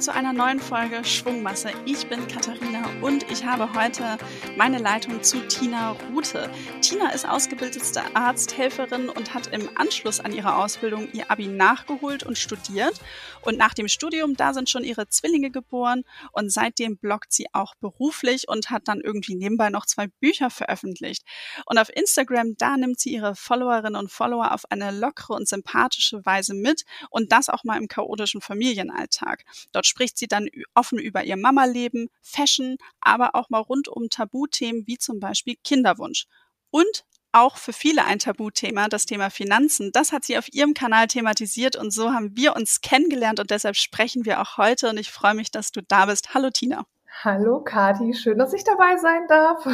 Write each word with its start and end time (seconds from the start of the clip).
willkommen 0.00 0.14
zu 0.14 0.14
einer 0.14 0.32
neuen 0.32 0.60
Folge 0.60 1.04
Schwungmasse. 1.04 1.72
Ich 1.84 2.06
bin 2.08 2.26
Katharina 2.26 2.82
und 3.02 3.30
ich 3.30 3.44
habe 3.44 3.74
heute 3.74 4.16
meine 4.56 4.78
Leitung 4.78 5.22
zu 5.22 5.46
Tina 5.46 5.90
Rute. 6.10 6.50
Tina 6.80 7.10
ist 7.10 7.28
ausgebildete 7.28 8.02
Arzthelferin 8.14 9.10
und 9.10 9.34
hat 9.34 9.48
im 9.48 9.68
Anschluss 9.76 10.20
an 10.20 10.32
ihre 10.32 10.56
Ausbildung 10.56 11.12
ihr 11.12 11.30
Abi 11.30 11.48
nachgeholt 11.48 12.22
und 12.22 12.38
studiert. 12.38 12.98
Und 13.42 13.58
nach 13.58 13.74
dem 13.74 13.88
Studium, 13.88 14.36
da 14.36 14.54
sind 14.54 14.70
schon 14.70 14.84
ihre 14.84 15.08
Zwillinge 15.08 15.50
geboren 15.50 16.04
und 16.32 16.50
seitdem 16.50 16.96
bloggt 16.96 17.32
sie 17.32 17.48
auch 17.52 17.74
beruflich 17.74 18.48
und 18.48 18.70
hat 18.70 18.88
dann 18.88 19.00
irgendwie 19.00 19.34
nebenbei 19.34 19.68
noch 19.68 19.84
zwei 19.84 20.06
Bücher 20.06 20.48
veröffentlicht. 20.48 21.24
Und 21.66 21.78
auf 21.78 21.94
Instagram, 21.94 22.56
da 22.56 22.76
nimmt 22.76 23.00
sie 23.00 23.12
ihre 23.12 23.34
Followerinnen 23.34 23.96
und 23.96 24.10
Follower 24.10 24.52
auf 24.52 24.70
eine 24.70 24.92
lockere 24.92 25.34
und 25.34 25.46
sympathische 25.46 26.24
Weise 26.24 26.54
mit 26.54 26.84
und 27.10 27.32
das 27.32 27.50
auch 27.50 27.64
mal 27.64 27.76
im 27.76 27.88
chaotischen 27.88 28.40
Familienalltag. 28.40 29.44
Dort 29.72 29.89
spricht 29.90 30.16
sie 30.16 30.26
dann 30.26 30.48
offen 30.74 30.98
über 30.98 31.24
ihr 31.24 31.36
Mama-Leben, 31.36 32.08
Fashion, 32.22 32.76
aber 33.00 33.34
auch 33.34 33.50
mal 33.50 33.58
rund 33.58 33.88
um 33.88 34.08
Tabuthemen 34.08 34.86
wie 34.86 34.96
zum 34.96 35.20
Beispiel 35.20 35.56
Kinderwunsch. 35.62 36.26
Und 36.70 37.04
auch 37.32 37.56
für 37.56 37.72
viele 37.72 38.04
ein 38.04 38.18
Tabuthema, 38.18 38.88
das 38.88 39.06
Thema 39.06 39.30
Finanzen. 39.30 39.92
Das 39.92 40.12
hat 40.12 40.24
sie 40.24 40.38
auf 40.38 40.52
ihrem 40.52 40.74
Kanal 40.74 41.06
thematisiert 41.06 41.76
und 41.76 41.92
so 41.92 42.12
haben 42.12 42.36
wir 42.36 42.56
uns 42.56 42.80
kennengelernt 42.80 43.38
und 43.38 43.50
deshalb 43.50 43.76
sprechen 43.76 44.24
wir 44.24 44.40
auch 44.40 44.56
heute 44.56 44.88
und 44.88 44.98
ich 44.98 45.10
freue 45.10 45.34
mich, 45.34 45.50
dass 45.50 45.70
du 45.70 45.82
da 45.82 46.06
bist. 46.06 46.34
Hallo 46.34 46.50
Tina. 46.50 46.86
Hallo 47.22 47.62
Kati, 47.62 48.14
schön, 48.14 48.38
dass 48.38 48.52
ich 48.52 48.64
dabei 48.64 48.96
sein 48.96 49.26
darf. 49.28 49.66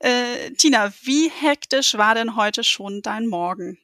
äh, 0.00 0.50
Tina, 0.52 0.92
wie 1.02 1.28
hektisch 1.28 1.96
war 1.96 2.14
denn 2.14 2.36
heute 2.36 2.64
schon 2.64 3.02
dein 3.02 3.26
Morgen? 3.26 3.78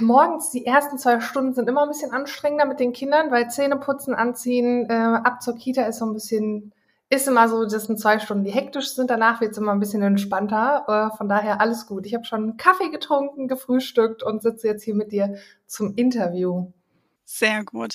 Morgens, 0.00 0.50
die 0.50 0.66
ersten 0.66 0.98
zwei 0.98 1.20
Stunden 1.20 1.54
sind 1.54 1.68
immer 1.68 1.82
ein 1.82 1.88
bisschen 1.88 2.10
anstrengender 2.10 2.66
mit 2.66 2.80
den 2.80 2.92
Kindern, 2.92 3.30
weil 3.30 3.50
Zähne 3.50 3.76
putzen, 3.76 4.14
anziehen, 4.14 4.88
äh, 4.90 4.92
ab 4.92 5.42
zur 5.42 5.54
Kita 5.54 5.82
ist 5.84 5.98
so 5.98 6.06
ein 6.06 6.14
bisschen, 6.14 6.72
ist 7.10 7.28
immer 7.28 7.48
so, 7.48 7.64
das 7.64 7.84
sind 7.84 8.00
zwei 8.00 8.18
Stunden, 8.18 8.44
die 8.44 8.50
hektisch 8.50 8.90
sind. 8.90 9.10
Danach 9.10 9.40
wird 9.40 9.52
es 9.52 9.58
immer 9.58 9.72
ein 9.72 9.80
bisschen 9.80 10.02
entspannter. 10.02 10.84
Äh, 11.12 11.16
von 11.16 11.28
daher 11.28 11.60
alles 11.60 11.86
gut. 11.86 12.06
Ich 12.06 12.14
habe 12.14 12.24
schon 12.24 12.56
Kaffee 12.56 12.90
getrunken, 12.90 13.48
gefrühstückt 13.48 14.22
und 14.22 14.42
sitze 14.42 14.68
jetzt 14.68 14.82
hier 14.82 14.94
mit 14.94 15.12
dir 15.12 15.36
zum 15.66 15.94
Interview. 15.94 16.72
Sehr 17.30 17.62
gut. 17.62 17.94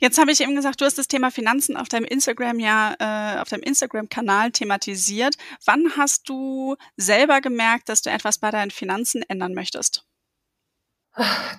Jetzt 0.00 0.18
habe 0.18 0.30
ich 0.30 0.42
eben 0.42 0.54
gesagt, 0.54 0.80
du 0.80 0.84
hast 0.84 0.98
das 0.98 1.08
Thema 1.08 1.30
Finanzen 1.30 1.78
auf 1.78 1.88
deinem 1.88 2.04
Instagram 2.04 2.58
ja, 2.58 2.94
äh, 2.98 3.40
auf 3.40 3.48
deinem 3.48 3.62
Instagram-Kanal 3.62 4.50
thematisiert. 4.50 5.36
Wann 5.64 5.96
hast 5.96 6.28
du 6.28 6.76
selber 6.98 7.40
gemerkt, 7.40 7.88
dass 7.88 8.02
du 8.02 8.10
etwas 8.10 8.36
bei 8.36 8.50
deinen 8.50 8.70
Finanzen 8.70 9.22
ändern 9.22 9.54
möchtest? 9.54 10.05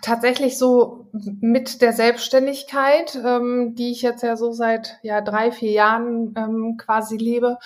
Tatsächlich 0.02 0.58
so 0.58 1.08
mit 1.14 1.82
der 1.82 1.92
Selbstständigkeit, 1.92 3.20
ähm, 3.26 3.74
die 3.76 3.92
ich 3.92 4.04
jetzt 4.04 4.22
ja 4.22 4.38
so 4.38 4.52
seit 4.52 5.00
ja 5.02 5.22
drei, 5.22 5.52
vier 5.52 5.72
Jahren 5.72 6.36
ähm, 6.38 6.78
quasi 6.78 7.18
lebe 7.18 7.58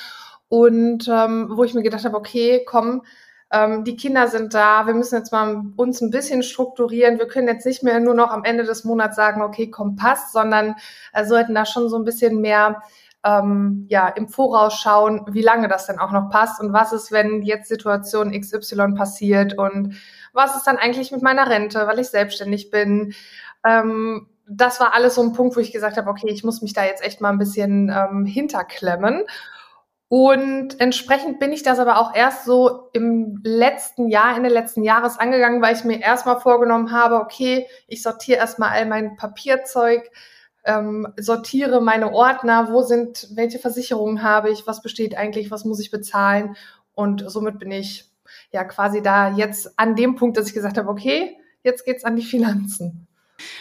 und 0.48 1.08
ähm, 1.10 1.50
wo 1.52 1.64
ich 1.64 1.74
mir 1.74 1.84
gedacht 1.84 2.06
habe, 2.06 2.16
okay, 2.16 2.64
komm, 2.66 3.04
ähm, 3.52 3.84
die 3.84 3.98
Kinder 3.98 4.30
sind 4.30 4.54
da, 4.54 4.88
wir 4.88 4.94
müssen 4.94 5.16
jetzt 5.16 5.34
mal 5.34 5.64
uns 5.76 6.00
ein 6.02 6.12
bisschen 6.12 6.44
strukturieren. 6.44 7.20
Wir 7.20 7.28
können 7.28 7.50
jetzt 7.50 7.66
nicht 7.66 7.84
mehr 7.84 8.00
nur 8.00 8.14
noch 8.14 8.32
am 8.32 8.46
Ende 8.46 8.64
des 8.64 8.86
Monats 8.86 9.18
sagen, 9.18 9.42
okay, 9.42 9.70
komm, 9.70 9.98
passt, 9.98 10.32
sondern 10.32 10.76
äh, 11.12 11.26
sollten 11.26 11.54
da 11.54 11.66
schon 11.66 11.90
so 11.90 11.98
ein 11.98 12.06
bisschen 12.06 12.40
mehr 12.40 12.82
ähm, 13.24 13.86
ja, 13.90 14.08
im 14.08 14.30
Voraus 14.30 14.80
schauen, 14.80 15.26
wie 15.30 15.42
lange 15.42 15.68
das 15.68 15.86
denn 15.86 16.00
auch 16.00 16.12
noch 16.12 16.30
passt 16.30 16.62
und 16.62 16.74
was 16.74 16.94
ist, 16.94 17.12
wenn 17.12 17.42
jetzt 17.42 17.68
Situation 17.68 18.32
XY 18.32 18.94
passiert 18.96 19.58
und 19.58 19.96
was 20.34 20.56
ist 20.56 20.68
dann 20.68 20.78
eigentlich 20.78 21.12
mit 21.12 21.22
meiner 21.22 21.50
Rente, 21.50 21.86
weil 21.88 22.00
ich 22.00 22.10
selbstständig 22.10 22.72
bin. 22.72 23.14
Ähm, 23.66 24.28
das 24.48 24.80
war 24.80 24.94
alles 24.94 25.16
so 25.16 25.24
ein 25.24 25.34
Punkt, 25.34 25.56
wo 25.56 25.60
ich 25.60 25.72
gesagt 25.72 25.98
habe, 25.98 26.10
okay, 26.10 26.30
ich 26.30 26.44
muss 26.44 26.62
mich 26.62 26.74
da 26.74 26.84
jetzt 26.84 27.04
echt 27.04 27.22
mal 27.22 27.30
ein 27.30 27.38
bisschen 27.38 27.90
ähm, 27.90 28.26
hinterklemmen. 28.26 29.24
Und 30.10 30.82
entsprechend 30.82 31.40
bin 31.40 31.54
ich 31.54 31.64
das 31.64 31.80
aber 31.80 31.98
auch 31.98 32.14
erst 32.14 32.44
so 32.44 32.90
im 32.92 33.40
letzten 33.46 34.10
Jahr, 34.10 34.36
Ende 34.36 34.50
letzten 34.50 34.84
Jahres 34.84 35.18
angegangen, 35.18 35.62
weil 35.62 35.74
ich 35.74 35.86
mir 35.86 36.02
erstmal 36.02 36.42
vorgenommen 36.42 36.92
habe, 36.92 37.16
okay, 37.16 37.66
ich 37.88 38.04
sortiere 38.04 38.40
erstmal 38.40 38.72
all 38.72 38.86
mein 38.88 39.16
Papierzeug, 39.16 40.12
ähm, 40.66 41.08
sortiere 41.18 41.80
meine 41.80 42.12
Ordner, 42.12 42.74
wo 42.74 42.82
sind, 42.82 43.30
welche 43.36 43.58
Versicherungen 43.58 44.22
habe 44.22 44.50
ich, 44.50 44.68
was 44.68 44.82
besteht 44.82 45.18
eigentlich, 45.18 45.50
was 45.50 45.64
muss 45.64 45.80
ich 45.80 45.92
bezahlen. 45.92 46.58
Und 46.94 47.24
somit 47.32 47.58
bin 47.58 47.72
ich 47.72 48.11
ja 48.52 48.64
quasi 48.64 49.02
da 49.02 49.36
jetzt 49.36 49.78
an 49.78 49.96
dem 49.96 50.16
Punkt, 50.16 50.38
dass 50.38 50.48
ich 50.48 50.54
gesagt 50.54 50.78
habe, 50.78 50.90
okay, 50.90 51.38
jetzt 51.64 51.86
geht's 51.86 52.04
an 52.04 52.16
die 52.16 52.24
Finanzen. 52.24 53.08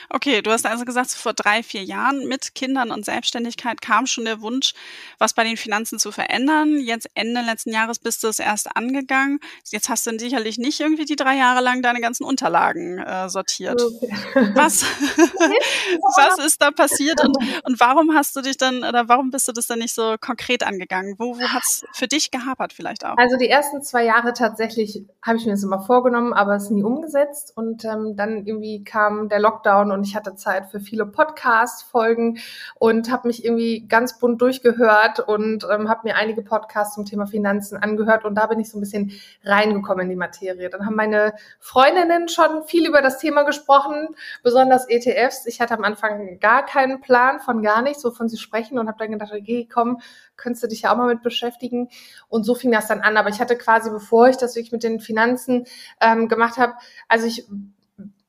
Okay, 0.09 0.43
du 0.43 0.51
hast 0.51 0.67
also 0.67 0.85
gesagt, 0.85 1.11
vor 1.13 1.33
drei, 1.33 1.63
vier 1.63 1.83
Jahren 1.83 2.27
mit 2.27 2.55
Kindern 2.55 2.91
und 2.91 3.05
Selbstständigkeit 3.05 3.81
kam 3.81 4.07
schon 4.07 4.25
der 4.25 4.41
Wunsch, 4.41 4.75
was 5.19 5.35
bei 5.35 5.45
den 5.45 5.57
Finanzen 5.57 5.99
zu 5.99 6.13
verändern. 6.13 6.79
Jetzt 6.81 7.09
Ende 7.15 7.41
letzten 7.41 7.73
Jahres 7.73 7.99
bist 7.99 8.23
du 8.23 8.29
es 8.29 8.39
erst 8.39 8.77
angegangen. 8.77 9.41
Jetzt 9.71 9.89
hast 9.89 10.07
du 10.07 10.19
sicherlich 10.19 10.59
nicht 10.59 10.81
irgendwie 10.81 11.05
die 11.05 11.17
drei 11.17 11.37
Jahre 11.37 11.61
lang 11.61 11.83
deine 11.83 12.01
ganzen 12.01 12.25
Unterlagen 12.25 12.99
äh, 12.99 13.29
sortiert. 13.29 13.81
Okay. 13.81 14.53
Was, 14.55 14.83
was 16.17 16.45
ist 16.45 16.61
da 16.61 16.71
passiert 16.71 17.23
und, 17.25 17.37
und 17.65 17.81
warum 17.81 18.15
hast 18.15 18.37
du 18.37 18.43
dich 18.43 18.57
dann 18.57 18.85
oder 18.85 19.09
warum 19.09 19.31
bist 19.31 19.49
du 19.49 19.53
das 19.53 19.67
dann 19.67 19.79
nicht 19.79 19.95
so 19.95 20.17
konkret 20.21 20.67
angegangen? 20.67 21.15
Wo, 21.19 21.39
wo 21.39 21.43
hat 21.43 21.63
es 21.65 21.85
für 21.93 22.09
dich 22.09 22.31
gehapert 22.31 22.73
vielleicht 22.73 23.05
auch? 23.05 23.17
Also 23.17 23.37
die 23.37 23.49
ersten 23.49 23.83
zwei 23.83 24.05
Jahre 24.05 24.33
tatsächlich 24.33 25.05
habe 25.23 25.39
ich 25.39 25.47
mir 25.47 25.53
das 25.53 25.63
immer 25.63 25.81
vorgenommen, 25.81 26.33
aber 26.33 26.57
es 26.57 26.71
nie 26.71 26.83
umgesetzt 26.83 27.53
und 27.57 27.85
ähm, 27.85 28.17
dann 28.17 28.47
irgendwie 28.47 28.85
kam 28.85 29.29
der 29.29 29.41
Lockdown 29.41 29.70
Lockdown 29.71 29.93
und 29.93 30.05
ich 30.05 30.17
hatte 30.17 30.35
Zeit 30.35 30.67
für 30.67 30.81
viele 30.81 31.07
Podcast-Folgen 31.07 32.39
und 32.79 33.11
habe 33.11 33.29
mich 33.29 33.45
irgendwie 33.45 33.87
ganz 33.87 34.19
bunt 34.19 34.41
durchgehört 34.41 35.21
und 35.21 35.67
ähm, 35.71 35.89
habe 35.89 36.01
mir 36.05 36.17
einige 36.17 36.43
Podcasts 36.43 36.95
zum 36.95 37.05
Thema 37.05 37.27
Finanzen 37.27 37.77
angehört 37.77 38.25
und 38.25 38.35
da 38.35 38.47
bin 38.47 38.59
ich 38.61 38.71
so 38.71 38.79
ein 38.79 38.81
bisschen 38.81 39.13
reingekommen 39.45 40.05
in 40.05 40.11
die 40.11 40.17
Materie. 40.17 40.71
Dann 40.71 40.87
haben 40.87 40.97
meine 40.97 41.35
Freundinnen 41.61 42.29
schon 42.29 42.65
viel 42.65 42.87
über 42.87 43.03
das 43.03 43.19
Thema 43.19 43.45
gesprochen, 43.45 44.09
besonders 44.43 44.89
ETFs. 44.89 45.47
Ich 45.47 45.61
hatte 45.61 45.75
am 45.75 45.85
Anfang 45.85 46.39
gar 46.41 46.65
keinen 46.65 47.01
Plan 47.01 47.41
von 47.41 47.63
gar 47.63 47.83
nichts, 47.83 48.05
wovon 48.05 48.29
sie 48.29 48.39
sprechen 48.39 48.79
und 48.79 48.89
habe 48.89 48.99
dann 48.99 49.13
gedacht, 49.13 49.33
okay, 49.33 49.69
komm, 49.73 50.01
könntest 50.37 50.65
du 50.65 50.69
dich 50.69 50.83
ja 50.83 50.93
auch 50.93 50.97
mal 50.97 51.07
mit 51.07 51.23
beschäftigen. 51.23 51.89
Und 52.29 52.45
so 52.45 52.55
fing 52.55 52.73
das 52.73 52.89
dann 52.89 53.01
an. 53.01 53.17
Aber 53.17 53.29
ich 53.29 53.41
hatte 53.41 53.57
quasi, 53.57 53.91
bevor 53.91 54.29
ich 54.29 54.37
das 54.37 54.57
wirklich 54.57 54.73
mit 54.73 54.83
den 54.83 55.01
Finanzen 55.01 55.67
ähm, 56.01 56.29
gemacht 56.29 56.57
habe, 56.57 56.75
also 57.09 57.27
ich 57.27 57.47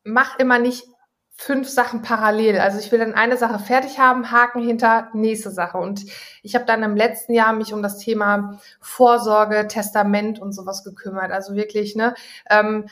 mache 0.03 0.39
immer 0.39 0.59
nicht 0.59 0.85
fünf 1.43 1.67
Sachen 1.67 2.03
parallel. 2.03 2.59
Also 2.59 2.77
ich 2.77 2.91
will 2.91 2.99
dann 2.99 3.15
eine 3.15 3.35
Sache 3.35 3.57
fertig 3.57 3.97
haben, 3.97 4.31
Haken 4.31 4.61
hinter, 4.61 5.09
nächste 5.13 5.49
Sache. 5.49 5.79
Und 5.79 6.05
ich 6.43 6.53
habe 6.53 6.65
dann 6.65 6.83
im 6.83 6.95
letzten 6.95 7.33
Jahr 7.33 7.51
mich 7.53 7.73
um 7.73 7.81
das 7.81 7.97
Thema 7.97 8.59
Vorsorge, 8.79 9.67
Testament 9.67 10.39
und 10.39 10.51
sowas 10.53 10.83
gekümmert. 10.83 11.31
Also 11.31 11.55
wirklich, 11.55 11.95
ne, 11.95 12.13
ähm, 12.47 12.85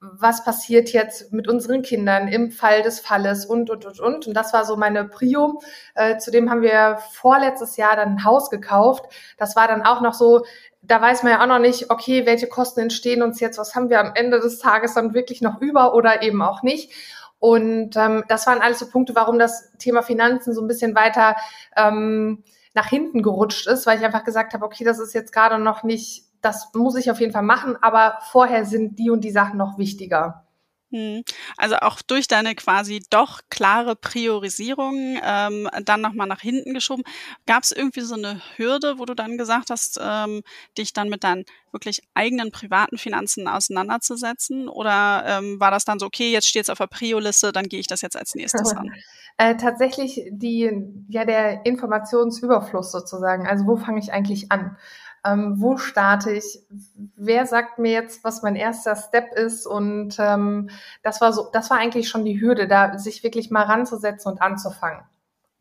was 0.00 0.44
passiert 0.44 0.92
jetzt 0.92 1.32
mit 1.32 1.48
unseren 1.48 1.80
Kindern 1.80 2.28
im 2.28 2.50
Fall 2.50 2.82
des 2.82 3.00
Falles 3.00 3.46
und, 3.46 3.70
und, 3.70 3.86
und, 3.86 3.98
und. 4.00 4.26
Und 4.26 4.34
das 4.34 4.52
war 4.52 4.66
so 4.66 4.76
meine 4.76 5.06
Prio. 5.06 5.62
Äh, 5.94 6.18
zudem 6.18 6.50
haben 6.50 6.60
wir 6.60 6.98
vorletztes 7.12 7.78
Jahr 7.78 7.96
dann 7.96 8.16
ein 8.16 8.24
Haus 8.24 8.50
gekauft. 8.50 9.06
Das 9.38 9.56
war 9.56 9.66
dann 9.66 9.80
auch 9.80 10.02
noch 10.02 10.12
so, 10.12 10.44
da 10.82 11.00
weiß 11.00 11.22
man 11.22 11.32
ja 11.32 11.42
auch 11.42 11.46
noch 11.46 11.58
nicht, 11.58 11.90
okay, 11.90 12.26
welche 12.26 12.48
Kosten 12.48 12.80
entstehen 12.80 13.22
uns 13.22 13.40
jetzt, 13.40 13.56
was 13.56 13.74
haben 13.74 13.88
wir 13.88 13.98
am 13.98 14.12
Ende 14.14 14.40
des 14.40 14.58
Tages 14.58 14.92
dann 14.92 15.14
wirklich 15.14 15.40
noch 15.40 15.62
über 15.62 15.94
oder 15.94 16.22
eben 16.22 16.42
auch 16.42 16.62
nicht. 16.62 16.92
Und 17.38 17.96
ähm, 17.96 18.24
das 18.28 18.46
waren 18.46 18.60
alles 18.60 18.78
so 18.78 18.88
Punkte, 18.88 19.14
warum 19.14 19.38
das 19.38 19.70
Thema 19.78 20.02
Finanzen 20.02 20.54
so 20.54 20.62
ein 20.62 20.68
bisschen 20.68 20.94
weiter 20.94 21.36
ähm, 21.76 22.42
nach 22.74 22.86
hinten 22.88 23.22
gerutscht 23.22 23.66
ist, 23.66 23.86
weil 23.86 23.98
ich 23.98 24.04
einfach 24.04 24.24
gesagt 24.24 24.54
habe, 24.54 24.64
okay, 24.64 24.84
das 24.84 24.98
ist 24.98 25.14
jetzt 25.14 25.32
gerade 25.32 25.58
noch 25.58 25.82
nicht, 25.82 26.24
das 26.40 26.70
muss 26.74 26.96
ich 26.96 27.10
auf 27.10 27.20
jeden 27.20 27.32
Fall 27.32 27.42
machen, 27.42 27.76
aber 27.80 28.18
vorher 28.30 28.64
sind 28.64 28.98
die 28.98 29.10
und 29.10 29.22
die 29.22 29.30
Sachen 29.30 29.58
noch 29.58 29.78
wichtiger. 29.78 30.43
Hm. 30.94 31.24
Also 31.56 31.74
auch 31.78 32.02
durch 32.02 32.28
deine 32.28 32.54
quasi 32.54 33.02
doch 33.10 33.40
klare 33.50 33.96
Priorisierung 33.96 35.18
ähm, 35.24 35.68
dann 35.84 36.00
nochmal 36.00 36.28
nach 36.28 36.40
hinten 36.40 36.72
geschoben. 36.72 37.02
Gab 37.46 37.64
es 37.64 37.72
irgendwie 37.72 38.02
so 38.02 38.14
eine 38.14 38.40
Hürde, 38.56 39.00
wo 39.00 39.04
du 39.04 39.14
dann 39.14 39.36
gesagt 39.36 39.70
hast, 39.70 39.98
ähm, 40.00 40.42
dich 40.78 40.92
dann 40.92 41.08
mit 41.08 41.24
deinen 41.24 41.46
wirklich 41.72 42.00
eigenen 42.14 42.52
privaten 42.52 42.96
Finanzen 42.96 43.48
auseinanderzusetzen? 43.48 44.68
Oder 44.68 45.24
ähm, 45.26 45.58
war 45.58 45.72
das 45.72 45.84
dann 45.84 45.98
so, 45.98 46.06
okay, 46.06 46.30
jetzt 46.30 46.46
steht 46.46 46.62
es 46.62 46.70
auf 46.70 46.78
der 46.78 46.86
Prio-Liste, 46.86 47.50
dann 47.50 47.68
gehe 47.68 47.80
ich 47.80 47.88
das 47.88 48.00
jetzt 48.00 48.16
als 48.16 48.36
nächstes 48.36 48.70
an? 48.72 48.92
Äh, 49.36 49.56
tatsächlich 49.56 50.22
die, 50.30 50.70
ja, 51.08 51.24
der 51.24 51.66
Informationsüberfluss 51.66 52.92
sozusagen. 52.92 53.48
Also 53.48 53.66
wo 53.66 53.76
fange 53.76 53.98
ich 53.98 54.12
eigentlich 54.12 54.52
an? 54.52 54.76
Ähm, 55.24 55.60
wo 55.60 55.76
starte 55.78 56.32
ich, 56.32 56.60
wer 57.16 57.46
sagt 57.46 57.78
mir 57.78 57.92
jetzt, 57.92 58.24
was 58.24 58.42
mein 58.42 58.56
erster 58.56 58.94
Step 58.96 59.32
ist 59.34 59.66
und 59.66 60.16
ähm, 60.18 60.70
das 61.02 61.20
war 61.20 61.32
so, 61.32 61.48
das 61.52 61.70
war 61.70 61.78
eigentlich 61.78 62.08
schon 62.08 62.24
die 62.24 62.40
Hürde, 62.40 62.68
da 62.68 62.98
sich 62.98 63.22
wirklich 63.22 63.50
mal 63.50 63.64
ranzusetzen 63.64 64.32
und 64.32 64.42
anzufangen. 64.42 65.04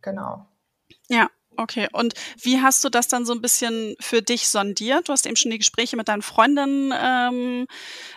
Genau. 0.02 0.46
Okay, 1.58 1.88
und 1.94 2.14
wie 2.42 2.62
hast 2.62 2.84
du 2.84 2.90
das 2.90 3.08
dann 3.08 3.26
so 3.26 3.34
ein 3.34 3.42
bisschen 3.42 3.96
für 4.00 4.22
dich 4.22 4.50
sondiert? 4.50 5.08
Du 5.08 5.14
hast 5.14 5.26
eben 5.26 5.36
schon 5.36 5.52
die 5.52 5.60
Gespräche 5.60 5.96
mit 5.96 6.08
deinen 6.08 6.22
Freundinnen 6.22 6.94
ähm, 6.98 7.68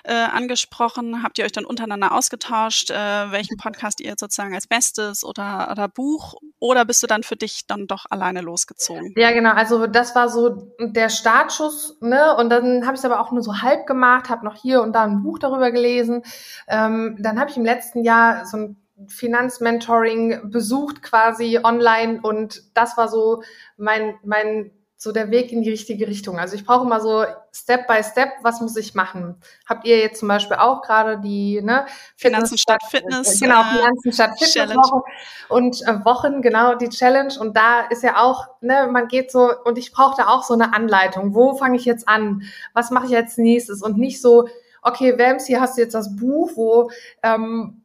äh, 0.04 0.14
angesprochen. 0.14 1.22
Habt 1.22 1.38
ihr 1.38 1.44
euch 1.44 1.52
dann 1.52 1.64
untereinander 1.64 2.12
ausgetauscht, 2.12 2.90
äh, 2.90 2.94
welchen 2.94 3.56
Podcast 3.56 4.00
ihr 4.00 4.14
sozusagen 4.18 4.54
als 4.54 4.66
Bestes 4.66 5.24
oder, 5.24 5.68
oder 5.70 5.88
Buch? 5.88 6.34
Oder 6.58 6.84
bist 6.84 7.02
du 7.02 7.06
dann 7.06 7.22
für 7.22 7.36
dich 7.36 7.66
dann 7.66 7.86
doch 7.86 8.06
alleine 8.08 8.40
losgezogen? 8.40 9.14
Ja, 9.16 9.32
genau. 9.32 9.52
Also 9.52 9.86
das 9.86 10.14
war 10.14 10.28
so 10.28 10.72
der 10.80 11.10
Startschuss, 11.10 11.98
ne? 12.00 12.34
Und 12.36 12.50
dann 12.50 12.86
habe 12.86 12.94
ich 12.94 13.00
es 13.00 13.04
aber 13.04 13.20
auch 13.20 13.32
nur 13.32 13.42
so 13.42 13.60
halb 13.60 13.86
gemacht, 13.86 14.30
habe 14.30 14.44
noch 14.44 14.56
hier 14.56 14.82
und 14.82 14.92
da 14.92 15.04
ein 15.04 15.22
Buch 15.22 15.38
darüber 15.38 15.70
gelesen. 15.70 16.22
Ähm, 16.68 17.16
dann 17.20 17.38
habe 17.38 17.50
ich 17.50 17.56
im 17.56 17.64
letzten 17.64 18.02
Jahr 18.02 18.46
so 18.46 18.56
ein 18.56 18.85
Finanzmentoring 19.08 20.50
besucht 20.50 21.02
quasi 21.02 21.60
online 21.62 22.20
und 22.22 22.62
das 22.74 22.96
war 22.96 23.08
so 23.08 23.42
mein, 23.76 24.14
mein, 24.24 24.70
so 24.98 25.12
der 25.12 25.30
Weg 25.30 25.52
in 25.52 25.60
die 25.60 25.70
richtige 25.70 26.08
Richtung. 26.08 26.38
Also 26.38 26.54
ich 26.54 26.64
brauche 26.64 26.86
immer 26.86 27.00
so 27.00 27.26
Step 27.52 27.86
by 27.86 28.02
Step, 28.02 28.30
was 28.40 28.62
muss 28.62 28.74
ich 28.76 28.94
machen? 28.94 29.36
Habt 29.68 29.86
ihr 29.86 29.98
jetzt 29.98 30.20
zum 30.20 30.28
Beispiel 30.28 30.56
auch 30.56 30.80
gerade 30.80 31.20
die 31.20 31.60
ne, 31.60 31.84
Finanzen 32.16 32.56
statt 32.56 32.82
Fitness? 32.88 33.38
Genau, 33.38 33.60
äh, 33.60 33.76
Finanzen 33.76 34.12
statt 34.12 34.38
Fitness 34.38 34.74
Woche 34.74 35.02
und 35.50 35.82
äh, 35.82 36.04
Wochen, 36.06 36.40
genau, 36.40 36.74
die 36.76 36.88
Challenge. 36.88 37.34
Und 37.38 37.54
da 37.54 37.82
ist 37.90 38.02
ja 38.02 38.16
auch, 38.16 38.48
ne, 38.62 38.88
man 38.90 39.08
geht 39.08 39.30
so, 39.30 39.52
und 39.64 39.76
ich 39.76 39.92
brauche 39.92 40.16
da 40.16 40.28
auch 40.28 40.42
so 40.42 40.54
eine 40.54 40.72
Anleitung. 40.72 41.34
Wo 41.34 41.54
fange 41.54 41.76
ich 41.76 41.84
jetzt 41.84 42.08
an? 42.08 42.42
Was 42.72 42.90
mache 42.90 43.06
ich 43.06 43.14
als 43.14 43.36
nächstes? 43.36 43.82
Und 43.82 43.98
nicht 43.98 44.22
so, 44.22 44.48
okay, 44.80 45.18
Wams, 45.18 45.44
hier 45.44 45.60
hast 45.60 45.76
du 45.76 45.82
jetzt 45.82 45.94
das 45.94 46.16
Buch, 46.16 46.52
wo 46.54 46.90
ähm, 47.22 47.82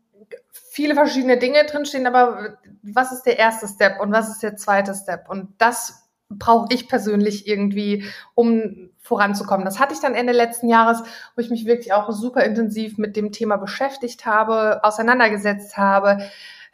viele 0.72 0.96
verschiedene 0.96 1.38
Dinge 1.38 1.66
drinstehen, 1.66 2.08
aber 2.08 2.58
was 2.82 3.12
ist 3.12 3.24
der 3.24 3.38
erste 3.38 3.68
Step 3.68 4.00
und 4.00 4.14
was 4.14 4.30
ist 4.30 4.42
der 4.42 4.56
zweite 4.56 4.96
Step? 4.96 5.28
Und 5.28 5.50
das 5.58 6.10
brauche 6.30 6.74
ich 6.74 6.88
persönlich 6.88 7.46
irgendwie, 7.46 8.06
um 8.36 8.90
voranzukommen. 9.02 9.66
Das 9.66 9.82
hatte 9.82 9.94
ich 9.94 10.00
dann 10.00 10.16
Ende 10.16 10.32
letzten 10.32 10.70
Jahres, 10.70 11.04
wo 11.36 11.42
ich 11.42 11.50
mich 11.50 11.66
wirklich 11.66 11.92
auch 11.92 12.10
super 12.14 12.46
intensiv 12.46 12.98
mit 12.98 13.18
dem 13.18 13.34
Thema 13.34 13.58
beschäftigt 13.58 14.26
habe, 14.26 14.82
auseinandergesetzt 14.86 15.76
habe, 15.76 16.20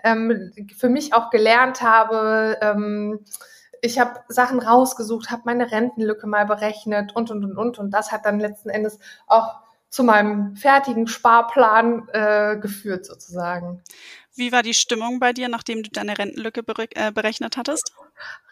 ähm, 0.03 0.51
für 0.77 0.89
mich 0.89 1.15
auch 1.15 1.31
gelernt 1.31 1.81
habe. 1.81 2.55
Ähm, 2.61 3.25
ich 3.81 3.97
habe 3.97 4.19
Sachen 4.27 4.59
rausgesucht, 4.59 5.31
habe 5.31 5.41
meine 5.45 5.71
Rentenlücke 5.71 6.27
mal 6.27 6.45
berechnet 6.45 7.15
und 7.15 7.31
und 7.31 7.43
und 7.43 7.57
und 7.57 7.79
und 7.79 7.89
das 7.89 8.11
hat 8.11 8.27
dann 8.27 8.39
letzten 8.39 8.69
Endes 8.69 8.99
auch 9.25 9.66
zu 9.89 10.03
meinem 10.03 10.55
fertigen 10.55 11.07
Sparplan 11.07 12.07
äh, 12.11 12.57
geführt 12.57 13.05
sozusagen. 13.05 13.81
Wie 14.35 14.51
war 14.51 14.61
die 14.61 14.75
Stimmung 14.75 15.19
bei 15.19 15.33
dir, 15.33 15.49
nachdem 15.49 15.81
du 15.81 15.89
deine 15.89 16.17
Rentenlücke 16.17 16.63
äh, 16.95 17.11
berechnet 17.11 17.57
hattest? 17.57 17.93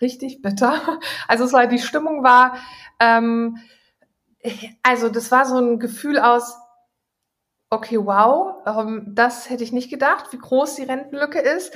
Richtig 0.01 0.41
bitter. 0.41 0.99
Also 1.27 1.45
es 1.45 1.53
war 1.53 1.67
die 1.67 1.79
Stimmung 1.79 2.23
war, 2.23 2.57
ähm, 2.99 3.59
also 4.83 5.09
das 5.09 5.31
war 5.31 5.45
so 5.45 5.57
ein 5.57 5.79
Gefühl 5.79 6.19
aus, 6.19 6.55
okay, 7.69 7.97
wow, 7.97 8.63
ähm, 8.65 9.03
das 9.07 9.49
hätte 9.49 9.63
ich 9.63 9.71
nicht 9.71 9.89
gedacht, 9.89 10.31
wie 10.31 10.37
groß 10.37 10.75
die 10.75 10.83
Rentenlücke 10.83 11.39
ist. 11.39 11.75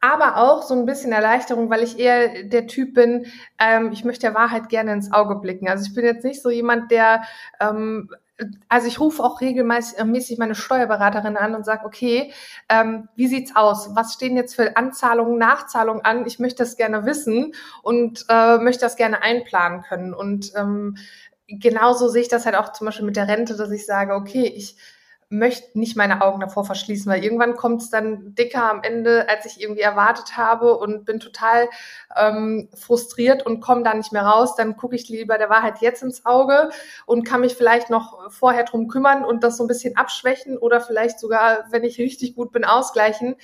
Aber 0.00 0.36
auch 0.36 0.62
so 0.62 0.74
ein 0.74 0.86
bisschen 0.86 1.10
Erleichterung, 1.10 1.70
weil 1.70 1.82
ich 1.82 1.98
eher 1.98 2.44
der 2.44 2.68
Typ 2.68 2.94
bin, 2.94 3.26
ähm, 3.58 3.90
ich 3.90 4.04
möchte 4.04 4.26
der 4.28 4.34
Wahrheit 4.34 4.68
gerne 4.68 4.92
ins 4.92 5.12
Auge 5.12 5.36
blicken. 5.36 5.68
Also 5.68 5.86
ich 5.88 5.94
bin 5.94 6.04
jetzt 6.04 6.24
nicht 6.24 6.40
so 6.40 6.50
jemand, 6.50 6.92
der 6.92 7.24
ähm, 7.58 8.08
also 8.68 8.86
ich 8.86 9.00
rufe 9.00 9.22
auch 9.22 9.40
regelmäßig 9.40 10.38
meine 10.38 10.54
Steuerberaterin 10.54 11.36
an 11.36 11.54
und 11.54 11.64
sage, 11.64 11.84
okay, 11.84 12.32
ähm, 12.68 13.08
wie 13.16 13.26
sieht's 13.26 13.56
aus? 13.56 13.94
Was 13.94 14.14
stehen 14.14 14.36
jetzt 14.36 14.54
für 14.54 14.76
Anzahlungen, 14.76 15.38
Nachzahlungen 15.38 16.04
an? 16.04 16.26
Ich 16.26 16.38
möchte 16.38 16.62
das 16.62 16.76
gerne 16.76 17.04
wissen 17.04 17.54
und 17.82 18.24
äh, 18.28 18.58
möchte 18.58 18.82
das 18.82 18.96
gerne 18.96 19.22
einplanen 19.22 19.82
können. 19.82 20.14
Und 20.14 20.52
ähm, 20.56 20.96
genauso 21.48 22.08
sehe 22.08 22.22
ich 22.22 22.28
das 22.28 22.46
halt 22.46 22.56
auch 22.56 22.72
zum 22.72 22.86
Beispiel 22.86 23.06
mit 23.06 23.16
der 23.16 23.28
Rente, 23.28 23.56
dass 23.56 23.70
ich 23.70 23.86
sage, 23.86 24.14
okay, 24.14 24.44
ich 24.44 24.76
möchte 25.30 25.78
nicht 25.78 25.96
meine 25.96 26.22
Augen 26.22 26.40
davor 26.40 26.64
verschließen, 26.64 27.10
weil 27.10 27.22
irgendwann 27.22 27.54
kommt 27.56 27.82
es 27.82 27.90
dann 27.90 28.34
dicker 28.34 28.70
am 28.70 28.82
Ende, 28.82 29.28
als 29.28 29.44
ich 29.44 29.60
irgendwie 29.60 29.82
erwartet 29.82 30.36
habe 30.36 30.78
und 30.78 31.04
bin 31.04 31.20
total 31.20 31.68
ähm, 32.16 32.68
frustriert 32.74 33.44
und 33.44 33.60
komme 33.60 33.82
da 33.82 33.92
nicht 33.92 34.12
mehr 34.12 34.22
raus. 34.22 34.56
Dann 34.56 34.76
gucke 34.76 34.96
ich 34.96 35.08
lieber 35.08 35.36
der 35.36 35.50
Wahrheit 35.50 35.80
jetzt 35.80 36.02
ins 36.02 36.24
Auge 36.24 36.70
und 37.04 37.24
kann 37.24 37.42
mich 37.42 37.56
vielleicht 37.56 37.90
noch 37.90 38.30
vorher 38.30 38.64
drum 38.64 38.88
kümmern 38.88 39.24
und 39.24 39.44
das 39.44 39.58
so 39.58 39.64
ein 39.64 39.68
bisschen 39.68 39.96
abschwächen 39.96 40.56
oder 40.56 40.80
vielleicht 40.80 41.20
sogar, 41.20 41.66
wenn 41.70 41.84
ich 41.84 41.98
richtig 41.98 42.34
gut 42.34 42.50
bin, 42.52 42.64
ausgleichen. 42.64 43.36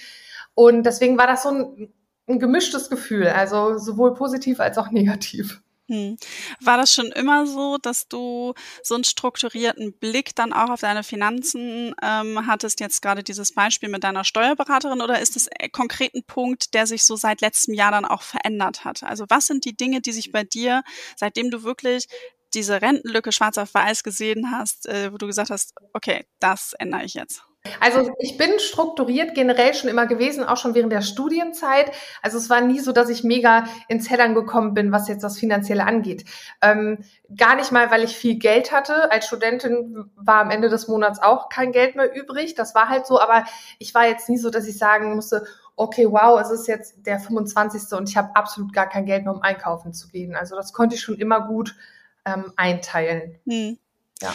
Und 0.55 0.85
deswegen 0.85 1.19
war 1.19 1.27
das 1.27 1.43
so 1.43 1.51
ein, 1.51 1.93
ein 2.29 2.39
gemischtes 2.39 2.89
Gefühl, 2.89 3.27
also 3.27 3.77
sowohl 3.77 4.15
positiv 4.15 4.61
als 4.61 4.79
auch 4.79 4.91
negativ. 4.91 5.64
Hm. 5.89 6.17
War 6.61 6.79
das 6.79 6.95
schon 6.95 7.13
immer 7.13 7.47
so, 7.47 7.77
dass 7.77 8.09
du 8.09 8.55
so 8.83 8.95
einen 8.95 9.05
strukturierten 9.05 9.93
Blick 9.99 10.35
dann 10.35 10.55
auch 10.55 10.71
auf 10.71 10.81
deine 10.81 11.03
Finanzen 11.03 11.95
ähm, 12.03 12.47
hattest? 12.47 12.81
Jetzt 12.81 13.03
gerade 13.03 13.23
dieses 13.23 13.53
Beispiel 13.53 13.91
mit 13.91 14.03
deiner 14.03 14.25
Steuerberaterin 14.25 15.03
oder 15.03 15.21
ist 15.21 15.37
es 15.37 15.49
konkret 15.73 16.15
ein 16.15 16.25
Punkt, 16.25 16.73
der 16.73 16.87
sich 16.87 17.05
so 17.05 17.17
seit 17.17 17.43
letztem 17.43 17.75
Jahr 17.75 17.91
dann 17.91 18.07
auch 18.07 18.23
verändert 18.23 18.85
hat? 18.87 19.03
Also 19.03 19.27
was 19.29 19.47
sind 19.47 19.67
die 19.67 19.77
Dinge, 19.77 20.01
die 20.01 20.13
sich 20.13 20.33
bei 20.33 20.43
dir, 20.43 20.83
seitdem 21.17 21.51
du 21.51 21.65
wirklich 21.65 22.07
diese 22.55 22.81
Rentenlücke 22.81 23.33
schwarz 23.33 23.59
auf 23.59 23.75
weiß 23.75 24.03
gesehen 24.05 24.51
hast, 24.51 24.87
äh, 24.87 25.13
wo 25.13 25.19
du 25.19 25.27
gesagt 25.27 25.51
hast, 25.51 25.75
okay, 25.93 26.25
das 26.41 26.73
ändere 26.79 27.05
ich 27.05 27.15
jetzt? 27.15 27.43
Also 27.81 28.15
ich 28.19 28.37
bin 28.37 28.59
strukturiert 28.59 29.35
generell 29.35 29.73
schon 29.73 29.89
immer 29.89 30.07
gewesen, 30.07 30.45
auch 30.45 30.59
schon 30.59 30.75
während 30.75 30.93
der 30.93 31.01
Studienzeit. 31.01 31.91
Also 32.21 32.37
es 32.37 32.51
war 32.51 32.61
nie 32.61 32.79
so, 32.81 32.93
dass 32.93 33.09
ich 33.09 33.25
mega 33.25 33.65
ins 33.89 34.11
Heddern 34.11 34.35
gekommen 34.35 34.75
bin, 34.75 34.93
was 34.93 35.09
jetzt 35.09 35.25
das 35.25 35.39
Finanzielle 35.39 35.87
angeht. 35.87 36.27
Ähm, 36.61 37.05
gar 37.35 37.57
nicht 37.57 37.73
mal, 37.73 37.91
weil 37.91 38.05
ich 38.05 38.17
viel 38.17 38.39
Geld 38.39 38.71
hatte. 38.71 39.11
Als 39.11 39.27
Studentin 39.27 40.11
war 40.15 40.43
am 40.43 40.51
Ende 40.51 40.69
des 40.69 40.89
Monats 40.89 41.23
auch 41.23 41.49
kein 41.49 41.73
Geld 41.73 41.97
mehr 41.97 42.15
übrig. 42.15 42.55
Das 42.55 42.75
war 42.75 42.91
halt 42.91 43.07
so, 43.07 43.19
aber 43.19 43.45
ich 43.79 43.95
war 43.95 44.07
jetzt 44.07 44.29
nie 44.29 44.39
so, 44.39 44.51
dass 44.51 44.67
ich 44.67 44.77
sagen 44.77 45.15
musste, 45.15 45.47
okay, 45.77 46.07
wow, 46.07 46.39
es 46.41 46.51
ist 46.51 46.69
jetzt 46.69 47.07
der 47.07 47.19
25. 47.19 47.97
und 47.99 48.11
ich 48.11 48.17
habe 48.19 48.37
absolut 48.37 48.75
gar 48.75 48.89
kein 48.89 49.07
Geld 49.07 49.25
mehr, 49.25 49.35
um 49.35 49.43
einkaufen 49.43 49.95
zu 49.95 50.09
gehen. 50.09 50.37
Also 50.37 50.55
das 50.55 50.75
konnte 50.75 50.97
ich 50.97 51.01
schon 51.01 51.17
immer 51.17 51.47
gut 51.47 51.75
ähm, 52.27 52.53
einteilen. 52.57 53.39
Hm. 53.47 53.79
Ja. 54.21 54.33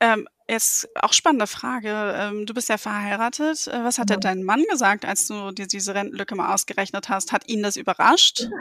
Ähm, 0.00 0.26
Jetzt 0.48 0.88
auch 1.00 1.12
spannende 1.12 1.46
Frage. 1.46 2.14
Ähm, 2.16 2.46
du 2.46 2.54
bist 2.54 2.68
ja 2.68 2.76
verheiratet. 2.76 3.66
Äh, 3.68 3.84
was 3.84 3.98
hat 3.98 4.10
denn 4.10 4.20
dein 4.20 4.42
Mann 4.42 4.62
gesagt, 4.70 5.04
als 5.04 5.26
du 5.26 5.50
dir 5.52 5.66
diese 5.66 5.94
Rentenlücke 5.94 6.34
mal 6.34 6.52
ausgerechnet 6.52 7.08
hast? 7.08 7.32
Hat 7.32 7.48
ihn 7.48 7.62
das 7.62 7.76
überrascht? 7.76 8.48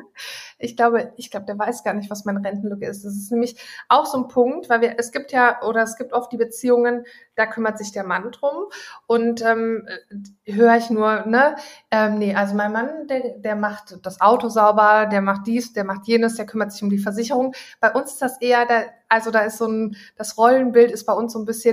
Ich 0.64 0.78
glaube, 0.78 1.12
ich 1.18 1.32
glaube, 1.32 1.48
der 1.48 1.58
weiß 1.58 1.84
gar 1.84 1.96
nicht, 1.96 2.12
was 2.12 2.24
meine 2.24 2.44
Rentenlücke 2.44 2.86
ist. 2.86 3.04
Das 3.04 3.14
ist 3.14 3.32
nämlich 3.32 3.56
auch 3.90 4.06
so 4.06 4.20
ein 4.20 4.28
Punkt, 4.28 4.70
weil 4.70 4.82
wir, 4.82 4.96
es 5.00 5.12
gibt 5.12 5.32
ja, 5.32 5.64
oder 5.64 5.82
es 5.82 5.98
gibt 5.98 6.14
oft 6.14 6.32
die 6.32 6.38
Beziehungen, 6.38 7.04
da 7.36 7.48
kümmert 7.48 7.80
sich 7.80 7.92
der 7.92 8.04
Mann 8.04 8.32
drum. 8.32 8.66
Und 9.08 9.42
ähm, 9.42 9.88
höre 10.46 10.78
ich 10.78 10.92
nur, 10.92 11.26
ne, 11.26 11.56
ähm, 11.90 12.20
nee, 12.20 12.36
also 12.36 12.54
mein 12.54 12.72
Mann, 12.72 13.08
der, 13.08 13.40
der 13.40 13.56
macht 13.56 13.98
das 14.06 14.22
Auto 14.22 14.50
sauber, 14.50 15.08
der 15.12 15.22
macht 15.22 15.48
dies, 15.48 15.74
der 15.74 15.84
macht 15.84 16.06
jenes, 16.08 16.36
der 16.36 16.46
kümmert 16.46 16.72
sich 16.72 16.84
um 16.84 16.92
die 16.92 17.00
Versicherung. 17.00 17.56
Bei 17.80 17.92
uns 17.92 18.12
ist 18.12 18.22
das 18.22 18.40
eher, 18.40 18.68
der, 18.68 18.94
also 19.10 19.32
da 19.32 19.42
ist 19.42 19.58
so 19.58 19.68
ein, 19.68 19.96
das 20.16 20.38
Rollenbild 20.38 20.92
ist 20.92 21.06
bei 21.06 21.14
uns 21.14 21.34
so 21.34 21.40
ein 21.40 21.46
bisschen 21.46 21.71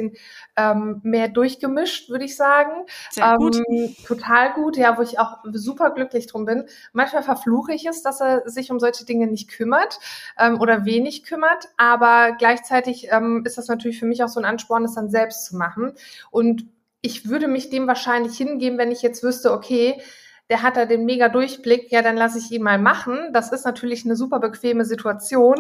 ähm, 0.57 1.01
mehr 1.03 1.29
durchgemischt, 1.29 2.11
würde 2.11 2.25
ich 2.25 2.37
sagen. 2.37 2.87
Sehr 3.11 3.37
gut. 3.37 3.57
Ähm, 3.57 3.95
total 4.07 4.53
gut, 4.55 4.77
ja, 4.77 4.97
wo 4.99 5.03
ich 5.03 5.19
auch 5.19 5.39
super 5.53 5.91
glücklich 5.91 6.27
drum 6.27 6.45
bin. 6.45 6.65
Manchmal 6.93 7.23
verfluche 7.23 7.73
ich 7.73 7.87
es, 7.87 8.03
dass 8.03 8.21
er 8.21 8.49
sich 8.49 8.71
um 8.71 8.81
solche 8.81 9.05
Dinge 9.05 9.27
nicht 9.27 9.51
kümmert 9.51 9.99
ähm, 10.39 10.61
oder 10.61 10.85
wenig 10.85 11.25
kümmert, 11.25 11.69
aber 11.77 12.33
gleichzeitig 12.39 13.09
ähm, 13.11 13.43
ist 13.45 13.59
das 13.59 13.69
natürlich 13.69 13.99
für 13.99 14.07
mich 14.07 14.23
auch 14.23 14.29
so 14.29 14.41
ein 14.41 14.47
Ansporn, 14.47 14.83
das 14.83 14.95
dann 14.95 15.11
selbst 15.11 15.47
zu 15.47 15.57
machen. 15.57 15.93
Und 16.31 16.67
ich 17.01 17.29
würde 17.29 17.49
mich 17.49 17.71
dem 17.71 17.87
wahrscheinlich 17.87 18.37
hingeben, 18.37 18.79
wenn 18.79 18.91
ich 18.91 19.03
jetzt 19.03 19.23
wüsste, 19.23 19.53
okay, 19.53 20.01
der 20.51 20.63
hat 20.63 20.77
da 20.77 20.87
den 20.87 21.05
mega 21.05 21.29
Durchblick, 21.29 21.93
ja, 21.93 22.03
dann 22.03 22.17
lasse 22.17 22.39
ich 22.39 22.51
ihn 22.51 22.63
mal 22.63 22.79
machen. 22.79 23.33
Das 23.33 23.53
ist 23.53 23.65
natürlich 23.65 24.05
eine 24.05 24.17
super 24.17 24.41
bequeme 24.41 24.85
Situation, 24.85 25.57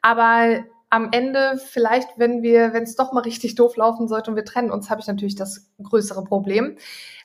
aber 0.00 0.64
am 0.92 1.08
Ende 1.10 1.56
vielleicht, 1.56 2.18
wenn 2.18 2.42
wir, 2.42 2.74
wenn 2.74 2.82
es 2.82 2.96
doch 2.96 3.14
mal 3.14 3.22
richtig 3.22 3.54
doof 3.54 3.76
laufen 3.76 4.08
sollte 4.08 4.30
und 4.30 4.36
wir 4.36 4.44
trennen 4.44 4.70
uns, 4.70 4.90
habe 4.90 5.00
ich 5.00 5.06
natürlich 5.06 5.36
das 5.36 5.70
größere 5.82 6.22
Problem. 6.22 6.76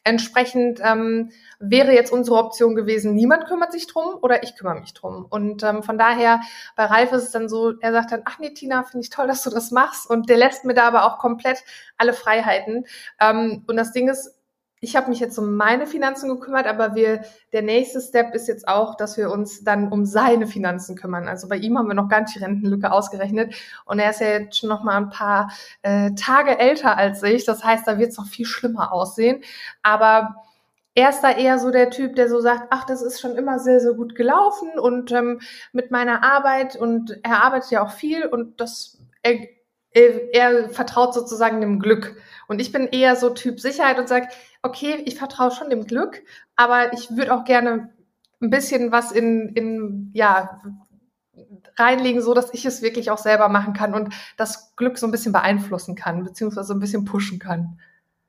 Entsprechend 0.06 0.80
ähm, 0.82 1.32
wäre 1.60 1.92
jetzt 1.92 2.14
unsere 2.14 2.38
Option 2.38 2.76
gewesen, 2.76 3.14
niemand 3.14 3.46
kümmert 3.46 3.74
sich 3.74 3.86
drum 3.86 4.16
oder 4.22 4.42
ich 4.42 4.56
kümmere 4.56 4.80
mich 4.80 4.94
drum. 4.94 5.26
Und 5.30 5.64
ähm, 5.64 5.84
von 5.84 5.98
daher, 5.98 6.40
bei 6.78 6.86
Ralf 6.86 7.12
ist 7.12 7.24
es 7.24 7.32
dann 7.32 7.50
so, 7.50 7.74
er 7.82 7.92
sagt 7.92 8.14
dann, 8.14 8.22
ach 8.24 8.40
nee, 8.40 8.54
Tina, 8.54 8.84
finde 8.84 9.04
ich 9.04 9.10
toll, 9.10 9.28
dass 9.28 9.44
du 9.44 9.50
das 9.50 9.72
machst. 9.72 10.10
Und 10.10 10.30
der 10.30 10.38
lässt 10.38 10.64
mir 10.64 10.74
da 10.74 10.88
aber 10.88 11.04
auch 11.04 11.18
komplett 11.18 11.62
alle 11.98 12.14
Freiheiten. 12.14 12.86
Ähm, 13.20 13.66
und 13.68 13.76
das 13.76 13.92
Ding 13.92 14.08
ist, 14.08 14.37
ich 14.80 14.96
habe 14.96 15.10
mich 15.10 15.20
jetzt 15.20 15.38
um 15.40 15.56
meine 15.56 15.88
Finanzen 15.88 16.30
gekümmert, 16.30 16.68
aber 16.68 16.94
wir, 16.94 17.24
der 17.52 17.64
nächste 17.64 18.00
Step 18.00 18.36
ist 18.36 18.48
jetzt 18.48 18.68
auch, 18.68 18.96
dass 18.96 19.18
wir 19.18 19.32
uns 19.32 19.64
dann 19.64 19.92
um 19.92 20.06
seine 20.06 20.46
Finanzen 20.46 20.96
kümmern. 20.96 21.28
Also 21.28 21.48
bei 21.48 21.58
ihm 21.58 21.78
haben 21.78 21.88
wir 21.88 21.96
noch 21.96 22.10
gar 22.10 22.22
nicht 22.22 22.36
die 22.36 22.40
Rentenlücke 22.40 22.92
ausgerechnet 22.92 23.56
und 23.86 24.00
er 24.00 24.12
ist 24.12 24.22
ja 24.22 24.28
jetzt 24.28 24.58
schon 24.58 24.70
noch 24.70 24.84
mal 24.84 24.98
ein 24.98 25.10
paar 25.10 25.52
äh, 25.82 26.12
Tage 26.14 26.60
älter 26.60 26.96
als 26.96 27.24
ich. 27.24 27.44
Das 27.46 27.64
heißt, 27.64 27.88
da 27.88 27.98
wird 27.98 28.12
es 28.12 28.18
noch 28.18 28.28
viel 28.28 28.46
schlimmer 28.46 28.94
aussehen. 28.94 29.44
Aber 29.82 30.44
er 30.94 31.10
ist 31.10 31.22
da 31.22 31.32
eher 31.32 31.60
so 31.60 31.72
der 31.72 31.90
Typ, 31.90 32.16
der 32.16 32.30
so 32.30 32.40
sagt, 32.40 32.68
ach, 32.72 32.84
das 32.86 33.02
ist 33.02 33.20
schon 33.20 33.36
immer 33.36 33.60
sehr, 33.60 33.80
sehr 33.80 33.94
gut 33.94 34.16
gelaufen 34.16 34.80
und 34.80 35.12
ähm, 35.12 35.42
mit 35.72 35.92
meiner 35.92 36.24
Arbeit 36.24 36.76
und 36.76 37.20
er 37.24 37.44
arbeitet 37.44 37.72
ja 37.72 37.84
auch 37.84 37.92
viel 37.92 38.26
und 38.26 38.60
das, 38.60 38.98
er, 39.22 39.48
er, 39.92 40.34
er 40.34 40.70
vertraut 40.70 41.14
sozusagen 41.14 41.62
dem 41.62 41.80
Glück. 41.80 42.16
Und 42.48 42.60
ich 42.60 42.72
bin 42.72 42.88
eher 42.88 43.16
so 43.16 43.30
Typ 43.30 43.60
Sicherheit 43.60 44.00
und 44.00 44.08
sage, 44.08 44.28
okay, 44.62 45.02
ich 45.06 45.16
vertraue 45.16 45.52
schon 45.52 45.70
dem 45.70 45.86
Glück, 45.86 46.24
aber 46.56 46.94
ich 46.94 47.10
würde 47.12 47.34
auch 47.34 47.44
gerne 47.44 47.90
ein 48.42 48.50
bisschen 48.50 48.92
was 48.92 49.12
in, 49.12 49.50
in 49.50 50.12
ja, 50.14 50.62
reinlegen, 51.76 52.22
so 52.22 52.34
dass 52.34 52.54
ich 52.54 52.66
es 52.66 52.82
wirklich 52.82 53.12
auch 53.12 53.18
selber 53.18 53.50
machen 53.50 53.74
kann 53.74 53.94
und 53.94 54.14
das 54.38 54.76
Glück 54.76 54.98
so 54.98 55.08
ein 55.08 55.12
bisschen 55.12 55.32
beeinflussen 55.32 55.96
kann, 55.96 56.24
beziehungsweise 56.24 56.74
ein 56.74 56.80
bisschen 56.80 57.06
pushen 57.06 57.40
kann 57.40 57.80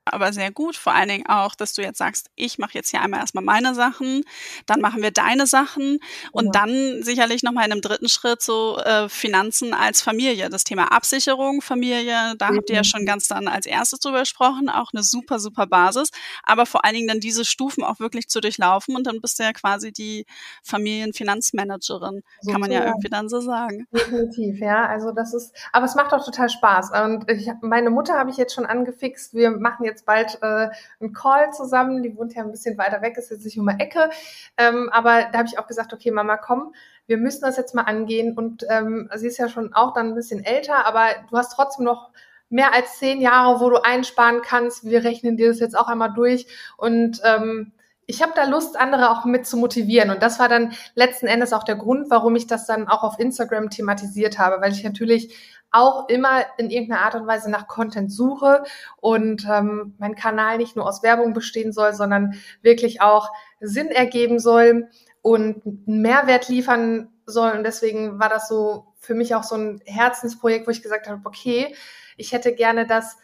aber 0.05 0.33
sehr 0.33 0.51
gut. 0.51 0.75
Vor 0.75 0.93
allen 0.93 1.09
Dingen 1.09 1.27
auch, 1.27 1.55
dass 1.55 1.73
du 1.73 1.81
jetzt 1.81 1.97
sagst, 1.97 2.29
ich 2.35 2.57
mache 2.57 2.73
jetzt 2.73 2.89
hier 2.89 3.01
einmal 3.01 3.19
erstmal 3.19 3.43
meine 3.43 3.75
Sachen, 3.75 4.23
dann 4.65 4.81
machen 4.81 5.01
wir 5.01 5.11
deine 5.11 5.47
Sachen 5.47 5.99
und 6.31 6.45
ja. 6.45 6.51
dann 6.51 7.03
sicherlich 7.03 7.43
nochmal 7.43 7.65
in 7.65 7.71
einem 7.71 7.81
dritten 7.81 8.09
Schritt 8.09 8.41
so 8.41 8.77
äh, 8.79 9.09
Finanzen 9.09 9.73
als 9.73 10.01
Familie. 10.01 10.49
Das 10.49 10.63
Thema 10.63 10.91
Absicherung, 10.91 11.61
Familie, 11.61 12.35
da 12.37 12.51
mhm. 12.51 12.57
habt 12.57 12.69
ihr 12.69 12.77
ja 12.77 12.83
schon 12.83 13.05
ganz 13.05 13.27
dann 13.27 13.47
als 13.47 13.65
erstes 13.65 13.99
drüber 13.99 14.21
gesprochen, 14.21 14.69
auch 14.69 14.91
eine 14.93 15.03
super, 15.03 15.39
super 15.39 15.67
Basis. 15.67 16.09
Aber 16.43 16.65
vor 16.65 16.85
allen 16.85 16.95
Dingen 16.95 17.07
dann 17.07 17.19
diese 17.19 17.45
Stufen 17.45 17.83
auch 17.83 17.99
wirklich 17.99 18.27
zu 18.29 18.41
durchlaufen 18.41 18.95
und 18.95 19.05
dann 19.05 19.21
bist 19.21 19.39
du 19.39 19.43
ja 19.43 19.53
quasi 19.53 19.91
die 19.91 20.25
Familienfinanzmanagerin, 20.63 22.23
so 22.41 22.51
kann 22.51 22.61
man 22.61 22.71
ja 22.71 22.85
irgendwie 22.85 23.09
dann 23.09 23.29
so 23.29 23.41
sagen. 23.41 23.87
Definitiv, 23.91 24.59
ja. 24.59 24.87
Also 24.87 25.11
das 25.11 25.33
ist, 25.33 25.55
aber 25.71 25.85
es 25.85 25.95
macht 25.95 26.13
auch 26.13 26.25
total 26.25 26.49
Spaß. 26.49 26.91
Und 27.03 27.29
ich, 27.29 27.49
meine 27.61 27.89
Mutter 27.89 28.13
habe 28.13 28.29
ich 28.29 28.37
jetzt 28.37 28.53
schon 28.53 28.65
angefixt. 28.65 29.33
Wir 29.33 29.51
machen 29.51 29.85
jetzt 29.85 29.88
jetzt 29.89 30.05
bald 30.05 30.39
äh, 30.41 30.69
einen 30.99 31.13
Call 31.13 31.51
zusammen. 31.51 32.03
Die 32.03 32.15
wohnt 32.15 32.33
ja 32.35 32.43
ein 32.43 32.51
bisschen 32.51 32.77
weiter 32.77 33.01
weg, 33.01 33.17
ist 33.17 33.31
jetzt 33.31 33.45
nicht 33.45 33.59
um 33.59 33.67
die 33.67 33.83
Ecke. 33.83 34.09
Ähm, 34.57 34.89
aber 34.91 35.27
da 35.31 35.39
habe 35.39 35.47
ich 35.47 35.59
auch 35.59 35.67
gesagt, 35.67 35.93
okay, 35.93 36.11
Mama, 36.11 36.37
komm, 36.37 36.73
wir 37.07 37.17
müssen 37.17 37.41
das 37.41 37.57
jetzt 37.57 37.75
mal 37.75 37.83
angehen. 37.83 38.37
Und 38.37 38.65
ähm, 38.69 39.09
sie 39.15 39.27
ist 39.27 39.37
ja 39.37 39.49
schon 39.49 39.73
auch 39.73 39.93
dann 39.93 40.09
ein 40.09 40.15
bisschen 40.15 40.43
älter, 40.43 40.85
aber 40.85 41.07
du 41.29 41.37
hast 41.37 41.53
trotzdem 41.53 41.85
noch 41.85 42.11
mehr 42.49 42.73
als 42.73 42.97
zehn 42.97 43.21
Jahre, 43.21 43.59
wo 43.59 43.69
du 43.69 43.83
einsparen 43.83 44.41
kannst. 44.41 44.85
Wir 44.85 45.03
rechnen 45.03 45.37
dir 45.37 45.49
das 45.49 45.59
jetzt 45.59 45.77
auch 45.77 45.87
einmal 45.87 46.13
durch. 46.13 46.47
Und 46.77 47.21
ähm, 47.23 47.71
ich 48.09 48.23
habe 48.23 48.31
da 48.35 48.45
Lust, 48.45 48.75
andere 48.75 49.11
auch 49.11 49.23
mit 49.25 49.45
zu 49.45 49.55
motivieren. 49.55 50.09
Und 50.09 50.23
das 50.23 50.39
war 50.39 50.49
dann 50.49 50.73
letzten 50.95 51.27
Endes 51.27 51.53
auch 51.53 51.63
der 51.63 51.75
Grund, 51.75 52.09
warum 52.09 52.35
ich 52.35 52.47
das 52.47 52.65
dann 52.65 52.87
auch 52.87 53.03
auf 53.03 53.19
Instagram 53.19 53.69
thematisiert 53.69 54.39
habe, 54.39 54.61
weil 54.61 54.71
ich 54.71 54.83
natürlich 54.83 55.37
auch 55.69 56.09
immer 56.09 56.43
in 56.57 56.71
irgendeiner 56.71 57.01
Art 57.01 57.13
und 57.13 57.27
Weise 57.27 57.51
nach 57.51 57.67
Content 57.67 58.11
suche 58.11 58.63
und 58.99 59.45
ähm, 59.47 59.93
mein 59.99 60.15
Kanal 60.15 60.57
nicht 60.57 60.75
nur 60.75 60.87
aus 60.87 61.03
Werbung 61.03 61.33
bestehen 61.33 61.71
soll, 61.71 61.93
sondern 61.93 62.33
wirklich 62.63 62.99
auch 62.99 63.29
Sinn 63.59 63.89
ergeben 63.89 64.39
soll 64.39 64.89
und 65.21 65.63
einen 65.63 66.01
Mehrwert 66.01 66.49
liefern 66.49 67.09
soll. 67.27 67.51
Und 67.51 67.63
deswegen 67.63 68.17
war 68.17 68.29
das 68.29 68.49
so 68.49 68.87
für 68.97 69.13
mich 69.13 69.35
auch 69.35 69.43
so 69.43 69.53
ein 69.53 69.81
Herzensprojekt, 69.85 70.65
wo 70.65 70.71
ich 70.71 70.81
gesagt 70.81 71.07
habe, 71.07 71.21
okay, 71.25 71.75
ich 72.17 72.31
hätte 72.31 72.55
gerne 72.55 72.87
das, 72.87 73.17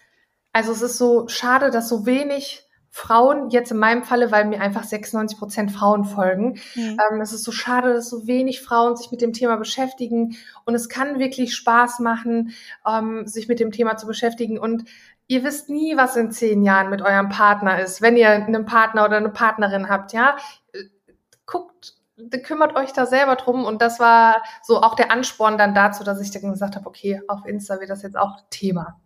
also 0.54 0.72
es 0.72 0.84
ist 0.84 1.00
so 1.00 1.28
schade, 1.28 1.72
dass 1.72 1.90
so 1.90 2.06
wenig 2.06 2.65
Frauen, 2.98 3.50
jetzt 3.50 3.72
in 3.72 3.78
meinem 3.78 4.04
Falle, 4.06 4.32
weil 4.32 4.46
mir 4.46 4.62
einfach 4.62 4.86
96 4.86 5.38
Prozent 5.38 5.70
Frauen 5.74 6.06
folgen. 6.06 6.62
Mhm. 6.76 6.98
Ähm, 7.12 7.20
es 7.20 7.34
ist 7.34 7.44
so 7.44 7.52
schade, 7.52 7.94
dass 7.94 8.10
so 8.10 8.26
wenig 8.26 8.62
Frauen 8.62 8.96
sich 8.96 9.12
mit 9.12 9.20
dem 9.20 9.34
Thema 9.34 9.58
beschäftigen. 9.58 10.38
Und 10.64 10.76
es 10.76 10.88
kann 10.88 11.20
wirklich 11.20 11.58
Spaß 11.58 12.00
machen, 12.00 12.54
ähm, 12.88 13.28
sich 13.28 13.50
mit 13.50 13.60
dem 13.60 13.74
Thema 13.74 13.98
zu 13.98 14.08
beschäftigen. 14.08 14.58
Und 14.58 14.86
ihr 15.28 15.44
wisst 15.44 15.70
nie, 15.70 15.98
was 15.98 16.16
in 16.16 16.32
zehn 16.32 16.64
Jahren 16.64 16.90
mit 16.90 17.02
eurem 17.02 17.28
Partner 17.28 17.82
ist, 17.82 18.02
wenn 18.02 18.16
ihr 18.16 18.30
einen 18.30 18.64
Partner 18.64 19.04
oder 19.04 19.18
eine 19.18 19.30
Partnerin 19.30 19.90
habt, 19.90 20.14
ja. 20.14 20.38
Guckt, 21.46 21.96
kümmert 22.44 22.78
euch 22.78 22.94
da 22.94 23.06
selber 23.06 23.36
drum. 23.36 23.66
Und 23.66 23.82
das 23.82 24.00
war 24.00 24.42
so 24.64 24.82
auch 24.82 24.96
der 24.96 25.12
Ansporn 25.12 25.58
dann 25.58 25.76
dazu, 25.76 26.06
dass 26.06 26.22
ich 26.22 26.32
dann 26.32 26.50
gesagt 26.50 26.78
habe, 26.78 26.88
okay, 26.88 27.22
auf 27.28 27.46
Insta 27.46 27.78
wird 27.82 27.90
das 27.90 28.04
jetzt 28.04 28.18
auch 28.18 28.38
Thema. 28.50 29.02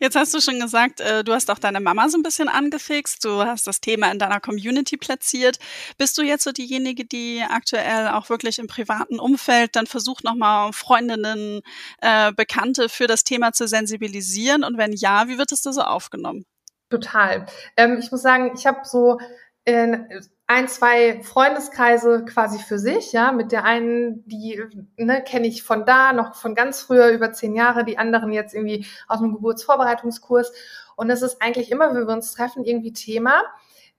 Jetzt 0.00 0.16
hast 0.16 0.34
du 0.34 0.40
schon 0.40 0.60
gesagt, 0.60 1.00
äh, 1.00 1.24
du 1.24 1.32
hast 1.32 1.50
auch 1.50 1.58
deine 1.58 1.80
Mama 1.80 2.08
so 2.08 2.18
ein 2.18 2.22
bisschen 2.22 2.48
angefixt, 2.48 3.24
du 3.24 3.44
hast 3.44 3.66
das 3.66 3.80
Thema 3.80 4.10
in 4.10 4.18
deiner 4.18 4.40
Community 4.40 4.96
platziert. 4.96 5.58
Bist 5.98 6.18
du 6.18 6.22
jetzt 6.22 6.44
so 6.44 6.52
diejenige, 6.52 7.04
die 7.04 7.42
aktuell 7.48 8.08
auch 8.08 8.28
wirklich 8.28 8.58
im 8.58 8.66
privaten 8.66 9.18
Umfeld 9.18 9.76
dann 9.76 9.86
versucht, 9.86 10.24
nochmal 10.24 10.72
Freundinnen, 10.72 11.62
äh, 12.00 12.32
Bekannte 12.32 12.88
für 12.88 13.06
das 13.06 13.24
Thema 13.24 13.52
zu 13.52 13.66
sensibilisieren? 13.66 14.64
Und 14.64 14.78
wenn 14.78 14.92
ja, 14.92 15.28
wie 15.28 15.38
wird 15.38 15.52
es 15.52 15.62
da 15.62 15.72
so 15.72 15.82
aufgenommen? 15.82 16.44
Total. 16.90 17.46
Ähm, 17.76 17.98
ich 17.98 18.10
muss 18.10 18.22
sagen, 18.22 18.52
ich 18.54 18.66
habe 18.66 18.80
so 18.84 19.18
in 19.64 20.06
ein, 20.50 20.66
zwei 20.66 21.22
Freundeskreise 21.22 22.24
quasi 22.24 22.58
für 22.58 22.80
sich, 22.80 23.12
ja, 23.12 23.30
mit 23.30 23.52
der 23.52 23.62
einen, 23.62 24.26
die 24.26 24.60
ne, 24.96 25.22
kenne 25.22 25.46
ich 25.46 25.62
von 25.62 25.86
da, 25.86 26.12
noch 26.12 26.34
von 26.34 26.56
ganz 26.56 26.80
früher, 26.80 27.10
über 27.10 27.30
zehn 27.30 27.54
Jahre, 27.54 27.84
die 27.84 27.98
anderen 27.98 28.32
jetzt 28.32 28.52
irgendwie 28.52 28.84
aus 29.06 29.20
dem 29.20 29.32
Geburtsvorbereitungskurs. 29.32 30.52
Und 30.96 31.08
es 31.08 31.22
ist 31.22 31.40
eigentlich 31.40 31.70
immer, 31.70 31.94
wenn 31.94 32.04
wir 32.04 32.12
uns 32.12 32.32
treffen, 32.32 32.64
irgendwie 32.64 32.92
Thema. 32.92 33.44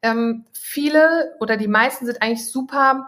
Ähm, 0.02 0.44
viele 0.52 1.38
oder 1.40 1.56
die 1.56 1.70
meisten 1.70 2.06
sind 2.06 2.22
eigentlich 2.22 2.52
super 2.52 3.08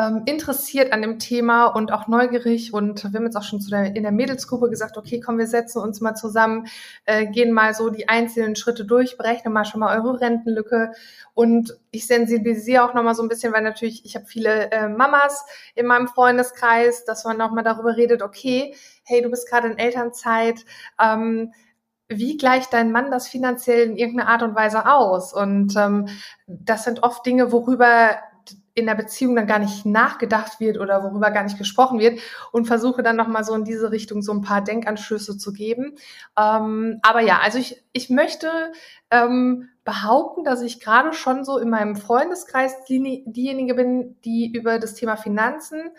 ähm, 0.00 0.22
interessiert 0.24 0.92
an 0.92 1.02
dem 1.02 1.18
Thema 1.18 1.66
und 1.66 1.92
auch 1.92 2.08
neugierig. 2.08 2.72
Und 2.72 3.04
wir 3.04 3.18
haben 3.18 3.26
jetzt 3.26 3.36
auch 3.36 3.42
schon 3.42 3.60
zu 3.60 3.70
der, 3.70 3.94
in 3.94 4.02
der 4.02 4.12
Mädelsgruppe 4.12 4.70
gesagt, 4.70 4.96
okay, 4.96 5.20
komm, 5.20 5.38
wir 5.38 5.46
setzen 5.46 5.82
uns 5.82 6.00
mal 6.00 6.14
zusammen, 6.14 6.66
äh, 7.04 7.26
gehen 7.26 7.52
mal 7.52 7.74
so 7.74 7.90
die 7.90 8.08
einzelnen 8.08 8.56
Schritte 8.56 8.84
durch, 8.84 9.18
berechnen 9.18 9.52
mal 9.52 9.64
schon 9.64 9.80
mal 9.80 9.98
eure 9.98 10.20
Rentenlücke. 10.20 10.92
Und 11.34 11.76
ich 11.90 12.06
sensibilisiere 12.06 12.84
auch 12.84 12.94
nochmal 12.94 13.14
so 13.14 13.22
ein 13.22 13.28
bisschen, 13.28 13.52
weil 13.52 13.62
natürlich, 13.62 14.04
ich 14.04 14.14
habe 14.16 14.26
viele 14.26 14.70
äh, 14.70 14.88
Mamas 14.88 15.44
in 15.74 15.86
meinem 15.86 16.08
Freundeskreis, 16.08 17.04
dass 17.04 17.24
man 17.24 17.36
nochmal 17.36 17.64
darüber 17.64 17.96
redet, 17.96 18.22
okay, 18.22 18.74
hey, 19.04 19.20
du 19.20 19.30
bist 19.30 19.48
gerade 19.48 19.68
in 19.68 19.78
Elternzeit, 19.78 20.64
ähm, 20.98 21.52
wie 22.08 22.36
gleicht 22.36 22.72
dein 22.72 22.90
Mann 22.90 23.12
das 23.12 23.28
finanziell 23.28 23.88
in 23.88 23.96
irgendeiner 23.96 24.30
Art 24.30 24.42
und 24.42 24.56
Weise 24.56 24.86
aus? 24.86 25.32
Und 25.32 25.76
ähm, 25.76 26.08
das 26.48 26.82
sind 26.84 27.04
oft 27.04 27.24
Dinge, 27.24 27.52
worüber 27.52 28.16
in 28.74 28.86
der 28.86 28.94
Beziehung 28.94 29.36
dann 29.36 29.46
gar 29.46 29.58
nicht 29.58 29.84
nachgedacht 29.84 30.60
wird 30.60 30.78
oder 30.78 31.02
worüber 31.02 31.30
gar 31.30 31.42
nicht 31.42 31.58
gesprochen 31.58 31.98
wird 31.98 32.20
und 32.52 32.66
versuche 32.66 33.02
dann 33.02 33.16
nochmal 33.16 33.44
so 33.44 33.54
in 33.54 33.64
diese 33.64 33.90
Richtung 33.90 34.22
so 34.22 34.32
ein 34.32 34.42
paar 34.42 34.62
Denkanschlüsse 34.62 35.36
zu 35.36 35.52
geben. 35.52 35.96
Ähm, 36.38 36.98
aber 37.02 37.20
ja, 37.20 37.40
also 37.42 37.58
ich, 37.58 37.82
ich 37.92 38.10
möchte 38.10 38.48
ähm, 39.10 39.68
behaupten, 39.84 40.44
dass 40.44 40.62
ich 40.62 40.80
gerade 40.80 41.12
schon 41.12 41.44
so 41.44 41.58
in 41.58 41.70
meinem 41.70 41.96
Freundeskreis 41.96 42.84
die, 42.84 43.24
diejenige 43.26 43.74
bin, 43.74 44.16
die 44.24 44.52
über 44.52 44.78
das 44.78 44.94
Thema 44.94 45.16
Finanzen 45.16 45.90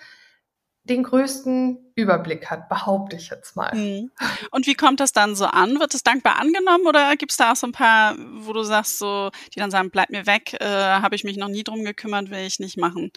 den 0.83 1.03
größten 1.03 1.77
Überblick 1.95 2.49
hat, 2.49 2.67
behaupte 2.67 3.15
ich 3.15 3.29
jetzt 3.29 3.55
mal. 3.55 3.73
Mhm. 3.75 4.11
Und 4.49 4.65
wie 4.65 4.73
kommt 4.73 4.99
das 4.99 5.11
dann 5.11 5.35
so 5.35 5.45
an? 5.45 5.79
Wird 5.79 5.93
es 5.93 6.03
dankbar 6.03 6.39
angenommen 6.39 6.87
oder 6.87 7.15
gibt 7.15 7.31
es 7.31 7.37
da 7.37 7.51
auch 7.51 7.55
so 7.55 7.67
ein 7.67 7.71
paar, 7.71 8.15
wo 8.17 8.53
du 8.53 8.63
sagst, 8.63 8.97
so, 8.97 9.29
die 9.53 9.59
dann 9.59 9.71
sagen, 9.71 9.91
bleib 9.91 10.09
mir 10.09 10.25
weg, 10.25 10.57
äh, 10.59 10.65
habe 10.65 11.15
ich 11.15 11.23
mich 11.23 11.37
noch 11.37 11.49
nie 11.49 11.63
drum 11.63 11.83
gekümmert, 11.83 12.31
will 12.31 12.39
ich 12.39 12.59
nicht 12.59 12.77
machen? 12.77 13.11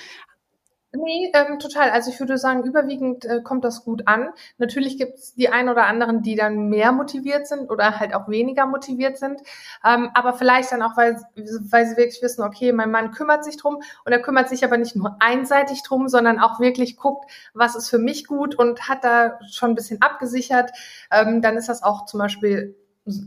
Nee, 0.96 1.32
ähm, 1.34 1.58
total. 1.58 1.90
Also 1.90 2.10
ich 2.12 2.20
würde 2.20 2.38
sagen, 2.38 2.62
überwiegend 2.62 3.24
äh, 3.24 3.40
kommt 3.42 3.64
das 3.64 3.84
gut 3.84 4.06
an. 4.06 4.28
Natürlich 4.58 4.96
gibt 4.96 5.18
es 5.18 5.34
die 5.34 5.48
ein 5.48 5.68
oder 5.68 5.86
anderen, 5.86 6.22
die 6.22 6.36
dann 6.36 6.68
mehr 6.68 6.92
motiviert 6.92 7.48
sind 7.48 7.68
oder 7.68 7.98
halt 7.98 8.14
auch 8.14 8.28
weniger 8.28 8.66
motiviert 8.66 9.18
sind. 9.18 9.40
Ähm, 9.84 10.10
aber 10.14 10.34
vielleicht 10.34 10.70
dann 10.70 10.82
auch, 10.82 10.96
weil, 10.96 11.20
weil 11.34 11.86
sie 11.86 11.96
wirklich 11.96 12.22
wissen, 12.22 12.44
okay, 12.44 12.70
mein 12.72 12.92
Mann 12.92 13.10
kümmert 13.10 13.44
sich 13.44 13.56
drum 13.56 13.82
und 14.04 14.12
er 14.12 14.22
kümmert 14.22 14.48
sich 14.48 14.64
aber 14.64 14.76
nicht 14.76 14.94
nur 14.94 15.16
einseitig 15.18 15.82
drum, 15.82 16.06
sondern 16.06 16.38
auch 16.38 16.60
wirklich 16.60 16.96
guckt, 16.96 17.28
was 17.54 17.74
ist 17.74 17.90
für 17.90 17.98
mich 17.98 18.28
gut 18.28 18.54
und 18.54 18.88
hat 18.88 19.02
da 19.02 19.40
schon 19.50 19.70
ein 19.70 19.74
bisschen 19.74 20.00
abgesichert. 20.00 20.70
Ähm, 21.10 21.42
dann 21.42 21.56
ist 21.56 21.68
das 21.68 21.82
auch 21.82 22.04
zum 22.04 22.20
Beispiel 22.20 22.76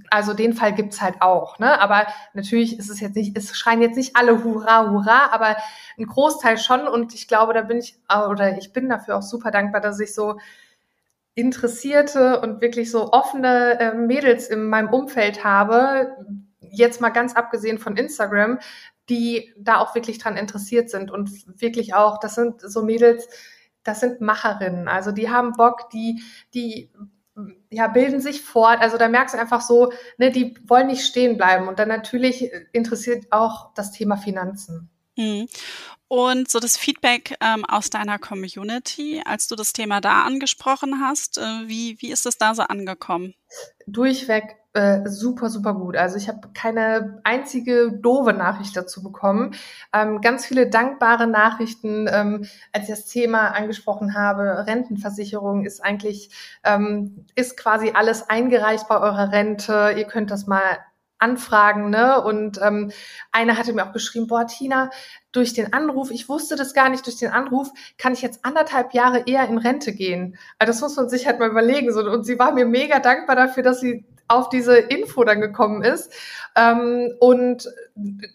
also 0.09 0.33
den 0.33 0.53
Fall 0.53 0.73
gibt's 0.73 1.01
halt 1.01 1.21
auch, 1.21 1.59
ne? 1.59 1.79
Aber 1.79 2.07
natürlich 2.33 2.79
ist 2.79 2.89
es 2.89 2.99
jetzt 2.99 3.15
nicht, 3.15 3.37
es 3.37 3.55
schreien 3.55 3.81
jetzt 3.81 3.95
nicht 3.95 4.15
alle 4.15 4.43
Hurra, 4.43 4.89
Hurra, 4.89 5.29
aber 5.31 5.55
ein 5.97 6.07
Großteil 6.07 6.57
schon 6.57 6.87
und 6.87 7.13
ich 7.13 7.27
glaube, 7.27 7.53
da 7.53 7.61
bin 7.61 7.77
ich, 7.77 7.99
oder 8.29 8.57
ich 8.57 8.73
bin 8.73 8.89
dafür 8.89 9.17
auch 9.17 9.21
super 9.21 9.51
dankbar, 9.51 9.81
dass 9.81 9.99
ich 9.99 10.13
so 10.15 10.39
interessierte 11.35 12.41
und 12.41 12.61
wirklich 12.61 12.89
so 12.89 13.11
offene 13.11 13.79
äh, 13.79 13.93
Mädels 13.93 14.47
in 14.47 14.63
meinem 14.65 14.89
Umfeld 14.89 15.43
habe, 15.43 16.17
jetzt 16.59 16.99
mal 16.99 17.09
ganz 17.09 17.35
abgesehen 17.35 17.77
von 17.77 17.95
Instagram, 17.95 18.57
die 19.09 19.53
da 19.59 19.77
auch 19.77 19.93
wirklich 19.93 20.17
dran 20.17 20.35
interessiert 20.35 20.89
sind 20.89 21.11
und 21.11 21.29
wirklich 21.61 21.93
auch, 21.93 22.19
das 22.19 22.33
sind 22.33 22.61
so 22.61 22.81
Mädels, 22.81 23.29
das 23.83 23.99
sind 23.99 24.19
Macherinnen, 24.19 24.87
also 24.87 25.11
die 25.11 25.29
haben 25.29 25.53
Bock, 25.53 25.91
die, 25.91 26.23
die 26.55 26.89
ja, 27.69 27.87
bilden 27.87 28.21
sich 28.21 28.41
fort. 28.41 28.79
Also 28.79 28.97
da 28.97 29.07
merkst 29.07 29.35
du 29.35 29.39
einfach 29.39 29.61
so, 29.61 29.91
ne, 30.17 30.31
die 30.31 30.55
wollen 30.65 30.87
nicht 30.87 31.05
stehen 31.05 31.37
bleiben. 31.37 31.67
Und 31.67 31.79
dann 31.79 31.89
natürlich 31.89 32.51
interessiert 32.71 33.25
auch 33.31 33.73
das 33.73 33.91
Thema 33.91 34.17
Finanzen. 34.17 34.89
Mhm. 35.15 35.47
Und 36.09 36.49
so 36.49 36.59
das 36.59 36.77
Feedback 36.77 37.35
ähm, 37.41 37.65
aus 37.65 37.89
deiner 37.89 38.17
Community, 38.17 39.21
als 39.25 39.47
du 39.47 39.55
das 39.55 39.73
Thema 39.73 39.99
da 39.99 40.23
angesprochen 40.23 41.01
hast, 41.01 41.37
äh, 41.37 41.41
wie, 41.67 41.97
wie 42.01 42.11
ist 42.11 42.25
es 42.25 42.37
da 42.37 42.55
so 42.55 42.61
angekommen? 42.63 43.33
Durchweg 43.87 44.55
äh, 44.77 45.09
super, 45.09 45.49
super 45.49 45.73
gut. 45.73 45.97
Also 45.97 46.17
ich 46.17 46.27
habe 46.27 46.49
keine 46.53 47.19
einzige 47.23 47.91
doofe 47.91 48.31
Nachricht 48.31 48.77
dazu 48.77 49.01
bekommen. 49.01 49.55
Ähm, 49.91 50.21
ganz 50.21 50.45
viele 50.45 50.69
dankbare 50.69 51.25
Nachrichten, 51.25 52.07
ähm, 52.07 52.45
als 52.71 52.83
ich 52.83 52.89
das 52.89 53.05
Thema 53.07 53.55
angesprochen 53.55 54.13
habe. 54.13 54.67
Rentenversicherung 54.67 55.65
ist 55.65 55.83
eigentlich, 55.83 56.29
ähm, 56.63 57.25
ist 57.33 57.57
quasi 57.57 57.93
alles 57.95 58.29
eingereicht 58.29 58.87
bei 58.87 58.99
eurer 58.99 59.31
Rente. 59.31 59.95
Ihr 59.97 60.05
könnt 60.05 60.29
das 60.29 60.45
mal 60.45 60.77
anfragen, 61.17 61.89
ne? 61.89 62.21
Und 62.23 62.59
ähm, 62.61 62.91
einer 63.31 63.57
hatte 63.57 63.73
mir 63.73 63.87
auch 63.87 63.93
geschrieben, 63.93 64.27
boah, 64.27 64.45
Tina, 64.45 64.91
durch 65.31 65.53
den 65.53 65.73
Anruf, 65.73 66.11
ich 66.11 66.29
wusste 66.29 66.55
das 66.55 66.75
gar 66.75 66.89
nicht, 66.89 67.07
durch 67.07 67.17
den 67.17 67.31
Anruf 67.31 67.71
kann 67.97 68.13
ich 68.13 68.21
jetzt 68.21 68.45
anderthalb 68.45 68.93
Jahre 68.93 69.23
eher 69.25 69.47
in 69.47 69.57
Rente 69.57 69.93
gehen. 69.93 70.37
Also 70.59 70.71
das 70.71 70.81
muss 70.81 70.95
man 70.95 71.09
sich 71.09 71.25
halt 71.25 71.39
mal 71.39 71.49
überlegen. 71.49 71.91
Und 71.91 72.25
sie 72.25 72.37
war 72.37 72.51
mir 72.51 72.67
mega 72.67 72.99
dankbar 72.99 73.35
dafür, 73.35 73.63
dass 73.63 73.79
sie 73.79 74.05
auf 74.27 74.49
diese 74.49 74.77
Info 74.77 75.23
dann 75.23 75.41
gekommen 75.41 75.83
ist. 75.83 76.11
Ähm, 76.55 77.13
und 77.19 77.69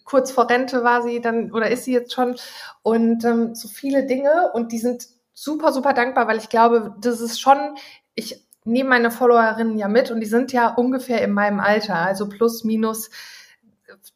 kurz 0.05 0.33
vor 0.33 0.49
Rente 0.49 0.85
war 0.85 1.03
sie 1.03 1.21
dann, 1.21 1.53
oder 1.53 1.71
ist 1.71 1.85
sie 1.85 1.93
jetzt 1.93 2.13
schon. 2.13 2.37
Und 2.83 3.25
ähm, 3.25 3.55
so 3.55 3.69
viele 3.69 4.07
Dinge. 4.07 4.51
Und 4.55 4.73
die 4.73 4.79
sind 4.79 5.09
super, 5.33 5.73
super 5.73 5.93
dankbar, 5.93 6.29
weil 6.29 6.39
ich 6.39 6.49
glaube, 6.49 6.95
das 7.01 7.21
ist 7.21 7.41
schon, 7.41 7.77
ich 8.15 8.45
nehme 8.65 8.91
meine 8.91 9.11
Followerinnen 9.11 9.79
ja 9.79 9.89
mit 9.89 10.11
und 10.11 10.21
die 10.21 10.27
sind 10.27 10.53
ja 10.53 10.69
ungefähr 10.69 11.23
in 11.23 11.33
meinem 11.33 11.61
Alter, 11.61 11.97
also 11.97 12.29
plus, 12.29 12.65
minus 12.65 13.11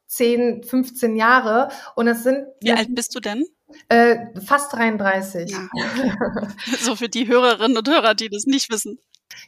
10, 0.07 0.63
15 0.65 1.17
Jahre. 1.17 1.69
Und 1.95 2.09
es 2.09 2.23
sind. 2.23 2.47
Wie 2.61 2.73
alt 2.73 2.95
bist 2.95 3.15
du 3.15 3.21
denn? 3.21 3.45
Äh, 3.89 4.41
fast 4.41 4.73
33. 4.73 5.51
Ja. 5.51 5.69
so 6.81 6.97
für 6.97 7.09
die 7.09 7.29
Hörerinnen 7.29 7.77
und 7.77 7.89
Hörer, 7.89 8.15
die 8.15 8.29
das 8.29 8.47
nicht 8.47 8.71
wissen. 8.71 8.99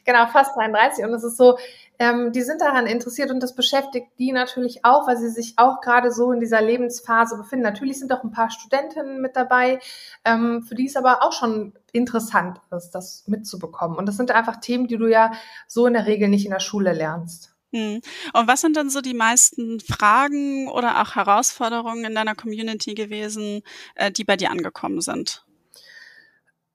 Genau, 0.05 0.27
fast 0.27 0.55
33. 0.55 1.05
Und 1.05 1.13
es 1.13 1.23
ist 1.23 1.37
so, 1.37 1.57
ähm, 1.99 2.31
die 2.31 2.41
sind 2.41 2.61
daran 2.61 2.87
interessiert 2.87 3.29
und 3.29 3.43
das 3.43 3.53
beschäftigt 3.53 4.07
die 4.17 4.31
natürlich 4.31 4.85
auch, 4.85 5.07
weil 5.07 5.17
sie 5.17 5.29
sich 5.29 5.55
auch 5.57 5.81
gerade 5.81 6.11
so 6.11 6.31
in 6.31 6.39
dieser 6.39 6.61
Lebensphase 6.61 7.37
befinden. 7.37 7.63
Natürlich 7.63 7.99
sind 7.99 8.13
auch 8.13 8.23
ein 8.23 8.31
paar 8.31 8.49
Studentinnen 8.49 9.21
mit 9.21 9.35
dabei, 9.35 9.79
ähm, 10.23 10.63
für 10.63 10.75
die 10.75 10.87
es 10.87 10.95
aber 10.95 11.21
auch 11.23 11.33
schon 11.33 11.73
interessant 11.91 12.61
ist, 12.71 12.91
das 12.91 13.25
mitzubekommen. 13.27 13.97
Und 13.97 14.05
das 14.05 14.15
sind 14.15 14.31
einfach 14.31 14.57
Themen, 14.57 14.87
die 14.87 14.97
du 14.97 15.07
ja 15.07 15.33
so 15.67 15.85
in 15.87 15.93
der 15.93 16.05
Regel 16.05 16.29
nicht 16.29 16.45
in 16.45 16.51
der 16.51 16.61
Schule 16.61 16.93
lernst. 16.93 17.53
Hm. 17.73 18.01
Und 18.33 18.47
was 18.47 18.61
sind 18.61 18.77
dann 18.77 18.89
so 18.89 19.01
die 19.01 19.13
meisten 19.13 19.79
Fragen 19.81 20.69
oder 20.69 21.01
auch 21.01 21.15
Herausforderungen 21.15 22.05
in 22.05 22.15
deiner 22.15 22.33
Community 22.33 22.95
gewesen, 22.95 23.61
äh, 23.95 24.09
die 24.09 24.23
bei 24.23 24.37
dir 24.37 24.51
angekommen 24.51 25.01
sind? 25.01 25.45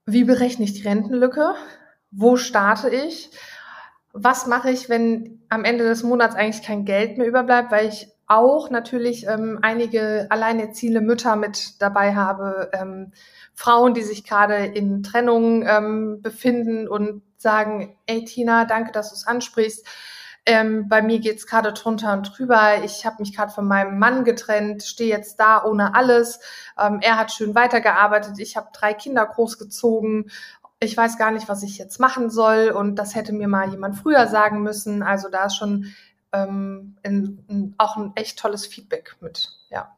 Wie 0.07 0.25
berechne 0.25 0.67
ich 0.67 0.75
die 0.75 0.87
Rentenlücke? 0.87 1.55
Wo 2.11 2.37
starte 2.37 2.91
ich? 2.91 3.31
Was 4.15 4.47
mache 4.47 4.71
ich, 4.71 4.89
wenn 4.89 5.45
am 5.49 5.65
Ende 5.65 5.85
des 5.85 6.05
Monats 6.05 6.37
eigentlich 6.37 6.65
kein 6.65 6.85
Geld 6.85 7.19
mehr 7.19 7.27
überbleibt, 7.27 7.73
weil 7.73 7.89
ich 7.89 8.09
auch 8.27 8.71
natürlich 8.71 9.27
ähm, 9.27 9.59
einige 9.61 10.29
alleinerziehende 10.31 11.01
Mütter 11.01 11.37
mit 11.37 11.83
dabei 11.83 12.15
habe, 12.15 12.71
ähm, 12.73 13.13
Frauen, 13.55 13.93
die 13.93 14.03
sich 14.03 14.25
gerade 14.25 14.65
in 14.65 15.03
Trennung 15.03 15.67
ähm, 15.67 16.23
befinden 16.23 16.89
und 16.89 17.23
sagen, 17.37 17.97
ey 18.07 18.25
Tina, 18.25 18.65
danke, 18.65 18.93
dass 18.93 19.11
du 19.11 19.17
es 19.17 19.27
ansprichst. 19.27 19.87
Ähm, 20.47 20.89
bei 20.89 21.03
mir 21.03 21.21
geht's 21.21 21.47
gerade 21.47 21.73
drunter 21.73 22.13
und 22.13 22.37
drüber. 22.37 22.85
Ich 22.85 23.05
habe 23.07 23.17
mich 23.19 23.35
gerade 23.35 23.53
von 23.53 23.67
meinem 23.67 23.99
Mann 23.99 24.25
getrennt, 24.25 24.83
stehe 24.83 25.11
jetzt 25.11 25.41
da 25.41 25.65
ohne 25.65 25.95
alles. 25.95 26.39
Ähm, 26.79 27.01
er 27.03 27.19
hat 27.19 27.33
schön 27.33 27.55
weitergearbeitet. 27.55 28.39
Ich 28.39 28.57
habe 28.57 28.69
drei 28.73 28.95
Kinder 28.95 29.27
großgezogen 29.27 30.31
ich 30.81 30.97
weiß 30.97 31.19
gar 31.19 31.31
nicht, 31.31 31.49
was 31.49 31.63
ich 31.63 31.79
jetzt 31.79 31.99
machen 31.99 32.31
soll 32.31 32.71
und 32.71 32.97
das 32.97 33.15
hätte 33.15 33.33
mir 33.33 33.49
mal 33.49 33.71
jemand 33.71 33.97
früher 33.97 34.27
sagen 34.27 34.63
müssen. 34.63 35.03
Also 35.03 35.29
da 35.29 35.47
ist 35.47 35.57
schon 35.57 35.95
ähm, 36.33 36.97
in, 37.03 37.45
in, 37.49 37.75
auch 37.79 37.97
ein 37.97 38.13
echt 38.17 38.39
tolles 38.39 38.67
Feedback 38.67 39.17
mit, 39.21 39.51
ja. 39.71 39.97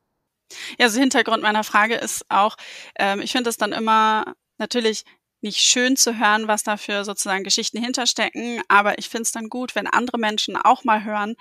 Ja, 0.78 0.87
also 0.87 1.00
Hintergrund 1.00 1.42
meiner 1.42 1.64
Frage 1.64 1.97
ist 1.97 2.25
auch, 2.28 2.56
ähm, 2.99 3.21
ich 3.21 3.33
finde 3.33 3.50
es 3.50 3.56
dann 3.56 3.73
immer 3.73 4.35
natürlich 4.59 5.04
nicht 5.40 5.59
schön 5.59 5.97
zu 5.97 6.19
hören, 6.19 6.49
was 6.49 6.62
da 6.62 6.76
für 6.76 7.05
sozusagen 7.05 7.45
Geschichten 7.45 7.83
hinterstecken, 7.83 8.62
aber 8.69 8.99
ich 8.99 9.09
finde 9.09 9.23
es 9.23 9.33
dann 9.33 9.49
gut, 9.49 9.75
wenn 9.75 9.87
andere 9.87 10.19
Menschen 10.19 10.57
auch 10.57 10.85
mal 10.85 11.05
hören, 11.05 11.37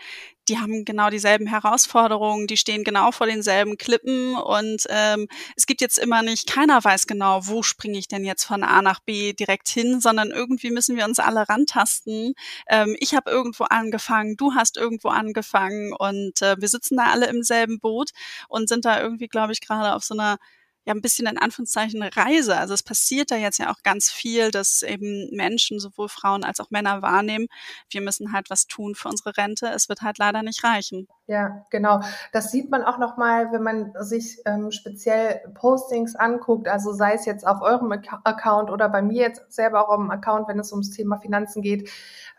die 0.47 0.59
haben 0.59 0.85
genau 0.85 1.09
dieselben 1.09 1.47
Herausforderungen, 1.47 2.47
die 2.47 2.57
stehen 2.57 2.83
genau 2.83 3.11
vor 3.11 3.25
denselben 3.25 3.77
Klippen. 3.77 4.35
Und 4.35 4.83
ähm, 4.89 5.27
es 5.55 5.65
gibt 5.65 5.81
jetzt 5.81 5.97
immer 5.97 6.21
nicht, 6.21 6.47
keiner 6.47 6.83
weiß 6.83 7.07
genau, 7.07 7.47
wo 7.47 7.63
springe 7.63 7.97
ich 7.97 8.07
denn 8.07 8.23
jetzt 8.23 8.43
von 8.43 8.63
A 8.63 8.81
nach 8.81 8.99
B 8.99 9.33
direkt 9.33 9.67
hin, 9.69 9.99
sondern 9.99 10.31
irgendwie 10.31 10.71
müssen 10.71 10.97
wir 10.97 11.05
uns 11.05 11.19
alle 11.19 11.49
rantasten. 11.49 12.35
Ähm, 12.67 12.95
ich 12.99 13.15
habe 13.15 13.31
irgendwo 13.31 13.63
angefangen, 13.65 14.37
du 14.37 14.53
hast 14.53 14.77
irgendwo 14.77 15.09
angefangen. 15.09 15.93
Und 15.93 16.41
äh, 16.41 16.55
wir 16.59 16.67
sitzen 16.67 16.97
da 16.97 17.05
alle 17.05 17.27
im 17.27 17.41
selben 17.41 17.79
Boot 17.79 18.11
und 18.47 18.69
sind 18.69 18.85
da 18.85 19.01
irgendwie, 19.01 19.27
glaube 19.27 19.53
ich, 19.53 19.61
gerade 19.61 19.95
auf 19.95 20.03
so 20.03 20.13
einer 20.13 20.37
ja 20.85 20.93
ein 20.93 21.01
bisschen 21.01 21.27
in 21.27 21.37
Anführungszeichen 21.37 22.01
Reise. 22.03 22.57
Also 22.57 22.73
es 22.73 22.83
passiert 22.83 23.31
da 23.31 23.35
jetzt 23.35 23.57
ja 23.57 23.71
auch 23.71 23.81
ganz 23.83 24.11
viel, 24.11 24.51
dass 24.51 24.83
eben 24.83 25.29
Menschen, 25.35 25.79
sowohl 25.79 26.09
Frauen 26.09 26.43
als 26.43 26.59
auch 26.59 26.69
Männer 26.69 27.01
wahrnehmen, 27.01 27.47
wir 27.89 28.01
müssen 28.01 28.31
halt 28.31 28.49
was 28.49 28.67
tun 28.67 28.95
für 28.95 29.09
unsere 29.09 29.35
Rente. 29.35 29.67
Es 29.67 29.89
wird 29.89 30.01
halt 30.01 30.17
leider 30.19 30.43
nicht 30.43 30.63
reichen. 30.63 31.07
Ja, 31.27 31.65
genau. 31.71 32.01
Das 32.31 32.51
sieht 32.51 32.69
man 32.69 32.83
auch 32.83 32.99
nochmal, 32.99 33.51
wenn 33.51 33.63
man 33.63 33.93
sich 33.99 34.37
ähm, 34.45 34.71
speziell 34.71 35.41
Postings 35.55 36.15
anguckt, 36.15 36.67
also 36.67 36.93
sei 36.93 37.13
es 37.13 37.25
jetzt 37.25 37.47
auf 37.47 37.61
eurem 37.61 37.91
Account 37.91 38.69
oder 38.69 38.89
bei 38.89 39.01
mir 39.01 39.21
jetzt 39.21 39.51
selber 39.51 39.87
auch 39.87 39.93
am 39.93 40.11
Account, 40.11 40.47
wenn 40.47 40.59
es 40.59 40.71
ums 40.71 40.91
Thema 40.91 41.17
Finanzen 41.17 41.63
geht, 41.63 41.89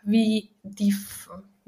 wie 0.03 0.51
die 0.63 0.95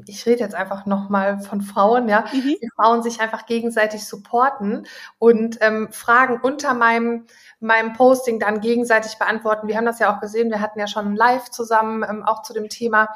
ich 0.08 0.26
rede 0.26 0.40
jetzt 0.42 0.56
einfach 0.56 0.86
nochmal 0.86 1.40
von 1.40 1.62
Frauen, 1.62 2.08
ja, 2.10 2.26
mhm. 2.32 2.56
die 2.62 2.70
Frauen 2.76 3.04
sich 3.04 3.20
einfach 3.22 3.46
gegenseitig 3.46 4.06
supporten 4.06 4.86
und 5.18 5.58
ähm, 5.62 5.90
Fragen 5.92 6.40
unter 6.42 6.74
meinem, 6.74 7.26
meinem 7.60 7.94
Posting 7.94 8.40
dann 8.40 8.62
gegenseitig 8.62 9.18
beantworten. 9.18 9.68
Wir 9.68 9.78
haben 9.78 9.86
das 9.86 10.00
ja 10.00 10.16
auch 10.16 10.22
gesehen, 10.22 10.50
wir 10.50 10.62
hatten 10.62 10.80
ja 10.80 10.88
schon 10.88 11.16
live 11.16 11.50
zusammen 11.50 12.06
ähm, 12.10 12.24
auch 12.24 12.42
zu 12.42 12.54
dem 12.54 12.70
Thema, 12.70 13.10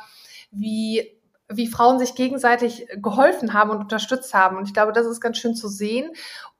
wie 0.51 1.19
wie 1.49 1.67
Frauen 1.67 1.99
sich 1.99 2.15
gegenseitig 2.15 2.87
geholfen 2.95 3.53
haben 3.53 3.69
und 3.69 3.77
unterstützt 3.77 4.33
haben. 4.33 4.57
Und 4.57 4.67
ich 4.67 4.73
glaube, 4.73 4.93
das 4.93 5.05
ist 5.05 5.21
ganz 5.21 5.37
schön 5.37 5.55
zu 5.55 5.67
sehen. 5.67 6.11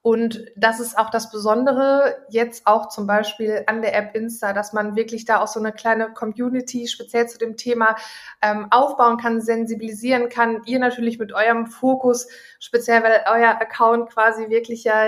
Und 0.03 0.51
das 0.57 0.81
ist 0.81 0.97
auch 0.97 1.09
das 1.09 1.31
Besondere 1.31 2.25
jetzt 2.27 2.67
auch 2.67 2.89
zum 2.89 3.07
Beispiel 3.07 3.63
an 3.67 3.81
der 3.81 3.95
App 3.95 4.13
Insta, 4.15 4.51
dass 4.51 4.73
man 4.73 4.97
wirklich 4.97 5.23
da 5.23 5.39
auch 5.41 5.47
so 5.47 5.61
eine 5.61 5.71
kleine 5.71 6.11
Community 6.11 6.89
speziell 6.89 7.25
zu 7.29 7.37
dem 7.37 7.55
Thema 7.55 7.95
ähm, 8.41 8.67
aufbauen 8.69 9.15
kann, 9.15 9.39
sensibilisieren 9.39 10.27
kann. 10.27 10.61
Ihr 10.65 10.79
natürlich 10.79 11.19
mit 11.19 11.31
eurem 11.31 11.67
Fokus, 11.67 12.27
speziell 12.59 13.01
weil 13.01 13.23
euer 13.27 13.61
Account 13.61 14.09
quasi 14.09 14.49
wirklich 14.49 14.83
ja 14.83 15.05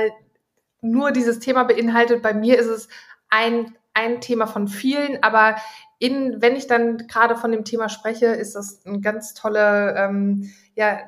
nur 0.80 1.12
dieses 1.12 1.40
Thema 1.40 1.66
beinhaltet. 1.66 2.22
Bei 2.22 2.34
mir 2.34 2.58
ist 2.58 2.68
es 2.68 2.88
ein, 3.28 3.76
ein 3.96 4.22
Thema 4.22 4.46
von 4.46 4.68
vielen, 4.68 5.24
aber 5.24 5.56
in, 5.98 6.42
wenn 6.42 6.56
ich 6.56 6.68
dann 6.68 7.08
gerade 7.08 7.36
von 7.36 7.52
dem 7.52 7.64
Thema 7.64 7.90
spreche, 7.90 8.28
ist 8.28 8.54
das 8.54 8.86
ein 8.86 9.02
ganz 9.02 9.34
toller 9.34 9.96
ähm, 9.96 10.52
ja, 10.76 11.00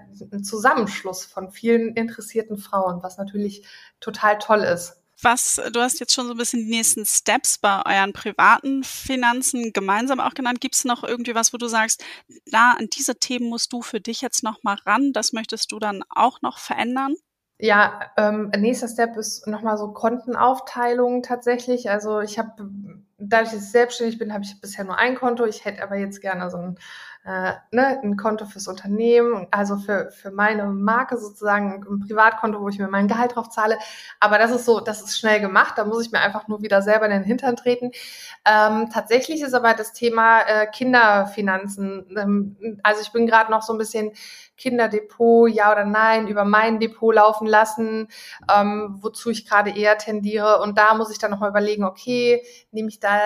Zusammenschluss 0.42 1.26
von 1.26 1.52
vielen 1.52 1.94
interessierten 1.94 2.58
Frauen, 2.58 3.04
was 3.04 3.18
natürlich 3.18 3.68
total 4.00 4.40
toll 4.40 4.62
ist. 4.62 5.02
Was, 5.22 5.60
du 5.74 5.82
hast 5.82 6.00
jetzt 6.00 6.14
schon 6.14 6.28
so 6.28 6.34
ein 6.34 6.38
bisschen 6.38 6.62
die 6.62 6.70
nächsten 6.70 7.04
Steps 7.06 7.58
bei 7.58 7.82
euren 7.86 8.14
privaten 8.14 8.84
Finanzen 8.84 9.74
gemeinsam 9.74 10.20
auch 10.20 10.36
genannt. 10.36 10.62
Gibt 10.62 10.76
es 10.76 10.86
noch 10.86 11.04
irgendwie 11.04 11.34
was, 11.34 11.54
wo 11.54 11.58
du 11.58 11.68
sagst, 11.68 12.04
da 12.46 12.74
an 12.74 12.88
diese 12.94 13.16
Themen 13.16 13.50
musst 13.50 13.74
du 13.74 13.82
für 13.82 14.00
dich 14.00 14.22
jetzt 14.22 14.44
noch 14.44 14.62
mal 14.62 14.78
ran, 14.86 15.14
das 15.14 15.34
möchtest 15.34 15.72
du 15.72 15.80
dann 15.80 16.04
auch 16.10 16.42
noch 16.44 16.60
verändern? 16.60 17.16
Ja, 17.60 18.12
ähm, 18.18 18.52
nächster 18.56 18.88
Step 18.88 19.18
ist 19.18 19.48
nochmal 19.48 19.78
so 19.78 19.92
Kontenaufteilung 19.92 21.24
tatsächlich. 21.24 21.90
Also 21.90 22.20
ich 22.22 22.38
habe, 22.38 22.52
dadurch, 23.18 23.52
dass 23.52 23.64
ich 23.64 23.72
selbstständig 23.72 24.20
bin, 24.20 24.32
habe 24.32 24.44
ich 24.44 24.62
bisher 24.62 24.86
nur 24.86 24.98
ein 25.00 25.16
Konto. 25.16 25.44
Ich 25.46 25.66
hätte 25.66 25.82
aber 25.82 25.96
jetzt 25.98 26.22
gerne 26.22 26.52
so 26.52 26.58
ein 26.58 26.78
äh, 27.28 27.56
ne, 27.72 28.00
ein 28.02 28.16
Konto 28.16 28.46
fürs 28.46 28.70
Unternehmen, 28.70 29.48
also 29.52 29.76
für, 29.76 30.12
für 30.12 30.32
meine 30.32 30.66
Marke 30.68 31.18
sozusagen 31.18 31.86
ein 31.86 32.00
Privatkonto, 32.00 32.62
wo 32.62 32.70
ich 32.70 32.80
mir 32.80 32.88
mein 32.88 33.10
Gehalt 33.10 33.36
drauf 33.36 33.50
zahle. 33.50 33.78
Aber 34.22 34.38
das 34.38 34.52
ist 34.52 34.64
so, 34.64 34.80
das 34.80 35.02
ist 35.02 35.20
schnell 35.20 35.42
gemacht. 35.42 35.74
Da 35.76 35.84
muss 35.84 36.06
ich 36.06 36.14
mir 36.14 36.22
einfach 36.22 36.48
nur 36.48 36.62
wieder 36.62 36.82
selber 36.82 37.06
in 37.06 37.12
den 37.12 37.24
Hintern 37.24 37.58
treten. 37.58 37.92
Ähm, 38.46 38.90
tatsächlich 38.94 39.42
ist 39.42 39.54
aber 39.54 39.74
das 39.74 39.92
Thema 39.92 40.40
äh, 40.40 40.68
Kinderfinanzen. 40.68 42.16
Ähm, 42.18 42.80
also 42.82 43.02
ich 43.02 43.12
bin 43.12 43.28
gerade 43.28 43.52
noch 43.52 43.62
so 43.62 43.74
ein 43.74 43.78
bisschen 43.78 44.14
Kinderdepot, 44.56 45.52
ja 45.52 45.70
oder 45.74 45.84
nein, 45.84 46.30
über 46.30 46.46
mein 46.46 46.80
Depot 46.80 47.14
laufen 47.14 47.46
lassen, 47.46 48.08
ähm, 48.50 49.00
wozu 49.02 49.32
ich 49.32 49.46
gerade 49.46 49.78
eher 49.78 49.98
tendiere. 49.98 50.62
Und 50.62 50.78
da 50.78 50.94
muss 50.94 51.12
ich 51.12 51.20
dann 51.20 51.32
nochmal 51.32 51.50
überlegen, 51.50 51.84
okay, 51.84 52.42
nehme 52.72 52.88
ich 52.88 53.02
da 53.02 53.20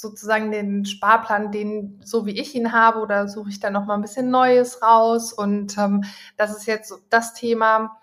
sozusagen 0.00 0.50
den 0.50 0.84
Sparplan, 0.84 1.52
den 1.52 2.00
so 2.04 2.26
wie 2.26 2.38
ich 2.38 2.54
ihn 2.54 2.72
habe, 2.72 3.00
oder 3.00 3.28
suche 3.28 3.50
ich 3.50 3.60
da 3.60 3.70
noch 3.70 3.86
mal 3.86 3.94
ein 3.94 4.02
bisschen 4.02 4.30
Neues 4.30 4.82
raus? 4.82 5.32
Und 5.32 5.76
ähm, 5.78 6.04
das 6.36 6.56
ist 6.56 6.66
jetzt 6.66 6.94
das 7.10 7.34
Thema, 7.34 7.96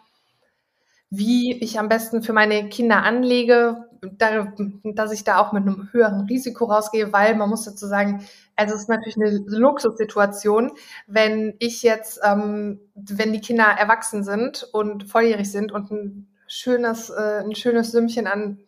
wie 1.09 1.57
ich 1.63 1.79
am 1.79 1.89
besten 1.89 2.21
für 2.21 2.33
meine 2.33 2.67
Kinder 2.69 3.03
anlege, 3.03 3.85
da, 4.01 4.53
dass 4.83 5.11
ich 5.11 5.23
da 5.23 5.39
auch 5.39 5.53
mit 5.53 5.63
einem 5.63 5.89
höheren 5.91 6.27
Risiko 6.27 6.65
rausgehe, 6.65 7.13
weil 7.13 7.35
man 7.35 7.49
muss 7.49 7.63
dazu 7.63 7.87
sagen, 7.87 8.25
also 8.55 8.75
es 8.75 8.81
ist 8.81 8.89
natürlich 8.89 9.17
eine 9.17 9.43
Luxussituation, 9.47 10.71
wenn 11.07 11.55
ich 11.59 11.81
jetzt, 11.83 12.19
ähm, 12.23 12.79
wenn 12.95 13.33
die 13.33 13.41
Kinder 13.41 13.65
erwachsen 13.65 14.23
sind 14.23 14.67
und 14.73 15.09
volljährig 15.09 15.51
sind 15.51 15.71
und 15.71 15.91
ein 15.91 16.27
schönes, 16.47 17.09
äh, 17.09 17.43
ein 17.43 17.55
schönes 17.55 17.91
Sümmchen 17.91 18.27
an 18.27 18.59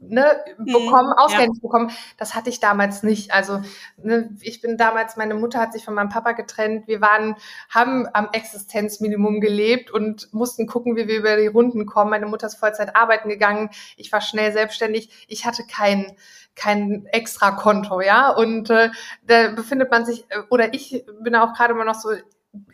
ne, 0.00 0.26
mhm, 0.58 0.64
bekommen, 0.66 1.12
ausgehändigt 1.12 1.62
ja. 1.62 1.68
bekommen. 1.68 1.90
Das 2.16 2.34
hatte 2.34 2.50
ich 2.50 2.60
damals 2.60 3.02
nicht. 3.02 3.32
Also 3.32 3.60
ne, 3.96 4.30
ich 4.40 4.60
bin 4.60 4.76
damals, 4.76 5.16
meine 5.16 5.34
Mutter 5.34 5.60
hat 5.60 5.72
sich 5.72 5.84
von 5.84 5.94
meinem 5.94 6.08
Papa 6.08 6.32
getrennt. 6.32 6.88
Wir 6.88 7.00
waren, 7.00 7.36
haben 7.68 8.06
am 8.12 8.28
Existenzminimum 8.32 9.40
gelebt 9.40 9.90
und 9.90 10.32
mussten 10.32 10.66
gucken, 10.66 10.96
wie 10.96 11.06
wir 11.06 11.18
über 11.18 11.36
die 11.36 11.46
Runden 11.46 11.86
kommen. 11.86 12.10
Meine 12.10 12.26
Mutter 12.26 12.46
ist 12.46 12.56
Vollzeit 12.56 12.96
arbeiten 12.96 13.28
gegangen. 13.28 13.70
Ich 13.96 14.10
war 14.12 14.20
schnell 14.20 14.52
selbstständig. 14.52 15.26
Ich 15.28 15.44
hatte 15.46 15.64
kein 15.64 16.16
kein 16.56 17.06
extra 17.06 17.52
Konto, 17.52 18.00
ja. 18.00 18.30
Und 18.30 18.70
äh, 18.70 18.90
da 19.26 19.52
befindet 19.52 19.90
man 19.90 20.04
sich, 20.04 20.24
äh, 20.30 20.40
oder 20.50 20.74
ich 20.74 21.04
bin 21.22 21.34
auch 21.34 21.54
gerade 21.54 21.72
immer 21.72 21.84
noch 21.84 21.94
so 21.94 22.10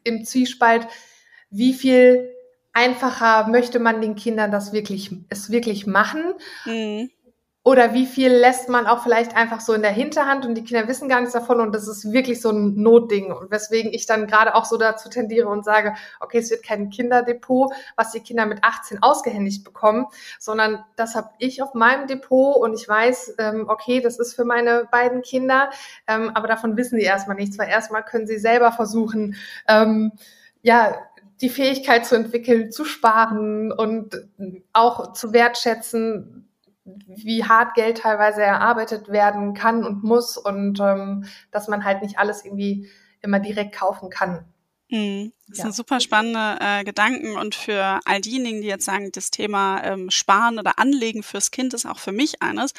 im 0.02 0.24
Zwiespalt, 0.24 0.88
wie 1.50 1.74
viel 1.74 2.34
einfacher 2.72 3.48
möchte 3.48 3.78
man 3.78 4.00
den 4.00 4.16
Kindern 4.16 4.50
das 4.50 4.72
wirklich, 4.72 5.10
es 5.30 5.50
wirklich 5.50 5.86
machen? 5.86 6.34
Mhm. 6.64 7.10
Oder 7.66 7.94
wie 7.94 8.06
viel 8.06 8.30
lässt 8.30 8.68
man 8.68 8.86
auch 8.86 9.02
vielleicht 9.02 9.34
einfach 9.34 9.58
so 9.58 9.72
in 9.72 9.82
der 9.82 9.90
Hinterhand 9.90 10.46
und 10.46 10.54
die 10.54 10.62
Kinder 10.62 10.86
wissen 10.86 11.08
gar 11.08 11.18
nichts 11.18 11.32
davon 11.32 11.60
und 11.60 11.74
das 11.74 11.88
ist 11.88 12.12
wirklich 12.12 12.40
so 12.40 12.50
ein 12.50 12.80
Notding. 12.80 13.32
Und 13.32 13.50
weswegen 13.50 13.92
ich 13.92 14.06
dann 14.06 14.28
gerade 14.28 14.54
auch 14.54 14.64
so 14.64 14.76
dazu 14.76 15.08
tendiere 15.08 15.48
und 15.48 15.64
sage, 15.64 15.96
okay, 16.20 16.38
es 16.38 16.48
wird 16.48 16.62
kein 16.62 16.90
Kinderdepot, 16.90 17.72
was 17.96 18.12
die 18.12 18.20
Kinder 18.20 18.46
mit 18.46 18.62
18 18.62 19.02
ausgehändigt 19.02 19.64
bekommen, 19.64 20.06
sondern 20.38 20.84
das 20.94 21.16
habe 21.16 21.30
ich 21.38 21.60
auf 21.60 21.74
meinem 21.74 22.06
Depot 22.06 22.54
und 22.54 22.72
ich 22.72 22.88
weiß, 22.88 23.34
ähm, 23.38 23.64
okay, 23.66 24.00
das 24.00 24.20
ist 24.20 24.36
für 24.36 24.44
meine 24.44 24.86
beiden 24.92 25.22
Kinder, 25.22 25.70
ähm, 26.06 26.30
aber 26.34 26.46
davon 26.46 26.76
wissen 26.76 27.00
sie 27.00 27.04
erstmal 27.04 27.36
nichts, 27.36 27.58
weil 27.58 27.68
erstmal 27.68 28.04
können 28.04 28.28
sie 28.28 28.38
selber 28.38 28.70
versuchen, 28.70 29.34
ähm, 29.66 30.12
ja, 30.62 30.94
die 31.40 31.50
Fähigkeit 31.50 32.06
zu 32.06 32.14
entwickeln, 32.14 32.70
zu 32.70 32.84
sparen 32.84 33.72
und 33.72 34.28
auch 34.72 35.14
zu 35.14 35.32
wertschätzen, 35.32 36.45
wie 37.06 37.44
hart 37.44 37.74
Geld 37.74 37.98
teilweise 37.98 38.42
erarbeitet 38.42 39.08
werden 39.08 39.54
kann 39.54 39.84
und 39.84 40.04
muss 40.04 40.36
und 40.36 40.80
ähm, 40.80 41.24
dass 41.50 41.68
man 41.68 41.84
halt 41.84 42.02
nicht 42.02 42.18
alles 42.18 42.44
irgendwie 42.44 42.88
immer 43.20 43.40
direkt 43.40 43.74
kaufen 43.74 44.10
kann. 44.10 44.44
Mhm. 44.88 45.32
Das 45.48 45.58
ja. 45.58 45.64
sind 45.64 45.76
super 45.76 46.00
spannende 46.00 46.56
äh, 46.60 46.82
Gedanken 46.82 47.36
und 47.36 47.54
für 47.54 48.00
all 48.04 48.20
diejenigen, 48.20 48.62
die 48.62 48.66
jetzt 48.66 48.84
sagen, 48.84 49.12
das 49.12 49.30
Thema 49.30 49.80
ähm, 49.84 50.10
Sparen 50.10 50.58
oder 50.58 50.80
Anlegen 50.80 51.22
fürs 51.22 51.52
Kind 51.52 51.72
ist 51.72 51.86
auch 51.86 52.00
für 52.00 52.10
mich 52.10 52.42
eines. 52.42 52.72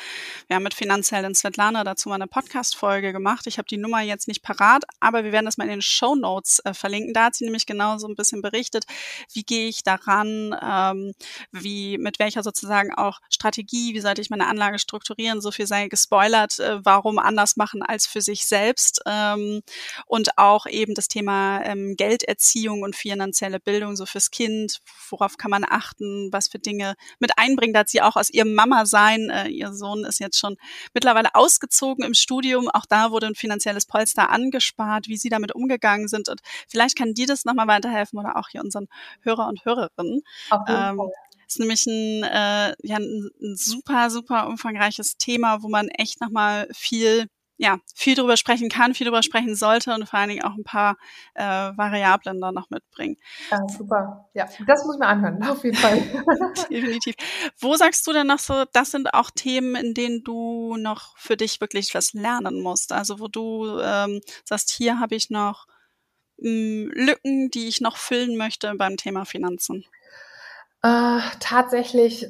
Wir 0.47 0.57
haben 0.57 0.63
mit 0.63 0.73
Finanzheldin 0.73 1.33
Svetlana 1.33 1.85
dazu 1.85 2.09
mal 2.09 2.15
eine 2.15 2.27
Podcast-Folge 2.27 3.13
gemacht. 3.13 3.47
Ich 3.47 3.57
habe 3.57 3.69
die 3.69 3.77
Nummer 3.77 4.01
jetzt 4.01 4.27
nicht 4.27 4.43
parat, 4.43 4.83
aber 4.99 5.23
wir 5.23 5.31
werden 5.31 5.45
das 5.45 5.57
mal 5.57 5.63
in 5.63 5.69
den 5.69 5.81
Show 5.81 6.15
Notes 6.15 6.59
äh, 6.65 6.73
verlinken. 6.73 7.13
Da 7.13 7.25
hat 7.25 7.35
sie 7.35 7.45
nämlich 7.45 7.67
genau 7.67 7.99
so 7.99 8.07
ein 8.07 8.15
bisschen 8.15 8.41
berichtet, 8.41 8.83
wie 9.31 9.43
gehe 9.43 9.69
ich 9.69 9.83
daran, 9.83 10.53
ähm, 10.61 11.13
wie 11.53 11.97
mit 11.97 12.19
welcher 12.19 12.43
sozusagen 12.43 12.93
auch 12.93 13.21
Strategie, 13.29 13.93
wie 13.93 14.01
sollte 14.01 14.21
ich 14.21 14.29
meine 14.29 14.47
Anlage 14.47 14.79
strukturieren. 14.79 15.39
So 15.39 15.51
viel 15.51 15.67
sei 15.67 15.87
gespoilert, 15.87 16.59
äh, 16.59 16.83
warum 16.83 17.17
anders 17.17 17.55
machen 17.55 17.81
als 17.81 18.07
für 18.07 18.19
sich 18.19 18.45
selbst 18.45 18.99
ähm, 19.05 19.61
und 20.05 20.37
auch 20.37 20.65
eben 20.65 20.95
das 20.95 21.07
Thema 21.07 21.63
ähm, 21.63 21.95
Gelderziehung 21.95 22.56
Erziehung 22.57 22.81
und 22.81 22.95
finanzielle 22.95 23.59
Bildung 23.59 23.95
so 23.95 24.05
fürs 24.05 24.31
Kind, 24.31 24.79
worauf 25.09 25.37
kann 25.37 25.51
man 25.51 25.63
achten, 25.63 26.29
was 26.31 26.47
für 26.47 26.59
Dinge 26.59 26.95
mit 27.19 27.31
einbringen. 27.37 27.73
Da 27.73 27.81
hat 27.81 27.89
sie 27.89 28.01
auch 28.01 28.15
aus 28.15 28.29
ihrem 28.29 28.55
Mama-Sein, 28.55 29.29
äh, 29.29 29.47
ihr 29.47 29.73
Sohn 29.73 30.03
ist 30.05 30.19
jetzt 30.19 30.39
schon 30.39 30.57
mittlerweile 30.93 31.35
ausgezogen 31.35 32.03
im 32.03 32.13
Studium, 32.13 32.67
auch 32.69 32.85
da 32.87 33.11
wurde 33.11 33.27
ein 33.27 33.35
finanzielles 33.35 33.85
Polster 33.85 34.29
angespart, 34.29 35.07
wie 35.07 35.17
sie 35.17 35.29
damit 35.29 35.53
umgegangen 35.53 36.07
sind. 36.07 36.29
Und 36.29 36.41
vielleicht 36.67 36.97
kann 36.97 37.13
dir 37.13 37.27
das 37.27 37.45
nochmal 37.45 37.67
weiterhelfen 37.67 38.17
oder 38.17 38.37
auch 38.37 38.49
hier 38.49 38.61
unseren 38.61 38.87
Hörer 39.21 39.47
und 39.47 39.63
Hörerinnen. 39.63 40.23
Auf 40.49 40.67
jeden 40.67 40.81
ähm, 40.81 40.97
Fall. 40.97 41.11
ist 41.47 41.59
nämlich 41.59 41.85
ein, 41.85 42.23
äh, 42.23 42.75
ja, 42.81 42.97
ein, 42.97 43.29
ein 43.41 43.55
super, 43.55 44.09
super 44.09 44.47
umfangreiches 44.47 45.17
Thema, 45.17 45.61
wo 45.61 45.69
man 45.69 45.89
echt 45.89 46.21
nochmal 46.21 46.67
viel 46.73 47.27
ja, 47.57 47.79
viel 47.95 48.15
drüber 48.15 48.37
sprechen 48.37 48.69
kann, 48.69 48.93
viel 48.93 49.05
drüber 49.05 49.23
sprechen 49.23 49.55
sollte 49.55 49.93
und 49.93 50.07
vor 50.07 50.19
allen 50.19 50.29
Dingen 50.29 50.43
auch 50.43 50.55
ein 50.55 50.63
paar 50.63 50.97
äh, 51.33 51.43
Variablen 51.43 52.39
da 52.39 52.51
noch 52.51 52.69
mitbringen. 52.69 53.17
Ja, 53.51 53.67
super. 53.67 54.29
Ja, 54.33 54.47
das 54.67 54.85
muss 54.85 54.97
man 54.99 55.07
anhören, 55.09 55.43
auf 55.49 55.63
jeden 55.63 55.75
Fall. 55.75 55.97
Definitiv. 56.69 57.15
Wo 57.59 57.75
sagst 57.75 58.05
du 58.05 58.13
denn 58.13 58.27
noch 58.27 58.39
so, 58.39 58.65
das 58.71 58.91
sind 58.91 59.13
auch 59.13 59.31
Themen, 59.31 59.75
in 59.75 59.93
denen 59.93 60.23
du 60.23 60.77
noch 60.77 61.17
für 61.17 61.35
dich 61.35 61.59
wirklich 61.59 61.93
was 61.95 62.13
lernen 62.13 62.61
musst? 62.61 62.91
Also 62.91 63.19
wo 63.19 63.27
du 63.27 63.79
ähm, 63.81 64.21
sagst, 64.45 64.71
hier 64.71 64.99
habe 64.99 65.15
ich 65.15 65.29
noch 65.31 65.65
mh, 66.37 66.49
hm, 66.49 66.91
Lücken, 66.93 67.49
die 67.49 67.67
ich 67.67 67.81
noch 67.81 67.97
füllen 67.97 68.37
möchte 68.37 68.73
beim 68.75 68.97
Thema 68.97 69.25
Finanzen. 69.25 69.83
Äh, 70.83 71.19
tatsächlich 71.39 72.27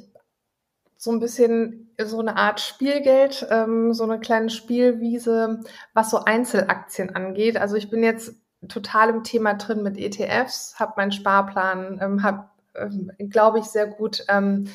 so 0.97 1.11
ein 1.11 1.19
bisschen 1.19 1.93
so 2.03 2.19
eine 2.19 2.37
Art 2.37 2.59
Spielgeld, 2.59 3.47
ähm, 3.49 3.93
so 3.93 4.03
eine 4.03 4.19
kleine 4.19 4.49
Spielwiese, 4.49 5.61
was 5.93 6.09
so 6.09 6.23
Einzelaktien 6.23 7.15
angeht. 7.15 7.57
Also 7.57 7.75
ich 7.75 7.89
bin 7.89 8.03
jetzt 8.03 8.33
total 8.67 9.09
im 9.09 9.23
Thema 9.23 9.53
drin 9.53 9.83
mit 9.83 9.97
ETFs, 9.97 10.79
habe 10.79 10.93
meinen 10.97 11.11
Sparplan, 11.11 11.99
ähm, 12.01 12.23
habe, 12.23 12.49
ähm, 12.75 13.11
glaube 13.29 13.59
ich, 13.59 13.65
sehr 13.65 13.87
gut 13.87 14.25
ähm, 14.27 14.67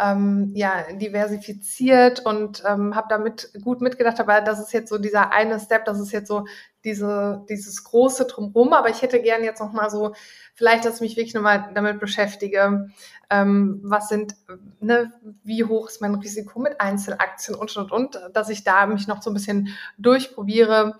ähm, 0.00 0.50
ja, 0.54 0.84
diversifiziert 0.92 2.24
und 2.24 2.62
ähm, 2.66 2.96
habe 2.96 3.06
damit 3.08 3.52
gut 3.62 3.80
mitgedacht. 3.80 4.18
Aber 4.18 4.40
das 4.40 4.58
ist 4.58 4.72
jetzt 4.72 4.88
so 4.88 4.98
dieser 4.98 5.32
eine 5.32 5.60
Step, 5.60 5.84
das 5.84 6.00
ist 6.00 6.12
jetzt 6.12 6.28
so 6.28 6.46
diese, 6.84 7.44
dieses 7.48 7.84
große 7.84 8.26
Drumherum. 8.26 8.72
Aber 8.72 8.88
ich 8.88 9.02
hätte 9.02 9.20
gern 9.20 9.44
jetzt 9.44 9.60
noch 9.60 9.72
mal 9.72 9.90
so, 9.90 10.14
vielleicht, 10.54 10.84
dass 10.84 10.96
ich 10.96 11.00
mich 11.00 11.16
wirklich 11.16 11.34
nochmal 11.34 11.70
damit 11.74 12.00
beschäftige, 12.00 12.90
ähm, 13.30 13.80
was 13.82 14.08
sind, 14.08 14.34
ne, 14.80 15.12
wie 15.44 15.64
hoch 15.64 15.88
ist 15.88 16.00
mein 16.00 16.16
Risiko 16.16 16.58
mit 16.58 16.80
Einzelaktien 16.80 17.56
und, 17.56 17.74
und, 17.76 17.92
und, 17.92 18.20
dass 18.32 18.48
ich 18.48 18.64
da 18.64 18.86
mich 18.86 19.06
noch 19.06 19.22
so 19.22 19.30
ein 19.30 19.34
bisschen 19.34 19.68
durchprobiere. 19.98 20.98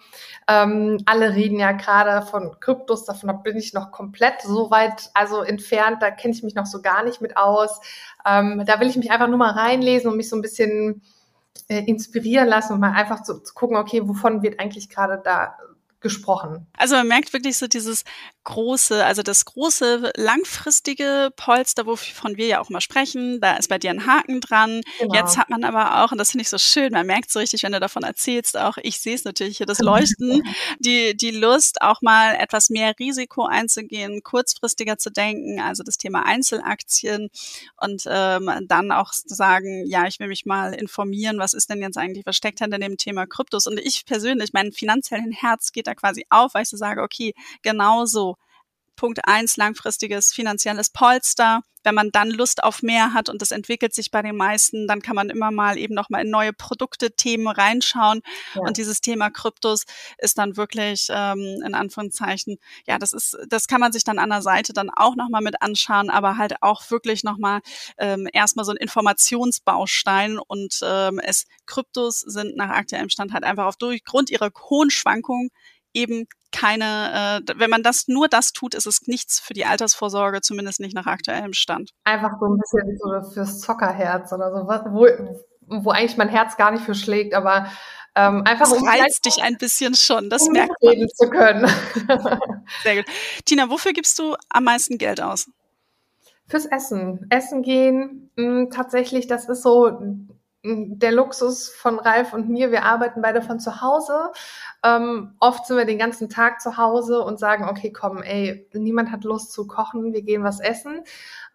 Ähm, 0.49 0.99
alle 1.07 1.35
reden 1.35 1.59
ja 1.59 1.73
gerade 1.73 2.25
von 2.25 2.57
Kryptos, 2.61 3.05
davon 3.05 3.43
bin 3.43 3.57
ich 3.57 3.75
noch 3.75 3.91
komplett 3.91 4.43
so 4.43 4.71
weit, 4.71 5.11
also 5.15 5.43
entfernt, 5.43 6.03
da 6.03 6.11
kenne 6.11 6.35
ich 6.35 6.43
mich 6.43 6.55
noch 6.55 6.67
so 6.67 6.81
gar 6.81 7.03
nicht 7.05 7.21
mit 7.21 7.37
aus. 7.37 7.81
Ähm, 8.25 8.63
da 8.65 8.81
will 8.81 8.89
ich 8.89 8.97
mich 8.97 9.11
einfach 9.11 9.29
nur 9.29 9.39
mal 9.39 9.53
reinlesen 9.53 10.11
und 10.11 10.17
mich 10.17 10.29
so 10.29 10.37
ein 10.37 10.43
bisschen 10.43 11.03
äh, 11.69 11.85
inspirieren 11.85 12.49
lassen 12.49 12.75
und 12.75 12.81
mal 12.81 12.93
einfach 12.93 13.23
zu, 13.23 13.41
zu 13.41 13.55
gucken, 13.55 13.77
okay, 13.77 14.07
wovon 14.09 14.43
wird 14.43 14.61
eigentlich 14.61 14.89
gerade 14.89 15.21
da 15.23 15.57
gesprochen. 16.01 16.67
Also 16.77 16.97
man 16.97 17.09
merkt 17.09 17.33
wirklich 17.33 17.57
so 17.57 17.67
dieses 17.67 18.05
große, 18.45 19.05
also 19.05 19.23
das 19.23 19.45
große 19.45 20.13
langfristige 20.17 21.31
Polster, 21.37 21.87
wovon 21.87 22.37
wir 22.37 22.47
ja 22.47 22.61
auch 22.61 22.71
mal 22.71 22.81
sprechen, 22.81 23.41
da 23.41 23.57
ist 23.57 23.69
bei 23.69 23.79
dir 23.79 23.91
ein 23.91 24.07
Haken 24.07 24.41
dran. 24.41 24.81
Genau. 24.99 25.15
Jetzt 25.15 25.37
hat 25.37 25.51
man 25.51 25.63
aber 25.63 26.03
auch, 26.03 26.13
und 26.13 26.19
das 26.19 26.31
finde 26.31 26.43
ich 26.43 26.49
so 26.49 26.59
schön, 26.59 26.93
man 26.93 27.07
merkt 27.07 27.31
so 27.31 27.39
richtig, 27.39 27.63
wenn 27.63 27.73
du 27.73 27.81
davon 27.81 28.03
erzählst, 28.03 28.57
auch 28.57 28.79
ich 28.83 29.01
sehe 29.01 29.15
es 29.15 29.25
natürlich 29.25 29.59
hier, 29.59 29.67
das 29.67 29.79
Leuchten, 29.79 30.43
die, 30.79 31.17
die 31.17 31.31
Lust, 31.31 31.83
auch 31.83 32.01
mal 32.01 32.35
etwas 32.35 32.71
mehr 32.71 32.95
Risiko 32.99 33.45
einzugehen, 33.45 34.23
kurzfristiger 34.23 34.97
zu 34.97 35.11
denken, 35.11 35.61
also 35.61 35.83
das 35.83 35.99
Thema 35.99 36.25
Einzelaktien 36.25 37.29
und 37.77 38.05
ähm, 38.07 38.51
dann 38.67 38.91
auch 38.91 39.13
sagen, 39.13 39.87
ja, 39.87 40.07
ich 40.07 40.19
will 40.19 40.29
mich 40.29 40.47
mal 40.47 40.73
informieren, 40.73 41.39
was 41.39 41.53
ist 41.53 41.69
denn 41.69 41.83
jetzt 41.83 41.99
eigentlich, 41.99 42.25
was 42.25 42.37
steckt 42.37 42.61
hinter 42.61 42.79
dem 42.79 42.97
Thema 42.97 43.27
Kryptos? 43.27 43.67
Und 43.67 43.79
ich 43.79 44.07
persönlich, 44.07 44.53
mein 44.53 44.73
finanziellen 44.73 45.33
Herz 45.33 45.73
geht 45.73 45.90
da 45.91 45.95
quasi 45.95 46.25
auf, 46.31 46.55
weil 46.55 46.63
ich 46.63 46.69
so 46.69 46.77
sage, 46.77 47.03
okay, 47.03 47.35
genau 47.63 48.07
so 48.07 48.37
Punkt 49.01 49.21
eins, 49.27 49.57
langfristiges 49.57 50.31
finanzielles 50.35 50.91
Polster. 50.91 51.63
Wenn 51.83 51.95
man 51.95 52.11
dann 52.11 52.29
Lust 52.31 52.63
auf 52.63 52.83
mehr 52.83 53.15
hat 53.15 53.31
und 53.31 53.41
das 53.41 53.51
entwickelt 53.51 53.95
sich 53.95 54.11
bei 54.11 54.21
den 54.21 54.37
meisten, 54.37 54.87
dann 54.87 55.01
kann 55.01 55.17
man 55.17 55.31
immer 55.31 55.51
mal 55.51 55.79
eben 55.79 55.95
noch 55.95 56.11
mal 56.11 56.21
in 56.21 56.29
neue 56.29 56.53
Produkte, 56.53 57.11
Themen 57.11 57.49
reinschauen. 57.49 58.21
Ja. 58.55 58.61
Und 58.61 58.77
dieses 58.77 59.01
Thema 59.01 59.31
Kryptos 59.31 59.87
ist 60.19 60.37
dann 60.37 60.59
wirklich 60.59 61.07
ähm, 61.09 61.63
in 61.65 61.73
Anführungszeichen, 61.73 62.59
ja, 62.87 62.99
das 62.99 63.15
ist, 63.15 63.39
das 63.49 63.69
kann 63.69 63.81
man 63.81 63.93
sich 63.93 64.05
dann 64.05 64.19
an 64.19 64.29
der 64.29 64.43
Seite 64.43 64.75
dann 64.75 64.91
auch 64.91 65.17
noch 65.17 65.31
mal 65.31 65.41
mit 65.41 65.63
anschauen, 65.63 66.11
aber 66.11 66.37
halt 66.37 66.63
auch 66.63 66.91
wirklich 66.91 67.25
noch 67.25 67.39
mal 67.39 67.63
ähm, 67.97 68.29
erstmal 68.31 68.67
so 68.67 68.73
ein 68.73 68.77
Informationsbaustein 68.77 70.39
und 70.39 70.81
ähm, 70.83 71.19
es 71.25 71.47
Kryptos 71.65 72.21
sind 72.21 72.55
nach 72.55 72.69
aktuellem 72.69 73.09
Stand 73.09 73.33
halt 73.33 73.45
einfach 73.45 73.65
auf 73.65 73.79
Grund 73.79 74.29
ihrer 74.29 74.51
hohen 74.69 74.91
Schwankungen 74.91 75.49
eben 75.95 76.27
keine, 76.53 77.43
äh, 77.47 77.55
wenn 77.57 77.71
man 77.71 77.83
das 77.83 78.09
nur 78.09 78.29
das 78.29 78.53
tut, 78.53 78.75
ist 78.75 78.87
es 78.87 79.07
nichts 79.07 79.41
für 79.41 79.55
die 79.55 79.65
Altersvorsorge, 79.65 80.41
zumindest 80.41 80.81
nicht 80.81 80.95
nach 80.95 81.07
aktuellem 81.07 81.53
Stand. 81.53 81.91
Einfach 82.05 82.33
so 82.41 82.47
ein 82.47 82.59
bisschen 82.59 82.99
so 82.99 83.33
fürs 83.33 83.61
Zockerherz 83.61 84.33
oder 84.33 84.51
so, 84.51 84.67
wo, 84.93 85.07
wo 85.83 85.91
eigentlich 85.91 86.17
mein 86.17 86.29
Herz 86.29 86.57
gar 86.57 86.73
nicht 86.73 86.85
für 86.85 86.95
schlägt, 86.95 87.35
aber 87.35 87.67
ähm, 88.17 88.43
einfach 88.45 88.69
das 88.69 88.79
um 88.79 88.89
reizt 88.89 89.25
dich 89.25 89.43
ein 89.43 89.57
bisschen 89.57 89.95
schon, 89.95 90.31
das 90.31 90.49
um 90.49 90.53
merkt 90.53 90.73
man. 90.83 91.09
zu 91.15 91.31
können. 91.31 91.71
Sehr 92.83 92.97
gut. 92.97 93.05
Tina, 93.45 93.71
wofür 93.71 93.93
gibst 93.93 94.19
du 94.19 94.35
am 94.49 94.65
meisten 94.65 94.99
Geld 94.99 95.21
aus? 95.21 95.49
Fürs 96.49 96.67
Essen. 96.67 97.27
Essen 97.31 97.63
gehen, 97.63 98.31
mh, 98.35 98.45
hm, 98.45 98.71
tatsächlich, 98.71 99.29
das 99.29 99.49
ist 99.49 99.63
so 99.63 99.87
der 100.63 101.13
Luxus 101.13 101.71
von 101.71 101.99
Ralf 101.99 102.35
und 102.35 102.49
mir, 102.49 102.71
wir 102.71 102.85
arbeiten 102.85 103.23
beide 103.23 103.41
von 103.41 103.61
zu 103.61 103.81
Hause. 103.81 104.31
Ähm, 104.85 105.35
oft 105.41 105.67
sind 105.67 105.79
wir 105.79 105.87
den 105.87 105.99
ganzen 105.99 106.29
Tag 106.29 106.61
zu 106.61 106.77
Hause 106.77 107.23
und 107.23 107.39
sagen, 107.39 107.69
okay, 107.69 107.93
komm, 107.93 108.23
ey, 108.23 108.69
niemand 108.75 109.11
hat 109.11 109.25
Lust 109.25 109.53
zu 109.53 109.67
kochen, 109.67 110.13
wir 110.13 110.23
gehen 110.23 110.45
was 110.45 110.61
essen. 110.61 111.03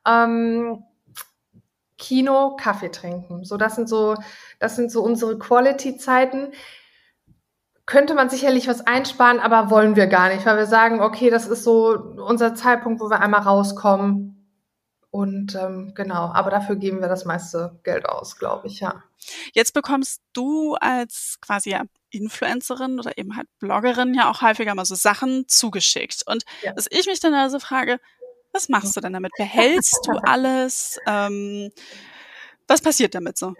Ähm, 0.08 0.84
Kino, 1.98 2.56
Kaffee 2.56 2.89
trinken. 2.89 3.46
So, 3.46 3.58
das 3.58 3.76
sind 3.76 3.88
so, 3.88 4.15
das 4.60 4.76
sind 4.76 4.91
so 4.91 5.04
unsere 5.04 5.38
Quality-Zeiten. 5.38 6.52
Könnte 7.86 8.15
man 8.15 8.30
sicherlich 8.30 8.68
was 8.68 8.86
einsparen, 8.88 9.39
aber 9.39 9.70
wollen 9.70 9.96
wir 9.96 10.08
gar 10.08 10.30
nicht, 10.30 10.46
weil 10.48 10.58
wir 10.58 10.65
sagen, 10.65 11.02
okay, 11.02 11.30
das 11.30 11.48
ist 11.48 11.63
so 11.63 11.96
unser 12.28 12.56
Zeitpunkt, 12.56 13.00
wo 13.00 13.10
wir 13.12 13.22
einmal 13.22 13.41
rauskommen, 13.41 14.35
und 15.15 15.56
ähm, 15.56 15.93
genau, 15.95 16.30
aber 16.34 16.51
dafür 16.51 16.75
geben 16.75 16.99
wir 16.99 17.08
das 17.08 17.23
meiste 17.23 17.80
Geld 17.84 18.06
aus, 18.06 18.38
glaube 18.38 18.67
ich, 18.67 18.82
ja. 18.82 19.01
Jetzt 19.54 19.73
bekommst 19.73 20.21
du 20.34 20.75
als 20.75 21.38
quasi 21.39 21.69
ja 21.69 21.84
Influencerin 22.10 22.99
oder 22.99 23.17
eben 23.17 23.38
halt 23.38 23.47
Bloggerin 23.60 24.13
ja 24.13 24.30
auch 24.30 24.41
häufiger 24.41 24.75
mal 24.75 24.84
so 24.84 24.95
Sachen 24.95 25.47
zugeschickt. 25.47 26.23
Und 26.25 26.43
ja. 26.63 26.73
was 26.75 26.88
ich 26.89 27.06
mich 27.06 27.21
dann 27.21 27.34
also 27.34 27.60
frage, 27.60 28.01
was 28.51 28.67
machst 28.67 28.97
du 28.97 28.99
denn 28.99 29.13
damit? 29.13 29.32
Behältst 29.38 30.06
du 30.06 30.12
alles? 30.23 30.99
Ähm, 31.08 31.71
was 32.67 32.82
passiert 32.82 33.15
damit 33.15 33.38
so? 33.38 33.54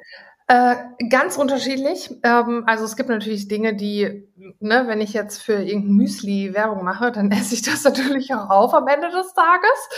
Äh, 0.48 0.76
ganz 1.10 1.38
unterschiedlich. 1.38 2.12
Ähm, 2.24 2.66
also 2.68 2.84
es 2.84 2.98
gibt 2.98 3.08
natürlich 3.08 3.48
Dinge, 3.48 3.78
die, 3.78 4.28
ne, 4.60 4.84
wenn 4.88 5.00
ich 5.00 5.14
jetzt 5.14 5.42
für 5.42 5.54
irgendein 5.54 5.96
Müsli 5.96 6.54
Werbung 6.54 6.84
mache, 6.84 7.14
dann 7.14 7.32
esse 7.32 7.56
ich 7.56 7.62
das 7.62 7.86
natürlich 7.86 8.34
auch 8.34 8.50
auf 8.50 8.74
am 8.74 8.90
Ende 8.90 9.10
des 9.10 9.34
Tages. 9.34 9.90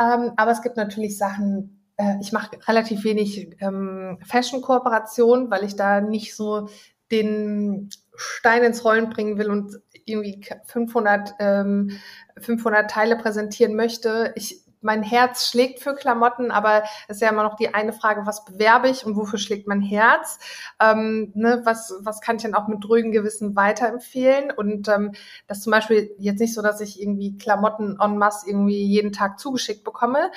Ähm, 0.00 0.32
aber 0.36 0.50
es 0.50 0.62
gibt 0.62 0.76
natürlich 0.76 1.18
Sachen, 1.18 1.84
äh, 1.96 2.16
ich 2.20 2.32
mache 2.32 2.58
relativ 2.66 3.04
wenig 3.04 3.56
ähm, 3.60 4.18
Fashion-Kooperation, 4.24 5.50
weil 5.50 5.64
ich 5.64 5.76
da 5.76 6.00
nicht 6.00 6.34
so 6.34 6.68
den 7.10 7.90
Stein 8.16 8.64
ins 8.64 8.84
Rollen 8.84 9.10
bringen 9.10 9.38
will 9.38 9.50
und 9.50 9.80
irgendwie 10.04 10.40
500, 10.64 11.34
ähm, 11.38 11.98
500 12.38 12.90
Teile 12.90 13.16
präsentieren 13.16 13.74
möchte. 13.74 14.32
Ich 14.36 14.62
mein 14.80 15.02
Herz 15.02 15.48
schlägt 15.48 15.80
für 15.80 15.94
Klamotten, 15.94 16.50
aber 16.50 16.82
es 17.08 17.16
ist 17.16 17.22
ja 17.22 17.30
immer 17.30 17.42
noch 17.42 17.56
die 17.56 17.74
eine 17.74 17.92
Frage, 17.92 18.26
was 18.26 18.44
bewerbe 18.44 18.88
ich 18.88 19.04
und 19.04 19.16
wofür 19.16 19.38
schlägt 19.38 19.66
mein 19.66 19.80
Herz? 19.80 20.38
Ähm, 20.80 21.32
ne, 21.34 21.62
was, 21.64 21.94
was 22.00 22.20
kann 22.20 22.36
ich 22.36 22.42
denn 22.42 22.54
auch 22.54 22.68
mit 22.68 22.88
ruhigem 22.88 23.12
Gewissen 23.12 23.56
weiterempfehlen? 23.56 24.50
Und 24.50 24.88
ähm, 24.88 25.12
das 25.46 25.62
zum 25.62 25.72
Beispiel 25.72 26.14
jetzt 26.18 26.40
nicht 26.40 26.54
so, 26.54 26.62
dass 26.62 26.80
ich 26.80 27.00
irgendwie 27.00 27.36
Klamotten 27.36 27.98
en 28.00 28.18
masse 28.18 28.48
irgendwie 28.48 28.84
jeden 28.84 29.12
Tag 29.12 29.38
zugeschickt 29.38 29.84
bekomme. 29.84 30.30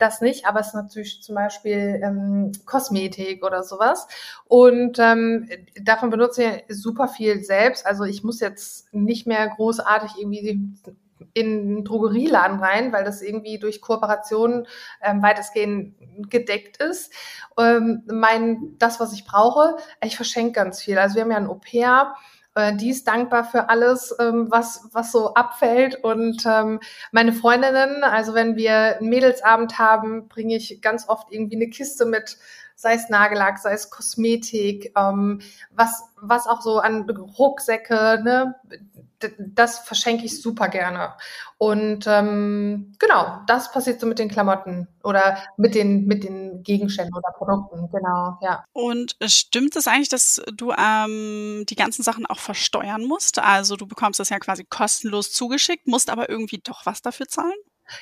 Das 0.00 0.22
nicht, 0.22 0.46
aber 0.46 0.60
es 0.60 0.68
ist 0.68 0.74
natürlich 0.74 1.22
zum 1.22 1.34
Beispiel 1.34 2.00
ähm, 2.02 2.52
Kosmetik 2.64 3.44
oder 3.44 3.62
sowas. 3.62 4.06
Und 4.46 4.98
ähm, 4.98 5.46
davon 5.82 6.08
benutze 6.08 6.42
ich 6.42 6.64
super 6.74 7.06
viel 7.06 7.44
selbst. 7.44 7.86
Also 7.86 8.04
ich 8.04 8.24
muss 8.24 8.40
jetzt 8.40 8.92
nicht 8.94 9.26
mehr 9.26 9.46
großartig 9.48 10.12
irgendwie 10.18 10.72
in 11.34 11.46
einen 11.46 11.84
Drogerieladen 11.84 12.60
rein, 12.60 12.92
weil 12.92 13.04
das 13.04 13.22
irgendwie 13.22 13.58
durch 13.58 13.80
Kooperationen 13.80 14.66
ähm, 15.02 15.22
weitestgehend 15.22 15.94
gedeckt 16.30 16.78
ist. 16.78 17.12
Ähm, 17.58 18.02
mein, 18.06 18.76
das, 18.78 19.00
was 19.00 19.12
ich 19.12 19.24
brauche, 19.24 19.76
ich 20.04 20.16
verschenke 20.16 20.52
ganz 20.52 20.82
viel. 20.82 20.98
Also 20.98 21.16
wir 21.16 21.22
haben 21.22 21.30
ja 21.30 21.36
ein 21.36 21.46
Au-pair, 21.46 22.14
äh, 22.54 22.74
die 22.74 22.90
ist 22.90 23.06
dankbar 23.06 23.44
für 23.44 23.68
alles, 23.68 24.14
ähm, 24.18 24.50
was, 24.50 24.88
was 24.92 25.12
so 25.12 25.34
abfällt. 25.34 26.02
Und 26.02 26.44
ähm, 26.46 26.80
meine 27.12 27.32
Freundinnen, 27.32 28.04
also 28.04 28.34
wenn 28.34 28.56
wir 28.56 28.98
einen 28.98 29.08
Mädelsabend 29.08 29.78
haben, 29.78 30.28
bringe 30.28 30.56
ich 30.56 30.80
ganz 30.82 31.08
oft 31.08 31.30
irgendwie 31.30 31.56
eine 31.56 31.68
Kiste 31.68 32.06
mit 32.06 32.38
sei 32.80 32.94
es 32.94 33.10
Nagellack, 33.10 33.58
sei 33.58 33.74
es 33.74 33.90
Kosmetik, 33.90 34.94
ähm, 34.96 35.42
was, 35.70 36.02
was 36.16 36.46
auch 36.46 36.62
so 36.62 36.78
an 36.78 37.08
Rucksäcke, 37.10 38.20
ne, 38.24 38.54
das 39.38 39.80
verschenke 39.80 40.24
ich 40.24 40.40
super 40.40 40.68
gerne. 40.68 41.14
Und 41.58 42.06
ähm, 42.06 42.92
genau, 42.98 43.40
das 43.46 43.70
passiert 43.72 44.00
so 44.00 44.06
mit 44.06 44.18
den 44.18 44.28
Klamotten 44.28 44.88
oder 45.02 45.38
mit 45.56 45.74
den, 45.74 46.06
mit 46.06 46.24
den 46.24 46.62
Gegenständen 46.62 47.14
oder 47.14 47.32
Produkten, 47.36 47.90
genau, 47.90 48.38
ja. 48.40 48.64
Und 48.72 49.16
stimmt 49.26 49.76
es 49.76 49.86
eigentlich, 49.86 50.08
dass 50.08 50.42
du 50.54 50.72
ähm, 50.72 51.64
die 51.68 51.76
ganzen 51.76 52.02
Sachen 52.02 52.26
auch 52.26 52.38
versteuern 52.38 53.04
musst? 53.04 53.38
Also 53.38 53.76
du 53.76 53.86
bekommst 53.86 54.20
das 54.20 54.30
ja 54.30 54.38
quasi 54.38 54.64
kostenlos 54.64 55.32
zugeschickt, 55.32 55.86
musst 55.86 56.10
aber 56.10 56.28
irgendwie 56.28 56.60
doch 56.62 56.86
was 56.86 57.02
dafür 57.02 57.28
zahlen? 57.28 57.58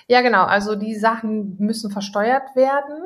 Ja, 0.06 0.20
genau. 0.20 0.44
Also 0.44 0.76
die 0.76 0.94
Sachen 0.94 1.56
müssen 1.58 1.90
versteuert 1.90 2.54
werden. 2.54 3.02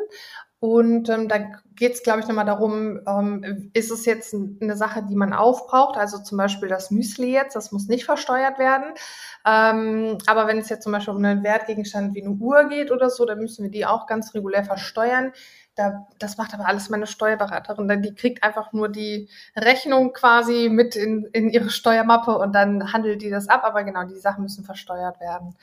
Und 0.62 1.08
ähm, 1.08 1.26
da 1.26 1.38
geht 1.74 1.94
es, 1.94 2.04
glaube 2.04 2.20
ich, 2.20 2.28
nochmal 2.28 2.44
darum, 2.44 3.00
ähm, 3.04 3.72
ist 3.72 3.90
es 3.90 4.06
jetzt 4.06 4.32
eine 4.32 4.76
Sache, 4.76 5.02
die 5.02 5.16
man 5.16 5.32
aufbraucht? 5.32 5.96
Also 5.96 6.22
zum 6.22 6.38
Beispiel 6.38 6.68
das 6.68 6.92
Müsli 6.92 7.32
jetzt, 7.32 7.56
das 7.56 7.72
muss 7.72 7.88
nicht 7.88 8.04
versteuert 8.04 8.60
werden. 8.60 8.94
Ähm, 9.44 10.18
aber 10.28 10.46
wenn 10.46 10.58
es 10.58 10.68
jetzt 10.68 10.84
zum 10.84 10.92
Beispiel 10.92 11.14
um 11.14 11.24
einen 11.24 11.42
Wertgegenstand 11.42 12.14
wie 12.14 12.22
eine 12.22 12.36
Uhr 12.36 12.68
geht 12.68 12.92
oder 12.92 13.10
so, 13.10 13.26
dann 13.26 13.40
müssen 13.40 13.64
wir 13.64 13.72
die 13.72 13.86
auch 13.86 14.06
ganz 14.06 14.34
regulär 14.34 14.62
versteuern. 14.62 15.32
Da, 15.74 16.06
das 16.20 16.36
macht 16.36 16.54
aber 16.54 16.68
alles 16.68 16.90
meine 16.90 17.08
Steuerberaterin. 17.08 17.88
Denn 17.88 18.02
die 18.02 18.14
kriegt 18.14 18.44
einfach 18.44 18.72
nur 18.72 18.88
die 18.88 19.28
Rechnung 19.56 20.12
quasi 20.12 20.68
mit 20.70 20.94
in, 20.94 21.24
in 21.32 21.50
ihre 21.50 21.70
Steuermappe 21.70 22.38
und 22.38 22.54
dann 22.54 22.92
handelt 22.92 23.22
die 23.22 23.30
das 23.30 23.48
ab. 23.48 23.62
Aber 23.64 23.82
genau, 23.82 24.04
die 24.04 24.20
Sachen 24.20 24.42
müssen 24.42 24.62
versteuert 24.62 25.18
werden. 25.18 25.56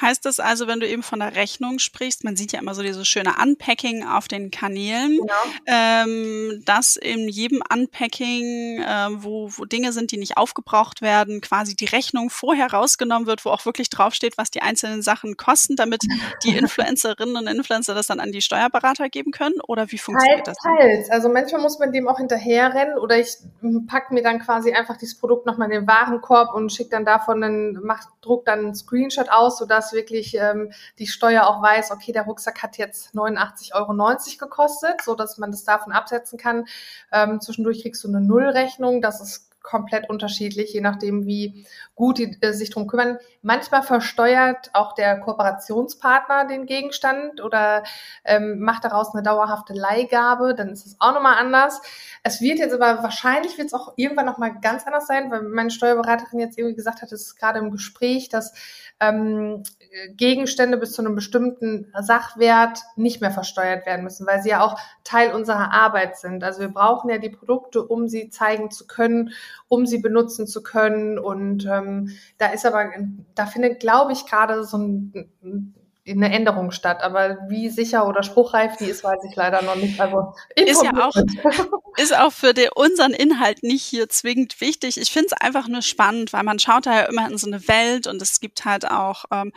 Heißt 0.00 0.26
das 0.26 0.40
also, 0.40 0.66
wenn 0.66 0.80
du 0.80 0.86
eben 0.86 1.02
von 1.02 1.20
der 1.20 1.36
Rechnung 1.36 1.78
sprichst, 1.78 2.22
man 2.22 2.36
sieht 2.36 2.52
ja 2.52 2.60
immer 2.60 2.74
so 2.74 2.82
dieses 2.82 3.08
schöne 3.08 3.34
Unpacking 3.42 4.06
auf 4.06 4.28
den 4.28 4.50
Kanälen, 4.50 5.18
genau. 5.18 5.32
ähm, 5.64 6.62
dass 6.66 6.96
in 6.96 7.28
jedem 7.28 7.62
Unpacking, 7.72 8.80
äh, 8.80 9.08
wo, 9.22 9.50
wo 9.56 9.64
Dinge 9.64 9.92
sind, 9.92 10.12
die 10.12 10.18
nicht 10.18 10.36
aufgebraucht 10.36 11.00
werden, 11.00 11.40
quasi 11.40 11.74
die 11.74 11.86
Rechnung 11.86 12.28
vorher 12.28 12.72
rausgenommen 12.72 13.26
wird, 13.26 13.46
wo 13.46 13.50
auch 13.50 13.64
wirklich 13.64 13.88
draufsteht, 13.88 14.36
was 14.36 14.50
die 14.50 14.60
einzelnen 14.60 15.00
Sachen 15.00 15.38
kosten, 15.38 15.76
damit 15.76 16.02
die 16.44 16.50
Influencerinnen 16.56 17.36
und 17.36 17.46
Influencer 17.46 17.94
das 17.94 18.06
dann 18.06 18.20
an 18.20 18.32
die 18.32 18.42
Steuerberater 18.42 19.08
geben 19.08 19.30
können? 19.30 19.54
Oder 19.66 19.90
wie 19.92 19.98
funktioniert 19.98 20.44
teils, 20.44 20.58
das? 20.62 20.76
Teils. 20.78 21.10
Also 21.10 21.30
manchmal 21.30 21.62
muss 21.62 21.78
man 21.78 21.92
dem 21.92 22.06
auch 22.06 22.18
hinterherrennen 22.18 22.98
oder 22.98 23.18
ich 23.18 23.38
packe 23.86 24.12
mir 24.12 24.22
dann 24.22 24.40
quasi 24.40 24.72
einfach 24.72 24.98
dieses 24.98 25.16
Produkt 25.18 25.46
nochmal 25.46 25.72
in 25.72 25.80
den 25.80 25.88
Warenkorb 25.88 26.54
und 26.54 26.70
schicke 26.70 26.90
dann 26.90 27.06
davon, 27.06 27.40
dann 27.40 27.72
macht, 27.82 28.08
druck 28.20 28.44
dann 28.44 28.58
einen 28.58 28.74
Screenshot 28.74 29.30
aus, 29.30 29.56
sodass 29.58 29.85
dass 29.86 29.92
wirklich 29.92 30.34
ähm, 30.34 30.72
die 30.98 31.06
Steuer 31.06 31.46
auch 31.46 31.62
weiß, 31.62 31.90
okay, 31.90 32.12
der 32.12 32.22
Rucksack 32.22 32.62
hat 32.62 32.76
jetzt 32.76 33.14
89,90 33.14 33.74
Euro 33.74 34.38
gekostet, 34.38 35.02
so 35.02 35.14
dass 35.14 35.38
man 35.38 35.50
das 35.50 35.64
davon 35.64 35.92
absetzen 35.92 36.38
kann. 36.38 36.66
Ähm, 37.12 37.40
zwischendurch 37.40 37.82
kriegst 37.82 38.02
du 38.04 38.08
eine 38.08 38.20
Nullrechnung, 38.20 39.00
das 39.00 39.20
ist 39.20 39.50
komplett 39.66 40.08
unterschiedlich, 40.08 40.72
je 40.72 40.80
nachdem, 40.80 41.26
wie 41.26 41.66
gut 41.94 42.18
die 42.18 42.38
äh, 42.40 42.52
sich 42.52 42.70
drum 42.70 42.86
kümmern. 42.86 43.18
Manchmal 43.42 43.82
versteuert 43.82 44.70
auch 44.72 44.94
der 44.94 45.18
Kooperationspartner 45.20 46.46
den 46.46 46.66
Gegenstand 46.66 47.42
oder 47.42 47.82
ähm, 48.24 48.60
macht 48.60 48.84
daraus 48.84 49.12
eine 49.12 49.22
dauerhafte 49.22 49.74
Leihgabe, 49.74 50.54
dann 50.54 50.70
ist 50.70 50.86
es 50.86 50.96
auch 51.00 51.12
nochmal 51.12 51.36
anders. 51.38 51.82
Es 52.22 52.40
wird 52.40 52.58
jetzt 52.58 52.74
aber 52.74 53.02
wahrscheinlich 53.02 53.58
wird 53.58 53.68
es 53.68 53.74
auch 53.74 53.94
irgendwann 53.96 54.26
nochmal 54.26 54.54
ganz 54.60 54.86
anders 54.86 55.06
sein, 55.06 55.30
weil 55.30 55.42
meine 55.42 55.70
Steuerberaterin 55.70 56.38
jetzt 56.38 56.58
irgendwie 56.58 56.76
gesagt 56.76 57.02
hat, 57.02 57.10
es 57.12 57.22
ist 57.22 57.36
gerade 57.36 57.58
im 57.58 57.70
Gespräch, 57.70 58.28
dass 58.28 58.54
ähm, 59.00 59.64
Gegenstände 60.10 60.76
bis 60.76 60.92
zu 60.92 61.02
einem 61.02 61.14
bestimmten 61.14 61.92
Sachwert 61.98 62.80
nicht 62.96 63.20
mehr 63.20 63.30
versteuert 63.30 63.86
werden 63.86 64.04
müssen, 64.04 64.26
weil 64.26 64.42
sie 64.42 64.50
ja 64.50 64.62
auch 64.62 64.78
Teil 65.04 65.32
unserer 65.32 65.72
Arbeit 65.72 66.18
sind. 66.18 66.44
Also 66.44 66.60
wir 66.60 66.68
brauchen 66.68 67.10
ja 67.10 67.18
die 67.18 67.30
Produkte, 67.30 67.82
um 67.82 68.08
sie 68.08 68.30
zeigen 68.30 68.70
zu 68.70 68.86
können, 68.86 69.32
um 69.68 69.86
sie 69.86 69.98
benutzen 69.98 70.46
zu 70.46 70.62
können. 70.62 71.18
Und 71.18 71.66
ähm, 71.66 72.10
da 72.38 72.48
ist 72.48 72.66
aber, 72.66 72.90
da 73.34 73.46
findet, 73.46 73.80
glaube 73.80 74.12
ich, 74.12 74.26
gerade 74.26 74.64
so 74.64 74.78
ein 74.78 75.74
eine 76.08 76.32
Änderung 76.32 76.70
statt. 76.70 77.02
Aber 77.02 77.38
wie 77.48 77.68
sicher 77.68 78.06
oder 78.06 78.22
spruchreif 78.22 78.76
die 78.76 78.84
ist, 78.84 79.02
weiß 79.02 79.24
ich 79.28 79.34
leider 79.34 79.62
noch 79.62 79.76
nicht. 79.76 80.00
Also 80.00 80.34
ist 80.54 80.82
ja 80.82 80.92
auch, 81.06 81.14
ist 81.96 82.16
auch 82.16 82.32
für 82.32 82.54
den, 82.54 82.68
unseren 82.74 83.12
Inhalt 83.12 83.62
nicht 83.62 83.84
hier 83.84 84.08
zwingend 84.08 84.60
wichtig. 84.60 84.98
Ich 84.98 85.10
finde 85.10 85.28
es 85.32 85.40
einfach 85.40 85.68
nur 85.68 85.82
spannend, 85.82 86.32
weil 86.32 86.44
man 86.44 86.58
schaut 86.58 86.86
da 86.86 86.94
ja 86.94 87.02
immer 87.06 87.28
in 87.28 87.38
so 87.38 87.46
eine 87.46 87.66
Welt 87.68 88.06
und 88.06 88.22
es 88.22 88.40
gibt 88.40 88.64
halt 88.64 88.88
auch 88.88 89.24
ähm, 89.32 89.52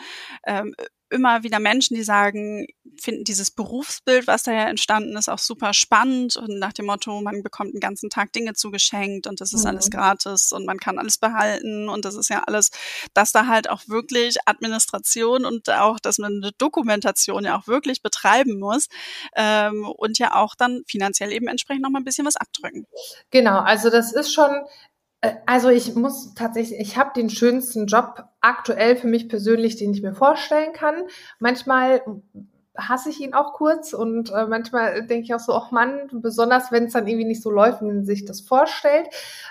ähm, 0.45 0.75
immer 1.09 1.43
wieder 1.43 1.59
Menschen, 1.59 1.95
die 1.95 2.03
sagen, 2.03 2.67
finden 2.99 3.23
dieses 3.23 3.51
Berufsbild, 3.51 4.27
was 4.27 4.43
da 4.43 4.51
ja 4.51 4.67
entstanden 4.67 5.15
ist, 5.17 5.29
auch 5.29 5.39
super 5.39 5.73
spannend 5.73 6.35
und 6.35 6.59
nach 6.59 6.73
dem 6.73 6.85
Motto, 6.85 7.21
man 7.21 7.43
bekommt 7.43 7.73
den 7.73 7.79
ganzen 7.79 8.09
Tag 8.09 8.33
Dinge 8.33 8.53
zugeschenkt 8.53 9.27
und 9.27 9.41
das 9.41 9.53
ist 9.53 9.63
mhm. 9.63 9.69
alles 9.69 9.89
gratis 9.89 10.51
und 10.51 10.65
man 10.65 10.77
kann 10.77 10.99
alles 10.99 11.17
behalten 11.17 11.89
und 11.89 12.05
das 12.05 12.15
ist 12.15 12.29
ja 12.29 12.43
alles, 12.45 12.71
dass 13.13 13.31
da 13.31 13.47
halt 13.47 13.69
auch 13.69 13.87
wirklich 13.87 14.37
Administration 14.45 15.45
und 15.45 15.69
auch, 15.69 15.99
dass 15.99 16.17
man 16.17 16.41
eine 16.41 16.51
Dokumentation 16.57 17.45
ja 17.45 17.57
auch 17.57 17.67
wirklich 17.67 18.01
betreiben 18.01 18.59
muss 18.59 18.87
ähm, 19.35 19.85
und 19.85 20.19
ja 20.19 20.35
auch 20.35 20.55
dann 20.55 20.83
finanziell 20.87 21.31
eben 21.31 21.47
entsprechend 21.47 21.83
noch 21.83 21.89
mal 21.89 21.99
ein 21.99 22.05
bisschen 22.05 22.25
was 22.25 22.35
abdrücken. 22.35 22.85
Genau, 23.31 23.59
also 23.59 23.89
das 23.89 24.13
ist 24.13 24.33
schon 24.33 24.49
also 25.45 25.69
ich 25.69 25.95
muss 25.95 26.33
tatsächlich, 26.33 26.79
ich 26.79 26.97
habe 26.97 27.11
den 27.15 27.29
schönsten 27.29 27.87
Job 27.87 28.23
aktuell 28.41 28.95
für 28.95 29.07
mich 29.07 29.27
persönlich, 29.27 29.75
den 29.75 29.93
ich 29.93 30.01
mir 30.01 30.13
vorstellen 30.13 30.71
kann. 30.73 31.03
Manchmal 31.39 32.01
hasse 32.77 33.09
ich 33.09 33.19
ihn 33.19 33.33
auch 33.33 33.53
kurz 33.53 33.93
und 33.93 34.31
äh, 34.31 34.45
manchmal 34.47 35.05
denke 35.05 35.25
ich 35.25 35.33
auch 35.33 35.39
so, 35.39 35.53
ach 35.53 35.71
Mann, 35.71 36.07
besonders 36.13 36.71
wenn 36.71 36.85
es 36.85 36.93
dann 36.93 37.07
irgendwie 37.07 37.27
nicht 37.27 37.41
so 37.41 37.51
läuft, 37.51 37.81
wie 37.81 37.87
man 37.87 38.05
sich 38.05 38.23
das 38.25 38.41
vorstellt. 38.41 39.07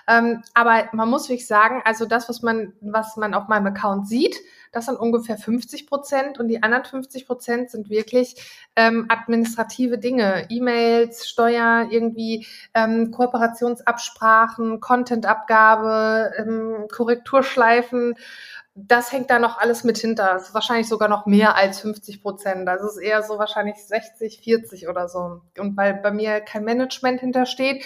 Ähm, 0.07 0.43
aber 0.55 0.89
man 0.93 1.11
muss 1.11 1.29
wirklich 1.29 1.47
sagen, 1.47 1.83
also 1.85 2.07
das, 2.07 2.29
was 2.29 2.43
man, 2.43 2.73
was 2.81 3.17
man 3.17 3.35
auf 3.35 3.49
meinem 3.49 3.67
Account 3.67 4.09
sieht, 4.09 4.37
das 4.73 4.87
sind 4.87 4.99
ungefähr 4.99 5.37
50 5.37 5.87
Prozent 5.87 6.39
und 6.39 6.49
die 6.49 6.63
anderen 6.63 6.85
50 6.85 7.27
Prozent 7.27 7.71
sind 7.71 7.91
wirklich 7.91 8.37
ähm, 8.77 9.07
administrative 9.09 9.99
Dinge, 9.99 10.47
E-Mails, 10.49 11.29
Steuer, 11.29 11.89
irgendwie 11.91 12.47
ähm, 12.75 13.11
Kooperationsabsprachen, 13.11 14.81
Contentabgabe, 14.81 16.33
ähm, 16.39 16.87
Korrekturschleifen 16.91 18.15
das 18.87 19.11
hängt 19.11 19.31
da 19.31 19.39
noch 19.39 19.59
alles 19.59 19.83
mit 19.83 19.99
hinter. 19.99 20.35
Das 20.35 20.49
ist 20.49 20.55
wahrscheinlich 20.55 20.89
sogar 20.89 21.09
noch 21.09 21.27
mehr 21.27 21.57
als 21.57 21.81
50 21.81 22.23
Prozent. 22.23 22.69
Also 22.69 22.87
es 22.87 22.97
ist 22.97 23.03
eher 23.03 23.23
so 23.23 23.39
wahrscheinlich 23.39 23.77
60, 23.77 24.41
40 24.41 24.89
oder 24.89 25.09
so. 25.09 25.41
Und 25.59 25.77
weil 25.77 25.95
bei 25.95 26.13
mir 26.13 26.41
kein 26.41 26.65
Management 26.65 27.21
hintersteht, 27.21 27.85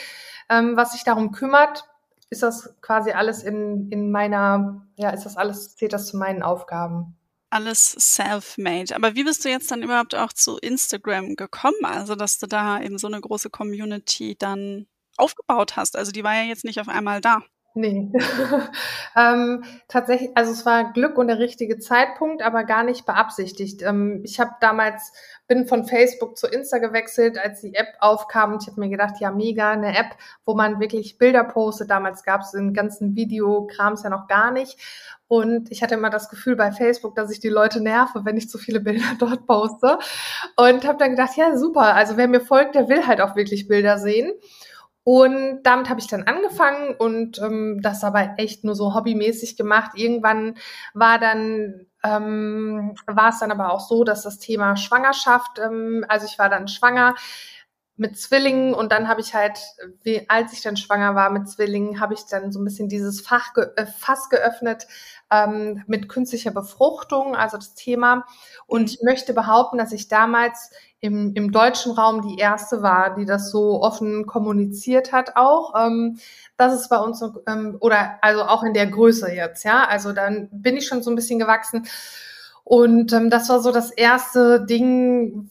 ähm, 0.50 0.76
was 0.76 0.92
sich 0.92 1.04
darum 1.04 1.32
kümmert, 1.32 1.84
ist 2.32 2.42
das 2.42 2.74
quasi 2.80 3.12
alles 3.12 3.42
in, 3.42 3.90
in 3.90 4.10
meiner, 4.10 4.86
ja, 4.96 5.10
ist 5.10 5.24
das 5.24 5.36
alles, 5.36 5.76
zählt 5.76 5.92
das 5.92 6.06
zu 6.06 6.16
meinen 6.16 6.42
Aufgaben 6.42 7.16
alles 7.52 7.94
self-made. 7.98 8.96
Aber 8.96 9.14
wie 9.14 9.24
bist 9.24 9.44
du 9.44 9.50
jetzt 9.50 9.70
dann 9.70 9.82
überhaupt 9.82 10.14
auch 10.14 10.32
zu 10.32 10.56
Instagram 10.56 11.36
gekommen? 11.36 11.84
Also, 11.84 12.14
dass 12.14 12.38
du 12.38 12.46
da 12.46 12.80
eben 12.80 12.96
so 12.96 13.06
eine 13.08 13.20
große 13.20 13.50
Community 13.50 14.36
dann 14.38 14.86
aufgebaut 15.18 15.76
hast. 15.76 15.94
Also, 15.94 16.12
die 16.12 16.24
war 16.24 16.34
ja 16.34 16.44
jetzt 16.44 16.64
nicht 16.64 16.80
auf 16.80 16.88
einmal 16.88 17.20
da. 17.20 17.42
Nee. 17.74 18.12
ähm, 19.16 19.64
tatsächlich, 19.88 20.30
also 20.34 20.52
es 20.52 20.66
war 20.66 20.92
Glück 20.92 21.16
und 21.16 21.28
der 21.28 21.38
richtige 21.38 21.78
Zeitpunkt, 21.78 22.42
aber 22.42 22.64
gar 22.64 22.82
nicht 22.82 23.06
beabsichtigt. 23.06 23.80
Ähm, 23.82 24.20
ich 24.24 24.38
habe 24.40 24.50
damals, 24.60 25.12
bin 25.46 25.66
von 25.66 25.86
Facebook 25.86 26.36
zu 26.36 26.46
Insta 26.48 26.78
gewechselt, 26.78 27.38
als 27.38 27.62
die 27.62 27.74
App 27.74 27.88
aufkam 28.00 28.52
und 28.52 28.62
ich 28.62 28.68
habe 28.68 28.78
mir 28.78 28.90
gedacht, 28.90 29.14
ja 29.20 29.30
mega, 29.30 29.70
eine 29.70 29.96
App, 29.96 30.16
wo 30.44 30.54
man 30.54 30.80
wirklich 30.80 31.16
Bilder 31.16 31.44
postet. 31.44 31.88
Damals 31.88 32.24
gab 32.24 32.42
es 32.42 32.50
den 32.50 32.74
ganzen 32.74 33.16
Videokrams 33.16 34.02
ja 34.02 34.10
noch 34.10 34.28
gar 34.28 34.50
nicht. 34.50 34.78
Und 35.26 35.72
ich 35.72 35.82
hatte 35.82 35.94
immer 35.94 36.10
das 36.10 36.28
Gefühl 36.28 36.56
bei 36.56 36.72
Facebook, 36.72 37.14
dass 37.14 37.30
ich 37.30 37.40
die 37.40 37.48
Leute 37.48 37.82
nerve, 37.82 38.26
wenn 38.26 38.36
ich 38.36 38.50
zu 38.50 38.58
viele 38.58 38.80
Bilder 38.80 39.06
dort 39.18 39.46
poste. 39.46 39.98
Und 40.56 40.86
habe 40.86 40.98
dann 40.98 41.12
gedacht, 41.12 41.38
ja 41.38 41.56
super, 41.56 41.94
also 41.94 42.18
wer 42.18 42.28
mir 42.28 42.42
folgt, 42.42 42.74
der 42.74 42.90
will 42.90 43.06
halt 43.06 43.22
auch 43.22 43.34
wirklich 43.34 43.66
Bilder 43.66 43.96
sehen. 43.96 44.30
Und 45.04 45.64
damit 45.64 45.88
habe 45.88 45.98
ich 45.98 46.06
dann 46.06 46.22
angefangen 46.24 46.94
und 46.96 47.40
ähm, 47.40 47.80
das 47.82 48.04
aber 48.04 48.34
echt 48.36 48.62
nur 48.62 48.76
so 48.76 48.94
hobbymäßig 48.94 49.56
gemacht. 49.56 49.92
Irgendwann 49.96 50.56
war 50.94 51.18
dann 51.18 51.86
ähm, 52.04 52.94
war 53.06 53.30
es 53.30 53.38
dann 53.38 53.50
aber 53.52 53.72
auch 53.72 53.80
so, 53.80 54.04
dass 54.04 54.22
das 54.22 54.38
Thema 54.38 54.76
Schwangerschaft, 54.76 55.58
ähm, 55.58 56.04
also 56.08 56.26
ich 56.26 56.38
war 56.38 56.48
dann 56.48 56.68
schwanger 56.68 57.14
mit 57.96 58.18
Zwillingen 58.18 58.74
und 58.74 58.90
dann 58.90 59.06
habe 59.06 59.20
ich 59.20 59.34
halt, 59.34 59.58
wie, 60.02 60.28
als 60.28 60.52
ich 60.52 60.62
dann 60.62 60.76
schwanger 60.76 61.14
war 61.14 61.30
mit 61.30 61.48
Zwillingen, 61.48 62.00
habe 62.00 62.14
ich 62.14 62.24
dann 62.26 62.50
so 62.50 62.60
ein 62.60 62.64
bisschen 62.64 62.88
dieses 62.88 63.20
Fach 63.20 63.54
ge 63.54 63.66
äh, 63.76 63.86
Fass 63.86 64.28
geöffnet 64.30 64.86
ähm, 65.32 65.82
mit 65.86 66.08
künstlicher 66.08 66.50
Befruchtung, 66.50 67.34
also 67.34 67.56
das 67.56 67.74
Thema. 67.74 68.26
Und 68.66 68.90
ich 68.90 69.02
möchte 69.02 69.32
behaupten, 69.32 69.78
dass 69.78 69.92
ich 69.92 70.08
damals 70.08 70.70
im, 71.00 71.32
im 71.34 71.50
deutschen 71.50 71.92
Raum 71.92 72.22
die 72.22 72.38
erste 72.38 72.82
war, 72.82 73.16
die 73.16 73.24
das 73.24 73.50
so 73.50 73.82
offen 73.82 74.26
kommuniziert 74.26 75.12
hat 75.12 75.36
auch. 75.36 75.74
Ähm, 75.76 76.18
das 76.56 76.74
ist 76.74 76.88
bei 76.88 76.98
uns 76.98 77.24
ähm, 77.48 77.76
oder 77.80 78.18
also 78.20 78.42
auch 78.42 78.62
in 78.62 78.74
der 78.74 78.86
Größe 78.86 79.32
jetzt, 79.32 79.64
ja. 79.64 79.84
Also 79.88 80.12
dann 80.12 80.48
bin 80.52 80.76
ich 80.76 80.86
schon 80.86 81.02
so 81.02 81.10
ein 81.10 81.16
bisschen 81.16 81.38
gewachsen. 81.38 81.86
Und 82.64 83.12
ähm, 83.12 83.30
das 83.30 83.48
war 83.48 83.60
so 83.60 83.72
das 83.72 83.90
erste 83.90 84.64
Ding, 84.64 85.50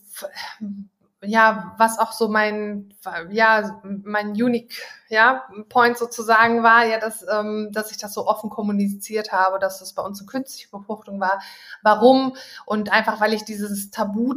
ja, 1.23 1.73
was 1.77 1.99
auch 1.99 2.11
so 2.13 2.27
mein, 2.29 2.93
ja, 3.29 3.81
mein 3.83 4.29
Unique, 4.31 4.73
ja, 5.09 5.43
Point 5.69 5.97
sozusagen 5.97 6.63
war, 6.63 6.85
ja, 6.85 6.99
dass, 6.99 7.25
ähm, 7.31 7.69
dass 7.71 7.91
ich 7.91 7.97
das 7.97 8.13
so 8.13 8.27
offen 8.27 8.49
kommuniziert 8.49 9.31
habe, 9.31 9.59
dass 9.59 9.79
das 9.79 9.93
bei 9.93 10.01
uns 10.03 10.19
eine 10.19 10.27
künstliche 10.27 10.69
Befruchtung 10.69 11.19
war. 11.19 11.41
Warum? 11.83 12.35
Und 12.65 12.91
einfach, 12.91 13.19
weil 13.21 13.33
ich 13.33 13.43
dieses 13.45 13.91
Tabu, 13.91 14.35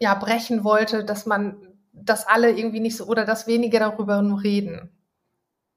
ja, 0.00 0.14
brechen 0.14 0.64
wollte, 0.64 1.04
dass 1.04 1.26
man, 1.26 1.56
dass 1.92 2.26
alle 2.26 2.50
irgendwie 2.52 2.80
nicht 2.80 2.96
so, 2.96 3.06
oder 3.06 3.24
dass 3.24 3.46
wenige 3.46 3.78
darüber 3.78 4.22
nur 4.22 4.42
reden. 4.42 4.90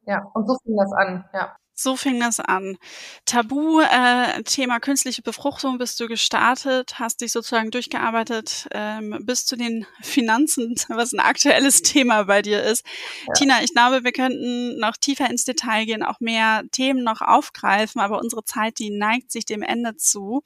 Ja, 0.05 0.23
und 0.33 0.47
so 0.47 0.57
fing 0.63 0.77
das 0.77 0.91
an, 0.93 1.25
ja. 1.33 1.55
So 1.77 1.97
fing 1.97 2.21
das 2.21 2.39
an. 2.39 2.77
Tabu, 3.25 3.81
äh, 3.81 4.41
Thema 4.43 4.79
künstliche 4.79 5.21
Befruchtung 5.21 5.77
bist 5.77 5.99
du 5.99 6.07
gestartet, 6.07 6.99
hast 6.99 7.19
dich 7.19 7.33
sozusagen 7.33 7.69
durchgearbeitet 7.69 8.69
ähm, 8.71 9.19
bis 9.23 9.45
zu 9.45 9.57
den 9.57 9.85
Finanzen, 10.01 10.75
was 10.87 11.11
ein 11.11 11.19
aktuelles 11.19 11.81
Thema 11.81 12.23
bei 12.23 12.41
dir 12.41 12.63
ist. 12.63 12.85
Ja. 13.27 13.33
Tina, 13.33 13.61
ich 13.61 13.73
glaube, 13.73 14.05
wir 14.05 14.13
könnten 14.13 14.79
noch 14.79 14.95
tiefer 14.95 15.29
ins 15.29 15.43
Detail 15.43 15.85
gehen, 15.85 16.01
auch 16.01 16.21
mehr 16.21 16.63
Themen 16.71 17.03
noch 17.03 17.19
aufgreifen, 17.19 17.99
aber 17.99 18.19
unsere 18.19 18.45
Zeit, 18.45 18.79
die 18.79 18.89
neigt 18.89 19.33
sich 19.33 19.43
dem 19.43 19.61
Ende 19.61 19.97
zu. 19.97 20.43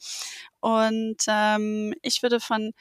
Und 0.62 1.18
ähm, 1.28 1.94
ich 2.02 2.24
würde 2.24 2.40
von 2.40 2.72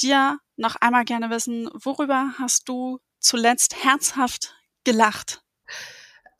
dir 0.00 0.38
noch 0.56 0.76
einmal 0.76 1.04
gerne 1.04 1.28
wissen, 1.30 1.68
worüber 1.74 2.34
hast 2.38 2.68
du 2.68 3.00
zuletzt 3.18 3.82
herzhaft 3.82 4.54
gelacht? 4.84 5.42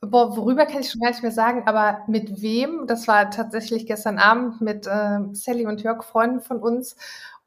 Boah, 0.02 0.36
worüber 0.36 0.66
kann 0.66 0.80
ich 0.82 0.90
schon 0.90 1.00
gar 1.00 1.10
nicht 1.10 1.22
mehr 1.22 1.32
sagen, 1.32 1.62
aber 1.66 2.02
mit 2.06 2.42
wem? 2.42 2.86
Das 2.86 3.08
war 3.08 3.30
tatsächlich 3.30 3.86
gestern 3.86 4.18
Abend 4.18 4.60
mit 4.60 4.86
äh, 4.86 5.20
Sally 5.32 5.66
und 5.66 5.82
Jörg, 5.82 6.04
Freunden 6.04 6.40
von 6.40 6.58
uns. 6.60 6.96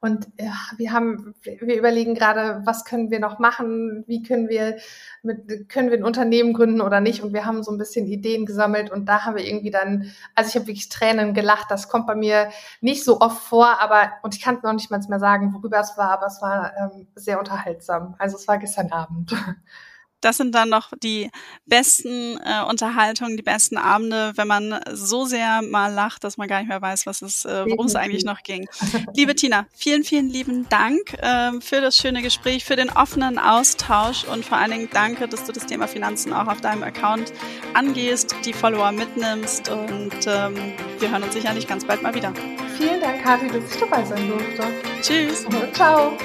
Und 0.01 0.27
ja, 0.39 0.53
wir 0.77 0.91
haben, 0.93 1.35
wir 1.43 1.77
überlegen 1.77 2.15
gerade, 2.15 2.61
was 2.65 2.85
können 2.85 3.11
wir 3.11 3.19
noch 3.19 3.37
machen? 3.37 4.03
Wie 4.07 4.23
können 4.23 4.47
wir 4.49 4.77
mit, 5.23 5.67
können 5.69 5.89
wir 5.91 5.97
ein 5.97 6.03
Unternehmen 6.05 6.53
gründen 6.53 6.81
oder 6.81 7.01
nicht? 7.01 7.21
Und 7.21 7.33
wir 7.33 7.45
haben 7.45 7.63
so 7.63 7.71
ein 7.71 7.77
bisschen 7.77 8.07
Ideen 8.07 8.45
gesammelt 8.45 8.89
und 8.91 9.05
da 9.07 9.25
haben 9.25 9.35
wir 9.35 9.45
irgendwie 9.45 9.71
dann, 9.71 10.11
also 10.35 10.49
ich 10.49 10.55
habe 10.55 10.67
wirklich 10.67 10.89
Tränen 10.89 11.33
gelacht. 11.33 11.69
Das 11.69 11.89
kommt 11.89 12.07
bei 12.07 12.15
mir 12.15 12.49
nicht 12.81 13.03
so 13.03 13.19
oft 13.19 13.41
vor, 13.43 13.79
aber, 13.81 14.13
und 14.23 14.35
ich 14.35 14.41
kann 14.41 14.59
noch 14.63 14.73
nicht 14.73 14.89
mal 14.89 15.19
sagen, 15.19 15.53
worüber 15.53 15.79
es 15.79 15.97
war, 15.97 16.11
aber 16.11 16.27
es 16.27 16.41
war 16.41 16.71
ähm, 16.77 17.07
sehr 17.15 17.37
unterhaltsam. 17.39 18.15
Also 18.19 18.37
es 18.37 18.47
war 18.47 18.57
gestern 18.57 18.91
Abend. 18.91 19.35
das 20.21 20.37
sind 20.37 20.53
dann 20.53 20.69
noch 20.69 20.91
die 21.01 21.29
besten 21.65 22.37
äh, 22.37 22.63
Unterhaltungen, 22.67 23.37
die 23.37 23.43
besten 23.43 23.77
Abende, 23.77 24.33
wenn 24.35 24.47
man 24.47 24.79
so 24.91 25.25
sehr 25.25 25.61
mal 25.61 25.93
lacht, 25.93 26.23
dass 26.23 26.37
man 26.37 26.47
gar 26.47 26.59
nicht 26.59 26.69
mehr 26.69 26.81
weiß, 26.81 27.05
was 27.05 27.21
es, 27.21 27.45
äh, 27.45 27.65
worum 27.67 27.85
es 27.85 27.95
eigentlich 27.95 28.25
noch 28.25 28.43
ging. 28.43 28.67
Liebe 29.15 29.35
Tina, 29.35 29.65
vielen, 29.73 30.03
vielen 30.03 30.29
lieben 30.29 30.67
Dank 30.69 31.13
äh, 31.13 31.51
für 31.61 31.81
das 31.81 31.97
schöne 31.97 32.21
Gespräch, 32.21 32.65
für 32.65 32.75
den 32.75 32.89
offenen 32.89 33.39
Austausch 33.39 34.23
und 34.25 34.45
vor 34.45 34.57
allen 34.57 34.71
Dingen 34.71 34.89
danke, 34.91 35.27
dass 35.27 35.45
du 35.45 35.51
das 35.51 35.65
Thema 35.65 35.87
Finanzen 35.87 36.33
auch 36.33 36.47
auf 36.47 36.61
deinem 36.61 36.83
Account 36.83 37.31
angehst, 37.73 38.35
die 38.45 38.53
Follower 38.53 38.91
mitnimmst 38.91 39.69
und 39.69 40.11
ähm, 40.27 40.55
wir 40.99 41.11
hören 41.11 41.23
uns 41.23 41.33
sicherlich 41.33 41.67
ganz 41.67 41.85
bald 41.85 42.01
mal 42.01 42.13
wieder. 42.13 42.33
Vielen 42.77 43.01
Dank, 43.01 43.23
Kathi, 43.23 43.47
dass 43.47 43.71
ich 43.71 43.79
dabei 43.79 44.03
sein 44.05 44.27
durfte. 44.29 44.67
Tschüss. 45.01 45.45
Ciao. 45.73 46.17